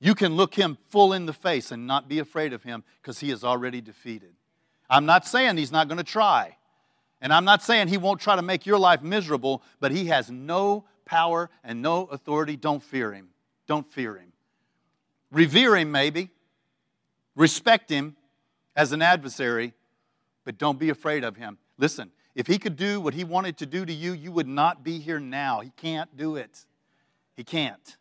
You 0.00 0.14
can 0.14 0.34
look 0.34 0.54
him 0.54 0.78
full 0.88 1.12
in 1.12 1.26
the 1.26 1.32
face 1.32 1.70
and 1.70 1.86
not 1.86 2.08
be 2.08 2.18
afraid 2.18 2.52
of 2.52 2.64
him 2.64 2.82
because 3.00 3.20
he 3.20 3.30
is 3.30 3.44
already 3.44 3.80
defeated. 3.80 4.34
I'm 4.90 5.06
not 5.06 5.26
saying 5.26 5.56
he's 5.56 5.72
not 5.72 5.86
going 5.86 5.98
to 5.98 6.04
try. 6.04 6.56
And 7.20 7.32
I'm 7.32 7.44
not 7.44 7.62
saying 7.62 7.86
he 7.86 7.98
won't 7.98 8.20
try 8.20 8.34
to 8.34 8.42
make 8.42 8.66
your 8.66 8.78
life 8.78 9.00
miserable, 9.00 9.62
but 9.78 9.92
he 9.92 10.06
has 10.06 10.28
no 10.28 10.84
power 11.04 11.50
and 11.62 11.80
no 11.80 12.06
authority. 12.06 12.56
Don't 12.56 12.82
fear 12.82 13.12
him. 13.12 13.28
Don't 13.68 13.90
fear 13.92 14.16
him. 14.16 14.32
Revere 15.30 15.76
him, 15.76 15.92
maybe. 15.92 16.30
Respect 17.36 17.88
him 17.88 18.16
as 18.74 18.90
an 18.92 19.02
adversary, 19.02 19.72
but 20.44 20.58
don't 20.58 20.78
be 20.78 20.90
afraid 20.90 21.24
of 21.24 21.36
him. 21.36 21.58
Listen, 21.78 22.10
if 22.34 22.46
he 22.46 22.58
could 22.58 22.76
do 22.76 23.00
what 23.00 23.14
he 23.14 23.24
wanted 23.24 23.58
to 23.58 23.66
do 23.66 23.84
to 23.84 23.92
you, 23.92 24.12
you 24.12 24.32
would 24.32 24.48
not 24.48 24.82
be 24.82 24.98
here 24.98 25.20
now. 25.20 25.60
He 25.60 25.70
can't 25.76 26.16
do 26.16 26.36
it. 26.36 26.64
He 27.34 27.44
can't. 27.44 27.96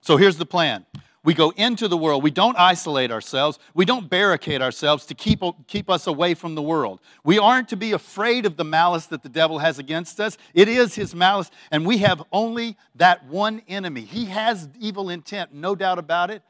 So 0.00 0.16
here's 0.16 0.36
the 0.36 0.46
plan 0.46 0.86
we 1.24 1.34
go 1.34 1.50
into 1.56 1.88
the 1.88 1.96
world. 1.96 2.22
We 2.22 2.30
don't 2.30 2.56
isolate 2.58 3.10
ourselves. 3.10 3.58
We 3.74 3.84
don't 3.84 4.08
barricade 4.08 4.62
ourselves 4.62 5.04
to 5.06 5.14
keep, 5.14 5.42
keep 5.66 5.90
us 5.90 6.06
away 6.06 6.32
from 6.32 6.54
the 6.54 6.62
world. 6.62 7.00
We 7.22 7.38
aren't 7.38 7.68
to 7.68 7.76
be 7.76 7.92
afraid 7.92 8.46
of 8.46 8.56
the 8.56 8.64
malice 8.64 9.06
that 9.06 9.22
the 9.22 9.28
devil 9.28 9.58
has 9.58 9.78
against 9.78 10.20
us. 10.20 10.38
It 10.54 10.68
is 10.68 10.94
his 10.94 11.14
malice, 11.14 11.50
and 11.70 11.84
we 11.84 11.98
have 11.98 12.22
only 12.32 12.78
that 12.94 13.26
one 13.26 13.60
enemy. 13.68 14.02
He 14.02 14.26
has 14.26 14.70
evil 14.78 15.10
intent, 15.10 15.52
no 15.52 15.74
doubt 15.74 15.98
about 15.98 16.30
it. 16.30 16.42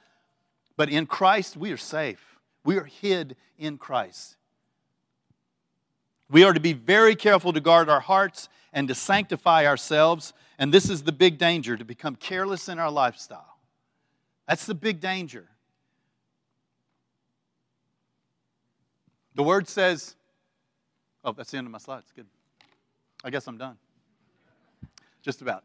But 0.76 0.90
in 0.90 1.06
Christ, 1.06 1.56
we 1.56 1.72
are 1.72 1.76
safe. 1.76 2.27
We 2.68 2.76
are 2.76 2.84
hid 2.84 3.34
in 3.56 3.78
Christ. 3.78 4.36
We 6.28 6.44
are 6.44 6.52
to 6.52 6.60
be 6.60 6.74
very 6.74 7.16
careful 7.16 7.54
to 7.54 7.60
guard 7.60 7.88
our 7.88 8.00
hearts 8.00 8.50
and 8.74 8.86
to 8.88 8.94
sanctify 8.94 9.64
ourselves. 9.64 10.34
And 10.58 10.70
this 10.70 10.90
is 10.90 11.04
the 11.04 11.12
big 11.12 11.38
danger 11.38 11.78
to 11.78 11.84
become 11.86 12.14
careless 12.14 12.68
in 12.68 12.78
our 12.78 12.90
lifestyle. 12.90 13.56
That's 14.46 14.66
the 14.66 14.74
big 14.74 15.00
danger. 15.00 15.48
The 19.34 19.44
word 19.44 19.66
says, 19.66 20.14
oh, 21.24 21.32
that's 21.32 21.52
the 21.52 21.56
end 21.56 21.66
of 21.66 21.70
my 21.70 21.78
slides. 21.78 22.12
Good. 22.14 22.26
I 23.24 23.30
guess 23.30 23.46
I'm 23.46 23.56
done. 23.56 23.78
Just 25.22 25.40
about. 25.40 25.64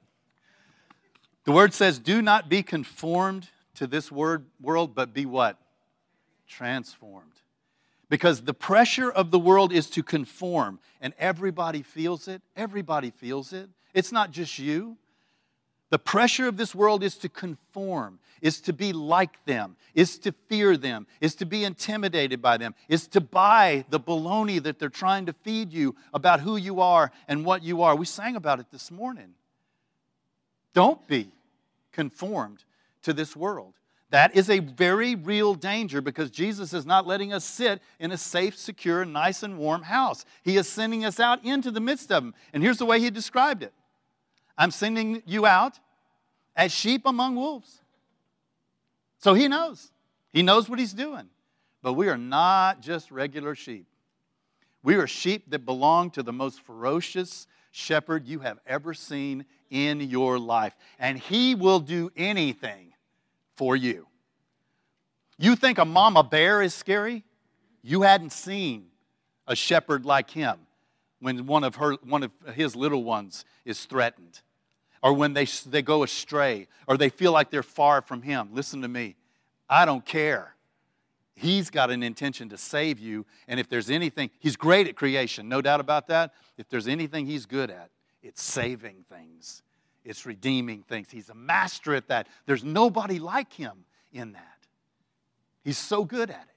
The 1.44 1.52
word 1.52 1.74
says, 1.74 2.00
do 2.00 2.22
not 2.22 2.48
be 2.48 2.64
conformed 2.64 3.50
to 3.76 3.88
this 3.88 4.10
word 4.10 4.46
world, 4.62 4.96
but 4.96 5.14
be 5.14 5.26
what? 5.26 5.60
Transformed. 6.58 7.34
Because 8.10 8.42
the 8.42 8.54
pressure 8.54 9.10
of 9.10 9.32
the 9.32 9.40
world 9.40 9.74
is 9.74 9.90
to 9.92 10.04
conform, 10.04 10.80
and 11.02 11.14
everybody 11.18 11.82
feels 11.82 12.28
it. 12.28 12.44
Everybody 12.56 13.10
feels 13.10 13.54
it. 13.54 13.70
It's 13.94 14.12
not 14.12 14.30
just 14.32 14.60
you. 14.60 14.98
The 15.90 15.98
pressure 15.98 16.48
of 16.48 16.58
this 16.58 16.76
world 16.76 17.04
is 17.04 17.18
to 17.18 17.30
conform, 17.30 18.20
is 18.42 18.62
to 18.62 18.74
be 18.74 18.94
like 18.94 19.44
them, 19.46 19.78
is 19.96 20.20
to 20.20 20.32
fear 20.48 20.78
them, 20.78 21.08
is 21.22 21.34
to 21.36 21.46
be 21.46 21.64
intimidated 21.64 22.42
by 22.42 22.58
them, 22.58 22.76
is 22.88 23.08
to 23.10 23.22
buy 23.22 23.86
the 23.90 24.00
baloney 24.00 24.62
that 24.62 24.78
they're 24.78 24.90
trying 24.90 25.26
to 25.26 25.34
feed 25.34 25.74
you 25.74 25.96
about 26.14 26.42
who 26.42 26.56
you 26.56 26.82
are 26.82 27.12
and 27.28 27.46
what 27.46 27.64
you 27.64 27.82
are. 27.82 27.96
We 27.96 28.06
sang 28.06 28.36
about 28.36 28.60
it 28.60 28.68
this 28.72 28.92
morning. 28.92 29.34
Don't 30.74 31.08
be 31.08 31.32
conformed 31.92 32.64
to 33.04 33.14
this 33.14 33.36
world. 33.36 33.74
That 34.14 34.36
is 34.36 34.48
a 34.48 34.60
very 34.60 35.16
real 35.16 35.56
danger 35.56 36.00
because 36.00 36.30
Jesus 36.30 36.72
is 36.72 36.86
not 36.86 37.08
letting 37.08 37.34
us 37.34 37.44
sit 37.44 37.82
in 38.00 38.12
a 38.12 38.18
safe, 38.18 38.56
secure, 38.56 39.04
nice, 39.06 39.42
and 39.42 39.58
warm 39.58 39.82
house. 39.82 40.24
He 40.44 40.56
is 40.56 40.68
sending 40.68 41.04
us 41.04 41.20
out 41.20 41.44
into 41.44 41.72
the 41.72 41.80
midst 41.80 42.12
of 42.12 42.22
them. 42.22 42.36
And 42.54 42.62
here's 42.62 42.78
the 42.78 42.86
way 42.86 43.00
he 43.00 43.10
described 43.10 43.64
it 43.64 43.74
I'm 44.56 44.70
sending 44.70 45.24
you 45.26 45.48
out 45.48 45.80
as 46.56 46.72
sheep 46.72 47.08
among 47.08 47.38
wolves. 47.38 47.82
So 49.18 49.34
he 49.34 49.48
knows. 49.48 49.92
He 50.32 50.44
knows 50.44 50.70
what 50.70 50.78
he's 50.78 50.94
doing. 50.94 51.28
But 51.82 51.94
we 51.94 52.08
are 52.08 52.16
not 52.16 52.82
just 52.82 53.10
regular 53.10 53.56
sheep. 53.56 53.88
We 54.84 54.94
are 54.94 55.08
sheep 55.08 55.50
that 55.50 55.66
belong 55.66 56.12
to 56.12 56.22
the 56.22 56.32
most 56.32 56.62
ferocious 56.62 57.48
shepherd 57.72 58.28
you 58.28 58.42
have 58.42 58.60
ever 58.68 58.94
seen 58.94 59.46
in 59.72 60.02
your 60.02 60.38
life. 60.38 60.76
And 61.00 61.18
he 61.18 61.56
will 61.56 61.80
do 61.80 62.12
anything 62.16 62.93
for 63.56 63.76
you. 63.76 64.08
You 65.38 65.56
think 65.56 65.78
a 65.78 65.86
mama 65.86 66.24
bear 66.24 66.62
is 66.62 66.74
scary? 66.74 67.24
You 67.82 68.04
hadn't 68.04 68.32
seen 68.32 68.88
a 69.48 69.56
shepherd 69.56 70.06
like 70.06 70.30
him 70.30 70.60
when 71.20 71.46
one 71.46 71.64
of, 71.64 71.76
her, 71.76 71.94
one 72.04 72.24
of 72.24 72.32
his 72.54 72.76
little 72.76 73.04
ones 73.04 73.46
is 73.66 73.86
threatened 73.86 74.42
or 75.04 75.14
when 75.14 75.34
they, 75.34 75.46
they 75.68 75.82
go 75.82 76.02
astray 76.02 76.68
or 76.88 76.98
they 76.98 77.10
feel 77.10 77.34
like 77.34 77.52
they're 77.52 77.62
far 77.62 78.02
from 78.02 78.24
Him. 78.24 78.50
Listen 78.54 78.82
to 78.82 78.88
me. 78.88 79.16
I 79.70 79.86
don't 79.86 80.04
care. 80.04 80.56
He's 81.36 81.70
got 81.70 81.92
an 81.92 82.02
intention 82.02 82.50
to 82.50 82.58
save 82.58 83.00
you. 83.00 83.26
And 83.48 83.60
if 83.60 83.68
there's 83.68 83.90
anything, 83.90 84.32
He's 84.40 84.56
great 84.56 84.88
at 84.88 84.96
creation, 84.96 85.50
no 85.50 85.62
doubt 85.62 85.82
about 85.82 86.08
that. 86.08 86.34
If 86.58 86.70
there's 86.70 86.88
anything 86.88 87.26
He's 87.26 87.46
good 87.46 87.70
at, 87.70 87.90
it's 88.24 88.42
saving 88.42 89.06
things, 89.10 89.62
it's 90.06 90.26
redeeming 90.26 90.84
things. 90.84 91.10
He's 91.10 91.30
a 91.30 91.36
master 91.36 91.96
at 91.96 92.08
that. 92.08 92.28
There's 92.46 92.64
nobody 92.64 93.20
like 93.20 93.54
Him 93.54 93.86
in 94.12 94.34
that. 94.34 94.68
He's 95.64 95.78
so 95.78 96.04
good 96.04 96.30
at 96.30 96.36
it. 96.42 96.54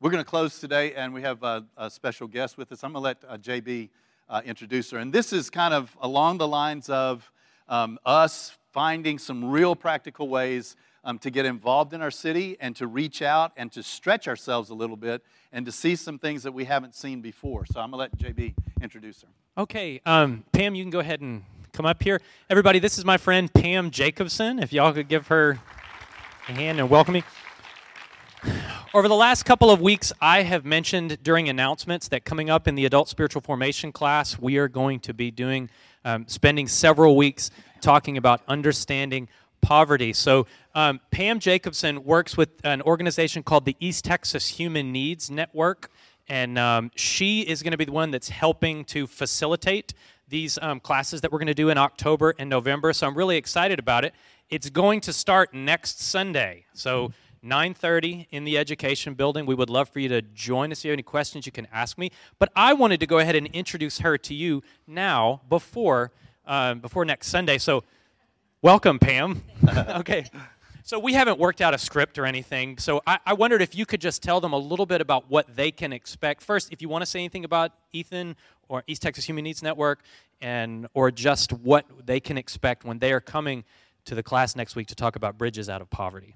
We're 0.00 0.10
going 0.10 0.24
to 0.24 0.28
close 0.28 0.58
today, 0.58 0.94
and 0.94 1.12
we 1.12 1.20
have 1.22 1.42
a, 1.42 1.66
a 1.76 1.90
special 1.90 2.26
guest 2.26 2.56
with 2.56 2.72
us. 2.72 2.82
I'm 2.82 2.94
going 2.94 3.02
to 3.02 3.04
let 3.04 3.24
uh, 3.28 3.36
JB 3.36 3.90
uh, 4.30 4.40
introduce 4.46 4.90
her. 4.92 4.98
And 4.98 5.12
this 5.12 5.32
is 5.32 5.50
kind 5.50 5.74
of 5.74 5.94
along 6.00 6.38
the 6.38 6.48
lines 6.48 6.88
of 6.88 7.30
um, 7.68 7.98
us 8.06 8.56
finding 8.72 9.18
some 9.18 9.44
real 9.44 9.76
practical 9.76 10.28
ways 10.28 10.74
um, 11.04 11.18
to 11.18 11.30
get 11.30 11.46
involved 11.46 11.92
in 11.92 12.02
our 12.02 12.10
city 12.10 12.56
and 12.60 12.76
to 12.76 12.86
reach 12.86 13.22
out 13.22 13.52
and 13.56 13.72
to 13.72 13.82
stretch 13.82 14.28
ourselves 14.28 14.70
a 14.70 14.74
little 14.74 14.96
bit 14.96 15.22
and 15.52 15.66
to 15.66 15.72
see 15.72 15.96
some 15.96 16.18
things 16.18 16.42
that 16.42 16.52
we 16.52 16.64
haven't 16.64 16.94
seen 16.94 17.20
before. 17.20 17.66
So 17.66 17.80
I'm 17.80 17.90
going 17.90 18.10
to 18.10 18.18
let 18.22 18.34
JB 18.34 18.54
introduce 18.80 19.22
her. 19.22 19.28
Okay, 19.58 20.00
um, 20.06 20.44
Pam, 20.52 20.74
you 20.74 20.84
can 20.84 20.90
go 20.90 21.00
ahead 21.00 21.20
and 21.20 21.44
come 21.72 21.86
up 21.86 22.02
here. 22.02 22.20
Everybody, 22.48 22.78
this 22.78 22.98
is 22.98 23.04
my 23.04 23.16
friend 23.16 23.52
Pam 23.52 23.90
Jacobson. 23.90 24.58
If 24.58 24.72
y'all 24.72 24.92
could 24.92 25.08
give 25.08 25.28
her 25.28 25.58
a 26.48 26.52
hand 26.52 26.80
and 26.80 26.90
welcome 26.90 27.14
me. 27.14 27.24
Over 28.92 29.06
the 29.06 29.14
last 29.14 29.44
couple 29.44 29.70
of 29.70 29.80
weeks, 29.80 30.12
I 30.20 30.42
have 30.42 30.64
mentioned 30.64 31.22
during 31.22 31.48
announcements 31.48 32.08
that 32.08 32.24
coming 32.24 32.50
up 32.50 32.66
in 32.66 32.74
the 32.74 32.84
adult 32.86 33.08
spiritual 33.08 33.42
formation 33.42 33.92
class, 33.92 34.38
we 34.38 34.56
are 34.56 34.66
going 34.66 34.98
to 35.00 35.14
be 35.14 35.30
doing, 35.30 35.70
um, 36.04 36.26
spending 36.26 36.66
several 36.66 37.16
weeks 37.16 37.50
talking 37.80 38.16
about 38.16 38.40
understanding 38.48 39.28
poverty. 39.60 40.12
So, 40.12 40.46
um, 40.74 41.00
Pam 41.10 41.40
Jacobson 41.40 42.04
works 42.04 42.36
with 42.36 42.50
an 42.64 42.82
organization 42.82 43.42
called 43.42 43.64
the 43.64 43.76
East 43.80 44.04
Texas 44.04 44.48
Human 44.48 44.92
Needs 44.92 45.30
Network. 45.30 45.90
and 46.28 46.58
um, 46.58 46.90
she 46.94 47.40
is 47.40 47.62
going 47.62 47.72
to 47.72 47.76
be 47.76 47.84
the 47.84 47.92
one 47.92 48.10
that's 48.12 48.28
helping 48.28 48.84
to 48.84 49.06
facilitate 49.06 49.94
these 50.28 50.58
um, 50.62 50.78
classes 50.78 51.20
that 51.20 51.32
we're 51.32 51.40
going 51.40 51.48
to 51.48 51.54
do 51.54 51.70
in 51.70 51.78
October 51.78 52.34
and 52.38 52.48
November. 52.48 52.92
So 52.92 53.06
I'm 53.06 53.16
really 53.16 53.36
excited 53.36 53.78
about 53.78 54.04
it. 54.04 54.14
It's 54.48 54.70
going 54.70 55.00
to 55.02 55.12
start 55.12 55.52
next 55.52 56.00
Sunday. 56.00 56.66
So 56.72 57.12
9:30 57.44 58.26
in 58.30 58.44
the 58.44 58.58
education 58.58 59.14
building. 59.14 59.46
We 59.46 59.54
would 59.54 59.70
love 59.70 59.88
for 59.88 59.98
you 59.98 60.08
to 60.08 60.22
join 60.22 60.72
us. 60.72 60.80
If 60.80 60.84
you 60.84 60.90
have 60.90 60.96
any 60.96 61.02
questions, 61.02 61.46
you 61.46 61.52
can 61.52 61.66
ask 61.72 61.98
me. 61.98 62.10
But 62.38 62.50
I 62.54 62.72
wanted 62.74 63.00
to 63.00 63.06
go 63.06 63.18
ahead 63.18 63.34
and 63.34 63.46
introduce 63.48 64.00
her 64.00 64.18
to 64.18 64.34
you 64.34 64.62
now 64.86 65.40
before 65.48 66.12
uh, 66.46 66.74
before 66.74 67.04
next 67.04 67.28
Sunday. 67.28 67.58
So 67.58 67.84
welcome, 68.62 68.98
Pam. 68.98 69.42
okay. 69.68 70.26
So 70.82 70.98
we 70.98 71.12
haven't 71.12 71.38
worked 71.38 71.60
out 71.60 71.74
a 71.74 71.78
script 71.78 72.18
or 72.18 72.26
anything. 72.26 72.78
So 72.78 73.00
I, 73.06 73.18
I, 73.24 73.32
wondered 73.34 73.62
if 73.62 73.74
you 73.74 73.86
could 73.86 74.00
just 74.00 74.22
tell 74.22 74.40
them 74.40 74.52
a 74.52 74.58
little 74.58 74.86
bit 74.86 75.00
about 75.00 75.30
what 75.30 75.54
they 75.54 75.70
can 75.70 75.92
expect. 75.92 76.42
First, 76.42 76.72
if 76.72 76.82
you 76.82 76.88
want 76.88 77.02
to 77.02 77.06
say 77.06 77.20
anything 77.20 77.44
about 77.44 77.72
Ethan 77.92 78.34
or 78.68 78.82
East 78.86 79.02
Texas 79.02 79.24
Human 79.26 79.44
Needs 79.44 79.62
Network, 79.62 80.02
and 80.40 80.86
or 80.94 81.10
just 81.10 81.52
what 81.52 81.86
they 82.04 82.18
can 82.18 82.38
expect 82.38 82.84
when 82.84 82.98
they 82.98 83.12
are 83.12 83.20
coming 83.20 83.64
to 84.06 84.14
the 84.14 84.22
class 84.22 84.56
next 84.56 84.74
week 84.74 84.86
to 84.88 84.94
talk 84.94 85.16
about 85.16 85.36
bridges 85.36 85.68
out 85.68 85.82
of 85.82 85.90
poverty. 85.90 86.34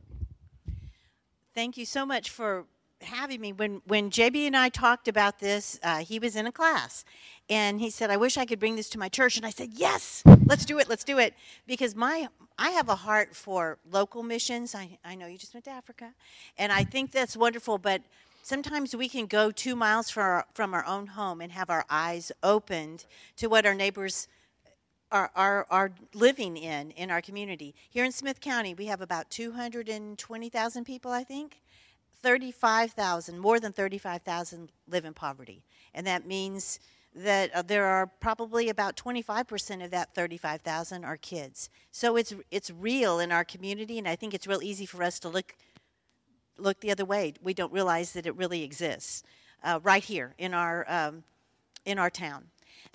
Thank 1.55 1.77
you 1.77 1.87
so 1.87 2.05
much 2.05 2.31
for 2.31 2.67
having 3.05 3.41
me. 3.41 3.53
When 3.53 3.83
when 3.87 4.11
JB 4.11 4.47
and 4.47 4.57
I 4.57 4.69
talked 4.69 5.09
about 5.09 5.39
this, 5.39 5.79
uh, 5.83 5.99
he 5.99 6.19
was 6.19 6.37
in 6.37 6.47
a 6.47 6.53
class, 6.53 7.05
and 7.49 7.81
he 7.81 7.91
said, 7.91 8.11
"I 8.11 8.17
wish 8.17 8.37
I 8.37 8.45
could 8.45 8.59
bring 8.59 8.77
this 8.77 8.89
to 8.91 8.99
my 8.99 9.09
church." 9.09 9.37
And 9.37 9.47
I 9.47 9.51
said, 9.51 9.71
"Yes, 9.75 10.23
let's 10.47 10.65
do 10.65 10.79
it. 10.79 10.89
Let's 10.89 11.05
do 11.05 11.19
it." 11.19 11.35
Because 11.67 11.95
my 11.95 12.29
I 12.59 12.71
have 12.71 12.89
a 12.89 12.97
heart 12.97 13.35
for 13.35 13.79
local 13.91 14.23
missions. 14.23 14.75
I 14.75 14.99
I 15.05 15.15
know 15.15 15.27
you 15.27 15.39
just 15.39 15.55
went 15.55 15.65
to 15.65 15.71
Africa, 15.71 16.15
and 16.59 16.73
I 16.73 16.85
think 16.85 17.13
that's 17.13 17.37
wonderful. 17.37 17.79
But 17.79 18.03
sometimes 18.43 18.95
we 18.95 19.09
can 19.09 19.27
go 19.27 19.51
two 19.51 19.75
miles 19.75 20.11
from 20.11 20.23
our, 20.23 20.47
from 20.55 20.75
our 20.75 20.85
own 20.85 21.09
home 21.09 21.41
and 21.41 21.51
have 21.53 21.71
our 21.71 21.85
eyes 21.89 22.31
opened 22.43 23.07
to 23.37 23.49
what 23.49 23.65
our 23.65 23.75
neighbors 23.75 24.29
are, 25.11 25.31
are, 25.35 25.67
are 25.71 25.93
living 26.13 26.57
in 26.57 26.91
in 26.93 27.11
our 27.11 27.23
community. 27.23 27.75
Here 27.89 28.05
in 28.05 28.13
Smith 28.13 28.41
County, 28.41 28.75
we 28.75 28.87
have 28.87 29.01
about 29.01 29.31
220,000 29.31 30.85
people, 30.85 31.11
I 31.13 31.25
think. 31.25 31.61
35,000, 32.25 33.39
more 33.39 33.61
than 33.61 33.71
35,000 33.71 34.71
live 34.89 35.05
in 35.05 35.13
poverty. 35.13 35.63
And 35.93 36.07
that 36.07 36.27
means 36.27 36.81
that 37.15 37.55
uh, 37.55 37.61
there 37.61 37.85
are 37.85 38.07
probably 38.07 38.71
about 38.71 38.97
25% 38.97 39.85
of 39.85 39.91
that 39.91 40.15
35,000 40.15 41.05
are 41.05 41.19
kids. 41.19 41.69
So 41.93 42.17
it's 42.17 42.35
it's 42.51 42.71
real 42.71 43.21
in 43.21 43.31
our 43.31 43.45
community 43.45 43.99
and 43.99 44.09
I 44.09 44.17
think 44.17 44.33
it's 44.33 44.47
real 44.47 44.63
easy 44.63 44.87
for 44.87 45.03
us 45.03 45.21
to 45.21 45.29
look 45.29 45.55
look 46.57 46.81
the 46.81 46.91
other 46.91 47.05
way. 47.05 47.35
We 47.43 47.53
don't 47.53 47.73
realize 47.73 48.13
that 48.15 48.27
it 48.27 48.35
really 48.35 48.65
exists 48.65 49.23
uh, 49.63 49.81
right 49.83 50.03
here 50.03 50.35
in 50.39 50.55
our 50.55 50.91
um, 50.91 51.25
in 51.85 51.99
our 51.99 52.11
town. 52.11 52.47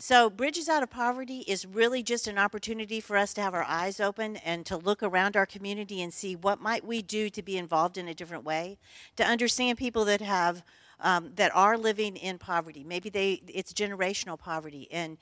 So, 0.01 0.29
Bridges 0.29 0.69
Out 0.69 0.81
of 0.81 0.89
Poverty 0.89 1.39
is 1.39 1.65
really 1.65 2.03
just 2.03 2.25
an 2.25 2.37
opportunity 2.37 3.01
for 3.01 3.17
us 3.17 3.33
to 3.33 3.41
have 3.41 3.53
our 3.53 3.65
eyes 3.65 3.99
open 3.99 4.37
and 4.37 4.65
to 4.65 4.77
look 4.77 5.03
around 5.03 5.35
our 5.35 5.45
community 5.45 6.01
and 6.01 6.13
see 6.13 6.37
what 6.37 6.61
might 6.61 6.85
we 6.85 7.01
do 7.01 7.29
to 7.29 7.41
be 7.41 7.57
involved 7.57 7.97
in 7.97 8.07
a 8.07 8.13
different 8.13 8.45
way, 8.45 8.77
to 9.17 9.25
understand 9.25 9.77
people 9.77 10.05
that 10.05 10.21
have 10.21 10.63
um, 11.01 11.33
that 11.35 11.53
are 11.53 11.77
living 11.77 12.15
in 12.15 12.37
poverty. 12.37 12.81
Maybe 12.85 13.09
they 13.09 13.41
it's 13.45 13.73
generational 13.73 14.39
poverty, 14.39 14.87
and 14.89 15.17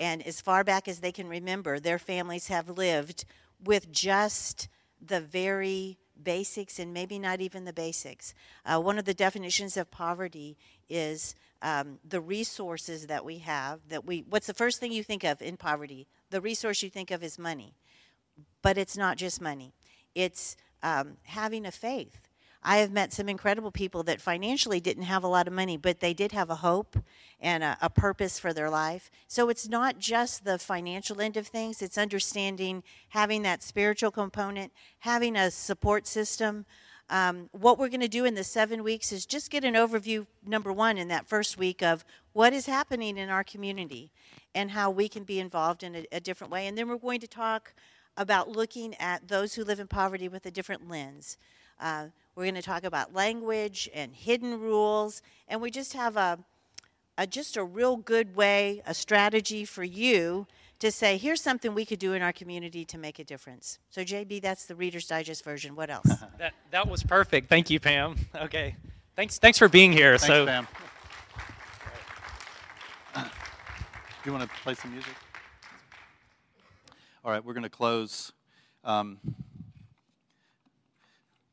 and 0.00 0.26
as 0.26 0.40
far 0.40 0.64
back 0.64 0.88
as 0.88 1.00
they 1.00 1.12
can 1.12 1.28
remember, 1.28 1.78
their 1.78 1.98
families 1.98 2.48
have 2.48 2.70
lived 2.70 3.26
with 3.62 3.92
just 3.92 4.68
the 4.98 5.20
very 5.20 5.98
basics 6.24 6.78
and 6.78 6.92
maybe 6.92 7.18
not 7.18 7.40
even 7.40 7.64
the 7.64 7.72
basics. 7.72 8.34
Uh, 8.64 8.80
one 8.80 8.98
of 8.98 9.04
the 9.04 9.14
definitions 9.14 9.76
of 9.76 9.90
poverty 9.90 10.56
is 10.88 11.34
um, 11.62 11.98
the 12.08 12.20
resources 12.20 13.06
that 13.06 13.24
we 13.24 13.38
have 13.38 13.80
that 13.88 14.04
we 14.04 14.24
what's 14.28 14.46
the 14.46 14.54
first 14.54 14.80
thing 14.80 14.92
you 14.92 15.04
think 15.04 15.24
of 15.24 15.40
in 15.40 15.56
poverty? 15.56 16.06
The 16.30 16.40
resource 16.40 16.82
you 16.82 16.90
think 16.90 17.10
of 17.10 17.22
is 17.22 17.38
money. 17.38 17.74
But 18.62 18.78
it's 18.78 18.96
not 18.96 19.16
just 19.16 19.40
money. 19.40 19.74
It's 20.14 20.56
um, 20.82 21.16
having 21.24 21.66
a 21.66 21.70
faith 21.70 22.20
i 22.62 22.78
have 22.78 22.90
met 22.90 23.12
some 23.12 23.28
incredible 23.28 23.70
people 23.70 24.02
that 24.02 24.20
financially 24.20 24.80
didn't 24.80 25.04
have 25.04 25.24
a 25.24 25.28
lot 25.28 25.46
of 25.46 25.52
money 25.52 25.76
but 25.76 26.00
they 26.00 26.14
did 26.14 26.32
have 26.32 26.50
a 26.50 26.56
hope 26.56 26.96
and 27.40 27.62
a, 27.62 27.76
a 27.80 27.90
purpose 27.90 28.38
for 28.38 28.52
their 28.52 28.70
life 28.70 29.10
so 29.28 29.48
it's 29.48 29.68
not 29.68 29.98
just 29.98 30.44
the 30.44 30.58
financial 30.58 31.20
end 31.20 31.36
of 31.36 31.46
things 31.46 31.82
it's 31.82 31.98
understanding 31.98 32.82
having 33.10 33.42
that 33.42 33.62
spiritual 33.62 34.10
component 34.10 34.72
having 35.00 35.36
a 35.36 35.50
support 35.50 36.06
system 36.06 36.64
um, 37.12 37.50
what 37.52 37.78
we're 37.78 37.90
going 37.90 38.00
to 38.00 38.08
do 38.08 38.24
in 38.24 38.34
the 38.34 38.42
seven 38.42 38.82
weeks 38.82 39.12
is 39.12 39.26
just 39.26 39.50
get 39.50 39.64
an 39.64 39.74
overview, 39.74 40.26
number 40.46 40.72
one, 40.72 40.96
in 40.96 41.08
that 41.08 41.26
first 41.26 41.58
week 41.58 41.82
of 41.82 42.06
what 42.32 42.54
is 42.54 42.64
happening 42.64 43.18
in 43.18 43.28
our 43.28 43.44
community 43.44 44.10
and 44.54 44.70
how 44.70 44.90
we 44.90 45.10
can 45.10 45.22
be 45.22 45.38
involved 45.38 45.82
in 45.82 45.94
a, 45.94 46.06
a 46.12 46.20
different 46.20 46.50
way. 46.50 46.66
And 46.66 46.76
then 46.76 46.88
we're 46.88 46.96
going 46.96 47.20
to 47.20 47.28
talk 47.28 47.74
about 48.16 48.48
looking 48.48 48.94
at 48.94 49.28
those 49.28 49.54
who 49.54 49.62
live 49.62 49.78
in 49.78 49.88
poverty 49.88 50.26
with 50.26 50.46
a 50.46 50.50
different 50.50 50.88
lens. 50.88 51.36
Uh, 51.82 52.06
we're 52.36 52.44
going 52.44 52.54
to 52.54 52.62
talk 52.62 52.84
about 52.84 53.12
language 53.12 53.90
and 53.92 54.14
hidden 54.14 54.60
rules, 54.60 55.20
and 55.48 55.60
we 55.60 55.70
just 55.70 55.92
have 55.94 56.16
a, 56.16 56.38
a 57.18 57.26
just 57.26 57.56
a 57.56 57.64
real 57.64 57.96
good 57.96 58.36
way, 58.36 58.82
a 58.86 58.94
strategy 58.94 59.64
for 59.64 59.82
you 59.82 60.46
to 60.78 60.90
say, 60.90 61.16
here's 61.16 61.42
something 61.42 61.74
we 61.74 61.84
could 61.84 61.98
do 61.98 62.12
in 62.12 62.22
our 62.22 62.32
community 62.32 62.84
to 62.84 62.98
make 62.98 63.18
a 63.18 63.24
difference. 63.24 63.78
So, 63.90 64.02
JB, 64.02 64.40
that's 64.42 64.66
the 64.66 64.74
Reader's 64.74 65.06
Digest 65.06 65.44
version. 65.44 65.76
What 65.76 65.90
else? 65.90 66.06
that, 66.38 66.54
that 66.70 66.88
was 66.88 67.02
perfect. 67.02 67.48
Thank 67.48 67.68
you, 67.70 67.80
Pam. 67.80 68.16
Okay. 68.34 68.76
Thanks, 69.14 69.38
thanks 69.38 69.58
for 69.58 69.68
being 69.68 69.92
here. 69.92 70.16
Thanks, 70.16 70.26
so, 70.26 70.46
Pam. 70.46 70.66
Do 73.14 73.30
you 74.24 74.32
want 74.32 74.42
to 74.42 74.56
play 74.62 74.74
some 74.74 74.90
music? 74.90 75.12
All 77.24 77.30
right, 77.30 77.44
we're 77.44 77.52
going 77.52 77.62
to 77.62 77.68
close. 77.68 78.32
Um, 78.84 79.18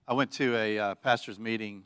I 0.09 0.13
went 0.13 0.31
to 0.31 0.55
a 0.55 0.79
uh, 0.79 0.95
pastor's 0.95 1.37
meeting 1.37 1.83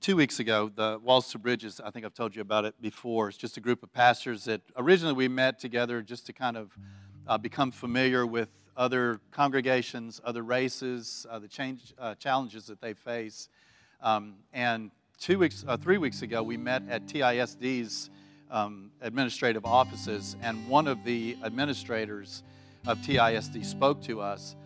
two 0.00 0.16
weeks 0.16 0.40
ago, 0.40 0.68
the 0.74 0.98
Walls 1.00 1.30
to 1.30 1.38
Bridges, 1.38 1.80
I 1.80 1.92
think 1.92 2.04
I've 2.04 2.12
told 2.12 2.34
you 2.34 2.42
about 2.42 2.64
it 2.64 2.74
before. 2.82 3.28
It's 3.28 3.38
just 3.38 3.56
a 3.56 3.60
group 3.60 3.84
of 3.84 3.92
pastors 3.92 4.46
that 4.46 4.62
originally 4.76 5.14
we 5.14 5.28
met 5.28 5.60
together 5.60 6.02
just 6.02 6.26
to 6.26 6.32
kind 6.32 6.56
of 6.56 6.76
uh, 7.28 7.38
become 7.38 7.70
familiar 7.70 8.26
with 8.26 8.48
other 8.76 9.20
congregations, 9.30 10.20
other 10.24 10.42
races, 10.42 11.24
uh, 11.30 11.38
the 11.38 11.46
change, 11.46 11.94
uh, 12.00 12.16
challenges 12.16 12.66
that 12.66 12.80
they 12.80 12.94
face. 12.94 13.48
Um, 14.02 14.34
and 14.52 14.90
two 15.20 15.38
weeks, 15.38 15.64
uh, 15.68 15.76
three 15.76 15.98
weeks 15.98 16.22
ago, 16.22 16.42
we 16.42 16.56
met 16.56 16.82
at 16.88 17.06
TISD's 17.06 18.10
um, 18.50 18.90
administrative 19.02 19.64
offices, 19.64 20.34
and 20.42 20.66
one 20.68 20.88
of 20.88 21.04
the 21.04 21.36
administrators 21.44 22.42
of 22.88 22.98
TISD 23.02 23.64
spoke 23.64 24.02
to 24.02 24.20
us. 24.20 24.56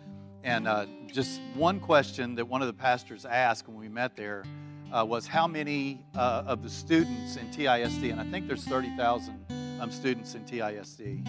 And 0.43 0.67
uh, 0.67 0.85
just 1.07 1.39
one 1.55 1.79
question 1.79 2.35
that 2.35 2.45
one 2.45 2.61
of 2.61 2.67
the 2.67 2.73
pastors 2.73 3.25
asked 3.25 3.67
when 3.67 3.77
we 3.77 3.87
met 3.87 4.15
there 4.15 4.43
uh, 4.91 5.05
was 5.05 5.25
how 5.25 5.47
many 5.47 6.03
uh, 6.15 6.43
of 6.45 6.61
the 6.61 6.69
students 6.69 7.37
in 7.37 7.47
TISD, 7.49 8.11
and 8.11 8.19
I 8.19 8.25
think 8.25 8.47
there's 8.47 8.65
30,000 8.65 9.79
um, 9.79 9.91
students 9.91 10.35
in 10.35 10.43
TISD. 10.43 11.25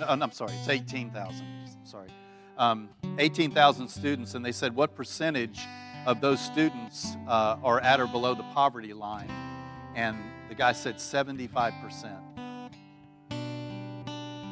No, 0.00 0.06
I'm 0.08 0.32
sorry, 0.32 0.52
it's 0.54 0.68
18,000. 0.68 1.46
Sorry. 1.84 2.08
Um, 2.58 2.88
18,000 3.18 3.88
students, 3.88 4.34
and 4.34 4.44
they 4.44 4.52
said, 4.52 4.74
what 4.74 4.94
percentage 4.94 5.60
of 6.06 6.20
those 6.20 6.40
students 6.40 7.16
uh, 7.28 7.56
are 7.62 7.80
at 7.80 8.00
or 8.00 8.06
below 8.06 8.34
the 8.34 8.42
poverty 8.54 8.94
line? 8.94 9.30
And 9.94 10.16
the 10.48 10.54
guy 10.54 10.72
said 10.72 10.96
75%. 10.96 12.16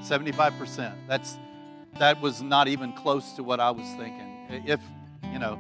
75%. 0.03 0.95
That's, 1.09 1.39
that 1.99 2.20
was 2.20 2.42
not 2.42 2.68
even 2.68 2.92
close 2.92 3.32
to 3.32 3.42
what 3.42 3.61
I 3.61 3.70
was 3.70 3.86
thinking. 3.97 4.30
If, 4.66 4.80
you 5.32 5.38
know, 5.38 5.59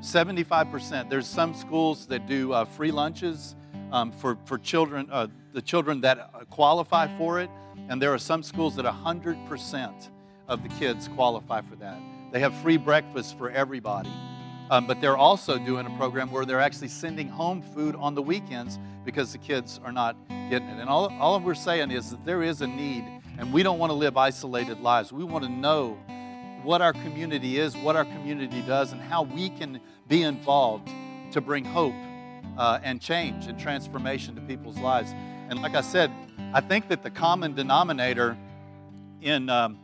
75%. 0.00 1.10
There's 1.10 1.26
some 1.26 1.54
schools 1.54 2.06
that 2.06 2.26
do 2.26 2.52
uh, 2.52 2.64
free 2.64 2.90
lunches 2.90 3.54
um, 3.92 4.12
for, 4.12 4.38
for 4.44 4.58
children, 4.58 5.08
uh, 5.10 5.28
the 5.52 5.62
children 5.62 6.00
that 6.02 6.30
qualify 6.50 7.14
for 7.16 7.40
it. 7.40 7.50
And 7.88 8.00
there 8.00 8.12
are 8.12 8.18
some 8.18 8.42
schools 8.42 8.76
that 8.76 8.84
100% 8.84 10.08
of 10.48 10.62
the 10.62 10.68
kids 10.70 11.08
qualify 11.08 11.60
for 11.62 11.76
that. 11.76 11.98
They 12.32 12.40
have 12.40 12.54
free 12.56 12.76
breakfast 12.76 13.38
for 13.38 13.50
everybody. 13.50 14.12
Um, 14.70 14.86
but 14.86 15.00
they're 15.00 15.16
also 15.16 15.58
doing 15.58 15.86
a 15.86 15.90
program 15.90 16.30
where 16.30 16.44
they're 16.44 16.60
actually 16.60 16.88
sending 16.88 17.28
home 17.28 17.62
food 17.62 17.94
on 17.96 18.14
the 18.14 18.22
weekends 18.22 18.78
because 19.04 19.30
the 19.30 19.38
kids 19.38 19.80
are 19.84 19.92
not 19.92 20.16
getting 20.50 20.68
it. 20.68 20.80
And 20.80 20.88
all, 20.88 21.12
all 21.20 21.38
we're 21.38 21.54
saying 21.54 21.92
is 21.92 22.10
that 22.10 22.24
there 22.24 22.42
is 22.42 22.62
a 22.62 22.66
need, 22.66 23.04
and 23.38 23.52
we 23.52 23.62
don't 23.62 23.78
want 23.78 23.90
to 23.90 23.94
live 23.94 24.16
isolated 24.16 24.80
lives. 24.80 25.12
We 25.12 25.24
want 25.24 25.44
to 25.44 25.50
know 25.50 25.98
what 26.62 26.82
our 26.82 26.92
community 26.92 27.58
is, 27.58 27.76
what 27.76 27.96
our 27.96 28.04
community 28.04 28.62
does, 28.62 28.92
and 28.92 29.00
how 29.00 29.22
we 29.22 29.50
can 29.50 29.80
be 30.08 30.22
involved 30.22 30.88
to 31.32 31.40
bring 31.40 31.64
hope 31.64 31.94
uh, 32.56 32.80
and 32.82 33.00
change 33.00 33.46
and 33.46 33.58
transformation 33.58 34.34
to 34.34 34.40
people's 34.42 34.78
lives. 34.78 35.12
And 35.48 35.62
like 35.62 35.74
I 35.74 35.80
said, 35.80 36.10
I 36.52 36.60
think 36.60 36.88
that 36.88 37.02
the 37.02 37.10
common 37.10 37.54
denominator 37.54 38.36
in, 39.20 39.48
um, 39.48 39.78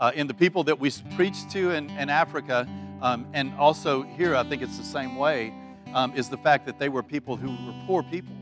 uh, 0.00 0.12
in 0.14 0.26
the 0.26 0.34
people 0.34 0.64
that 0.64 0.78
we 0.78 0.92
preach 1.16 1.36
to 1.52 1.70
in, 1.70 1.90
in 1.90 2.08
Africa 2.08 2.68
um, 3.00 3.26
and 3.32 3.54
also 3.54 4.02
here, 4.02 4.34
I 4.34 4.42
think 4.42 4.62
it's 4.62 4.76
the 4.76 4.84
same 4.84 5.16
way, 5.16 5.54
um, 5.94 6.12
is 6.14 6.28
the 6.28 6.36
fact 6.36 6.66
that 6.66 6.78
they 6.78 6.88
were 6.88 7.02
people 7.02 7.36
who 7.36 7.48
were 7.66 7.74
poor 7.86 8.02
people. 8.02 8.34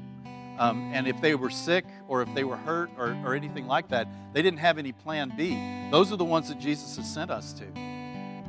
Um, 0.59 0.91
and 0.95 1.07
if 1.07 1.21
they 1.21 1.35
were 1.35 1.51
sick 1.51 1.85
or 2.09 2.23
if 2.23 2.35
they 2.35 2.45
were 2.45 2.57
hurt 2.57 2.91
or, 2.97 3.17
or 3.25 3.35
anything 3.35 3.67
like 3.67 3.89
that, 3.89 4.09
they 4.33 4.43
didn't 4.43 4.61
have 4.61 4.79
any 4.79 4.93
plan 4.93 5.33
B. 5.37 5.55
Those 5.91 6.13
are 6.13 6.17
the 6.17 6.25
ones 6.25 6.49
that 6.49 6.59
Jesus 6.59 6.97
has 6.97 7.13
sent 7.13 7.31
us 7.31 7.53
to. 7.55 7.65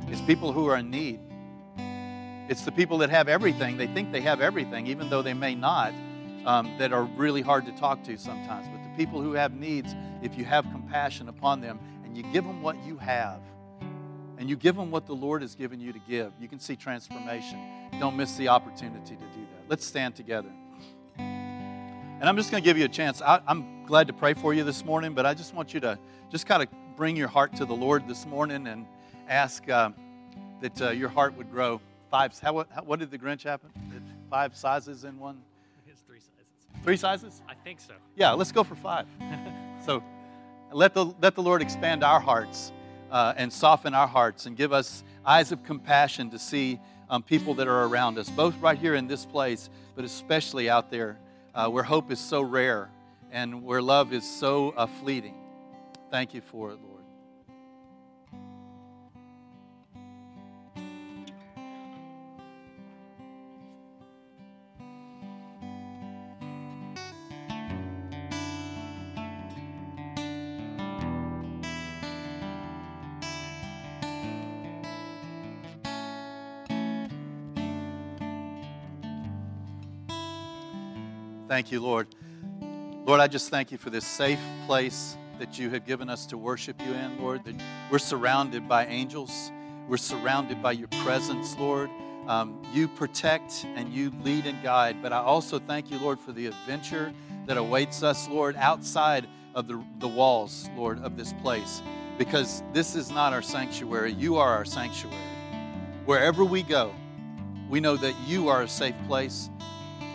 It's 0.08 0.20
people 0.22 0.52
who 0.52 0.66
are 0.66 0.76
in 0.76 0.90
need. 0.90 1.20
It's 2.48 2.64
the 2.64 2.72
people 2.72 2.98
that 2.98 3.10
have 3.10 3.28
everything. 3.28 3.76
They 3.76 3.86
think 3.86 4.10
they 4.10 4.22
have 4.22 4.40
everything, 4.40 4.86
even 4.86 5.10
though 5.10 5.20
they 5.20 5.34
may 5.34 5.54
not, 5.54 5.92
um, 6.46 6.76
that 6.78 6.92
are 6.92 7.04
really 7.04 7.42
hard 7.42 7.66
to 7.66 7.72
talk 7.72 8.02
to 8.04 8.16
sometimes. 8.16 8.66
But 8.68 8.82
the 8.82 8.96
people 8.96 9.20
who 9.20 9.32
have 9.32 9.52
needs, 9.52 9.94
if 10.22 10.38
you 10.38 10.46
have 10.46 10.64
compassion 10.70 11.28
upon 11.28 11.60
them 11.60 11.78
and 12.04 12.16
you 12.16 12.22
give 12.32 12.44
them 12.44 12.62
what 12.62 12.82
you 12.84 12.96
have, 12.96 13.40
and 14.38 14.48
you 14.48 14.56
give 14.56 14.76
them 14.76 14.90
what 14.90 15.04
the 15.04 15.14
Lord 15.14 15.42
has 15.42 15.54
given 15.56 15.80
you 15.80 15.92
to 15.92 15.98
give, 16.08 16.32
you 16.40 16.48
can 16.48 16.60
see 16.60 16.76
transformation. 16.76 17.58
Don't 17.98 18.16
miss 18.16 18.36
the 18.36 18.48
opportunity 18.48 19.16
to 19.16 19.22
do 19.22 19.40
that. 19.40 19.68
Let's 19.68 19.84
stand 19.84 20.14
together. 20.14 20.50
And 22.20 22.28
I'm 22.28 22.36
just 22.36 22.50
going 22.50 22.60
to 22.60 22.64
give 22.64 22.76
you 22.76 22.84
a 22.84 22.88
chance. 22.88 23.22
I, 23.22 23.40
am 23.46 23.84
glad 23.86 24.08
to 24.08 24.12
pray 24.12 24.34
for 24.34 24.52
you 24.52 24.64
this 24.64 24.84
morning, 24.84 25.14
but 25.14 25.24
I 25.24 25.34
just 25.34 25.54
want 25.54 25.72
you 25.72 25.78
to 25.78 25.96
just 26.32 26.46
kind 26.46 26.64
of 26.64 26.68
bring 26.96 27.14
your 27.14 27.28
heart 27.28 27.54
to 27.56 27.64
the 27.64 27.76
Lord 27.76 28.08
this 28.08 28.26
morning 28.26 28.66
and 28.66 28.86
ask 29.28 29.68
uh, 29.68 29.90
that 30.60 30.82
uh, 30.82 30.90
your 30.90 31.10
heart 31.10 31.36
would 31.36 31.48
grow 31.48 31.80
five. 32.10 32.36
How, 32.40 32.54
what, 32.54 32.66
how, 32.74 32.82
what 32.82 32.98
did 32.98 33.12
the 33.12 33.18
Grinch 33.18 33.44
happen? 33.44 33.70
Five 34.28 34.56
sizes 34.56 35.04
in 35.04 35.16
one? 35.20 35.40
It's 35.88 36.00
three 36.00 36.18
sizes. 36.18 36.82
Three 36.82 36.96
sizes? 36.96 37.40
I 37.48 37.54
think 37.54 37.78
so. 37.78 37.94
Yeah, 38.16 38.32
let's 38.32 38.50
go 38.50 38.64
for 38.64 38.74
five. 38.74 39.06
so 39.86 40.02
let 40.72 40.94
the, 40.94 41.04
let 41.22 41.36
the 41.36 41.42
Lord 41.42 41.62
expand 41.62 42.02
our 42.02 42.18
hearts 42.18 42.72
uh, 43.12 43.34
and 43.36 43.52
soften 43.52 43.94
our 43.94 44.08
hearts 44.08 44.46
and 44.46 44.56
give 44.56 44.72
us 44.72 45.04
eyes 45.24 45.52
of 45.52 45.62
compassion 45.62 46.30
to 46.30 46.38
see 46.40 46.80
um, 47.08 47.22
people 47.22 47.54
that 47.54 47.68
are 47.68 47.84
around 47.84 48.18
us, 48.18 48.28
both 48.28 48.60
right 48.60 48.76
here 48.76 48.96
in 48.96 49.06
this 49.06 49.24
place, 49.24 49.70
but 49.94 50.04
especially 50.04 50.68
out 50.68 50.90
there 50.90 51.16
uh, 51.58 51.68
where 51.68 51.82
hope 51.82 52.12
is 52.12 52.20
so 52.20 52.40
rare 52.40 52.88
and 53.32 53.64
where 53.64 53.82
love 53.82 54.12
is 54.12 54.24
so 54.24 54.70
uh, 54.76 54.86
fleeting. 54.86 55.34
Thank 56.08 56.32
you 56.32 56.40
for 56.40 56.70
it, 56.70 56.78
Lord. 56.80 56.87
Thank 81.48 81.72
you, 81.72 81.80
Lord. 81.80 82.08
Lord, 83.06 83.20
I 83.20 83.26
just 83.26 83.48
thank 83.48 83.72
you 83.72 83.78
for 83.78 83.88
this 83.88 84.06
safe 84.06 84.38
place 84.66 85.16
that 85.38 85.58
you 85.58 85.70
have 85.70 85.86
given 85.86 86.10
us 86.10 86.26
to 86.26 86.36
worship 86.36 86.78
you 86.78 86.92
in, 86.92 87.18
Lord, 87.18 87.42
that 87.44 87.54
we're 87.90 87.98
surrounded 87.98 88.68
by 88.68 88.84
angels. 88.84 89.50
We're 89.88 89.96
surrounded 89.96 90.62
by 90.62 90.72
your 90.72 90.88
presence, 90.88 91.56
Lord. 91.56 91.88
Um, 92.26 92.60
you 92.74 92.86
protect 92.86 93.64
and 93.76 93.90
you 93.94 94.12
lead 94.22 94.44
and 94.44 94.62
guide. 94.62 95.00
But 95.00 95.14
I 95.14 95.20
also 95.20 95.58
thank 95.58 95.90
you, 95.90 95.98
Lord, 95.98 96.20
for 96.20 96.32
the 96.32 96.48
adventure 96.48 97.14
that 97.46 97.56
awaits 97.56 98.02
us, 98.02 98.28
Lord, 98.28 98.54
outside 98.56 99.26
of 99.54 99.68
the, 99.68 99.82
the 100.00 100.08
walls, 100.08 100.68
Lord, 100.76 101.02
of 101.02 101.16
this 101.16 101.32
place. 101.40 101.80
Because 102.18 102.62
this 102.74 102.94
is 102.94 103.10
not 103.10 103.32
our 103.32 103.40
sanctuary. 103.40 104.12
You 104.12 104.36
are 104.36 104.52
our 104.52 104.66
sanctuary. 104.66 105.16
Wherever 106.04 106.44
we 106.44 106.62
go, 106.62 106.94
we 107.70 107.80
know 107.80 107.96
that 107.96 108.14
you 108.26 108.50
are 108.50 108.60
a 108.60 108.68
safe 108.68 108.96
place. 109.06 109.48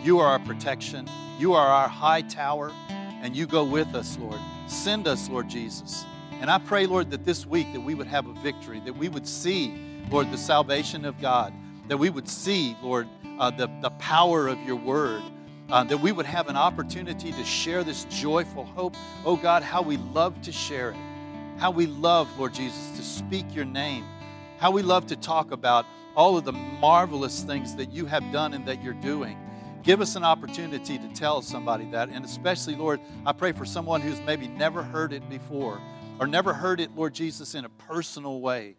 You 0.04 0.18
are 0.18 0.26
our 0.26 0.38
protection. 0.38 1.08
You 1.38 1.54
are 1.54 1.66
our 1.66 1.88
high 1.88 2.20
tower, 2.20 2.70
and 2.90 3.34
you 3.34 3.46
go 3.46 3.64
with 3.64 3.94
us, 3.94 4.18
Lord. 4.18 4.38
Send 4.66 5.08
us, 5.08 5.30
Lord 5.30 5.48
Jesus. 5.48 6.04
And 6.42 6.50
I 6.50 6.58
pray, 6.58 6.84
Lord, 6.84 7.10
that 7.12 7.24
this 7.24 7.46
week 7.46 7.72
that 7.72 7.80
we 7.80 7.94
would 7.94 8.08
have 8.08 8.26
a 8.26 8.34
victory, 8.34 8.80
that 8.80 8.94
we 8.94 9.08
would 9.08 9.26
see, 9.26 9.74
Lord, 10.10 10.30
the 10.30 10.36
salvation 10.36 11.06
of 11.06 11.18
God, 11.22 11.54
that 11.88 11.96
we 11.96 12.10
would 12.10 12.28
see, 12.28 12.76
Lord, 12.82 13.08
uh, 13.38 13.50
the, 13.50 13.70
the 13.80 13.88
power 13.92 14.46
of 14.46 14.60
your 14.64 14.76
word, 14.76 15.22
uh, 15.70 15.84
that 15.84 15.96
we 15.96 16.12
would 16.12 16.26
have 16.26 16.50
an 16.50 16.56
opportunity 16.56 17.32
to 17.32 17.44
share 17.44 17.82
this 17.82 18.04
joyful 18.10 18.66
hope. 18.66 18.96
Oh 19.24 19.36
God, 19.38 19.62
how 19.62 19.80
we 19.80 19.96
love 19.96 20.38
to 20.42 20.52
share 20.52 20.90
it. 20.90 20.96
How 21.56 21.70
we 21.70 21.86
love, 21.86 22.28
Lord 22.38 22.52
Jesus, 22.52 22.98
to 22.98 23.02
speak 23.02 23.54
your 23.54 23.64
name. 23.64 24.04
How 24.58 24.70
we 24.70 24.82
love 24.82 25.06
to 25.06 25.16
talk 25.16 25.50
about 25.50 25.86
all 26.14 26.36
of 26.36 26.44
the 26.44 26.52
marvelous 26.52 27.42
things 27.42 27.74
that 27.76 27.90
you 27.90 28.04
have 28.04 28.30
done 28.32 28.52
and 28.52 28.66
that 28.66 28.82
you're 28.82 28.92
doing. 28.92 29.38
Give 29.84 30.00
us 30.00 30.16
an 30.16 30.24
opportunity 30.24 30.98
to 30.98 31.08
tell 31.08 31.42
somebody 31.42 31.84
that. 31.90 32.08
And 32.08 32.24
especially, 32.24 32.74
Lord, 32.74 33.00
I 33.26 33.32
pray 33.32 33.52
for 33.52 33.66
someone 33.66 34.00
who's 34.00 34.20
maybe 34.22 34.48
never 34.48 34.82
heard 34.82 35.12
it 35.12 35.28
before 35.28 35.80
or 36.18 36.26
never 36.26 36.54
heard 36.54 36.80
it, 36.80 36.96
Lord 36.96 37.14
Jesus, 37.14 37.54
in 37.54 37.64
a 37.64 37.68
personal 37.68 38.40
way. 38.40 38.76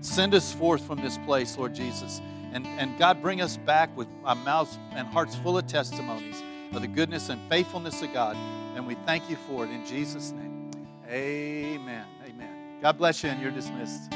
Send 0.00 0.34
us 0.34 0.52
forth 0.52 0.82
from 0.86 1.02
this 1.02 1.18
place, 1.18 1.58
Lord 1.58 1.74
Jesus. 1.74 2.20
And, 2.52 2.66
and 2.66 2.98
God, 2.98 3.20
bring 3.20 3.42
us 3.42 3.58
back 3.58 3.94
with 3.96 4.08
our 4.24 4.36
mouths 4.36 4.78
and 4.92 5.06
hearts 5.06 5.36
full 5.36 5.58
of 5.58 5.66
testimonies 5.66 6.42
of 6.72 6.80
the 6.80 6.88
goodness 6.88 7.28
and 7.28 7.40
faithfulness 7.50 8.00
of 8.00 8.12
God. 8.14 8.36
And 8.74 8.86
we 8.86 8.94
thank 9.06 9.28
you 9.28 9.36
for 9.48 9.64
it 9.64 9.70
in 9.70 9.84
Jesus' 9.84 10.32
name. 10.32 10.70
Amen. 11.10 12.06
Amen. 12.24 12.78
God 12.80 12.96
bless 12.96 13.22
you, 13.22 13.28
and 13.30 13.40
you're 13.42 13.50
dismissed. 13.50 14.12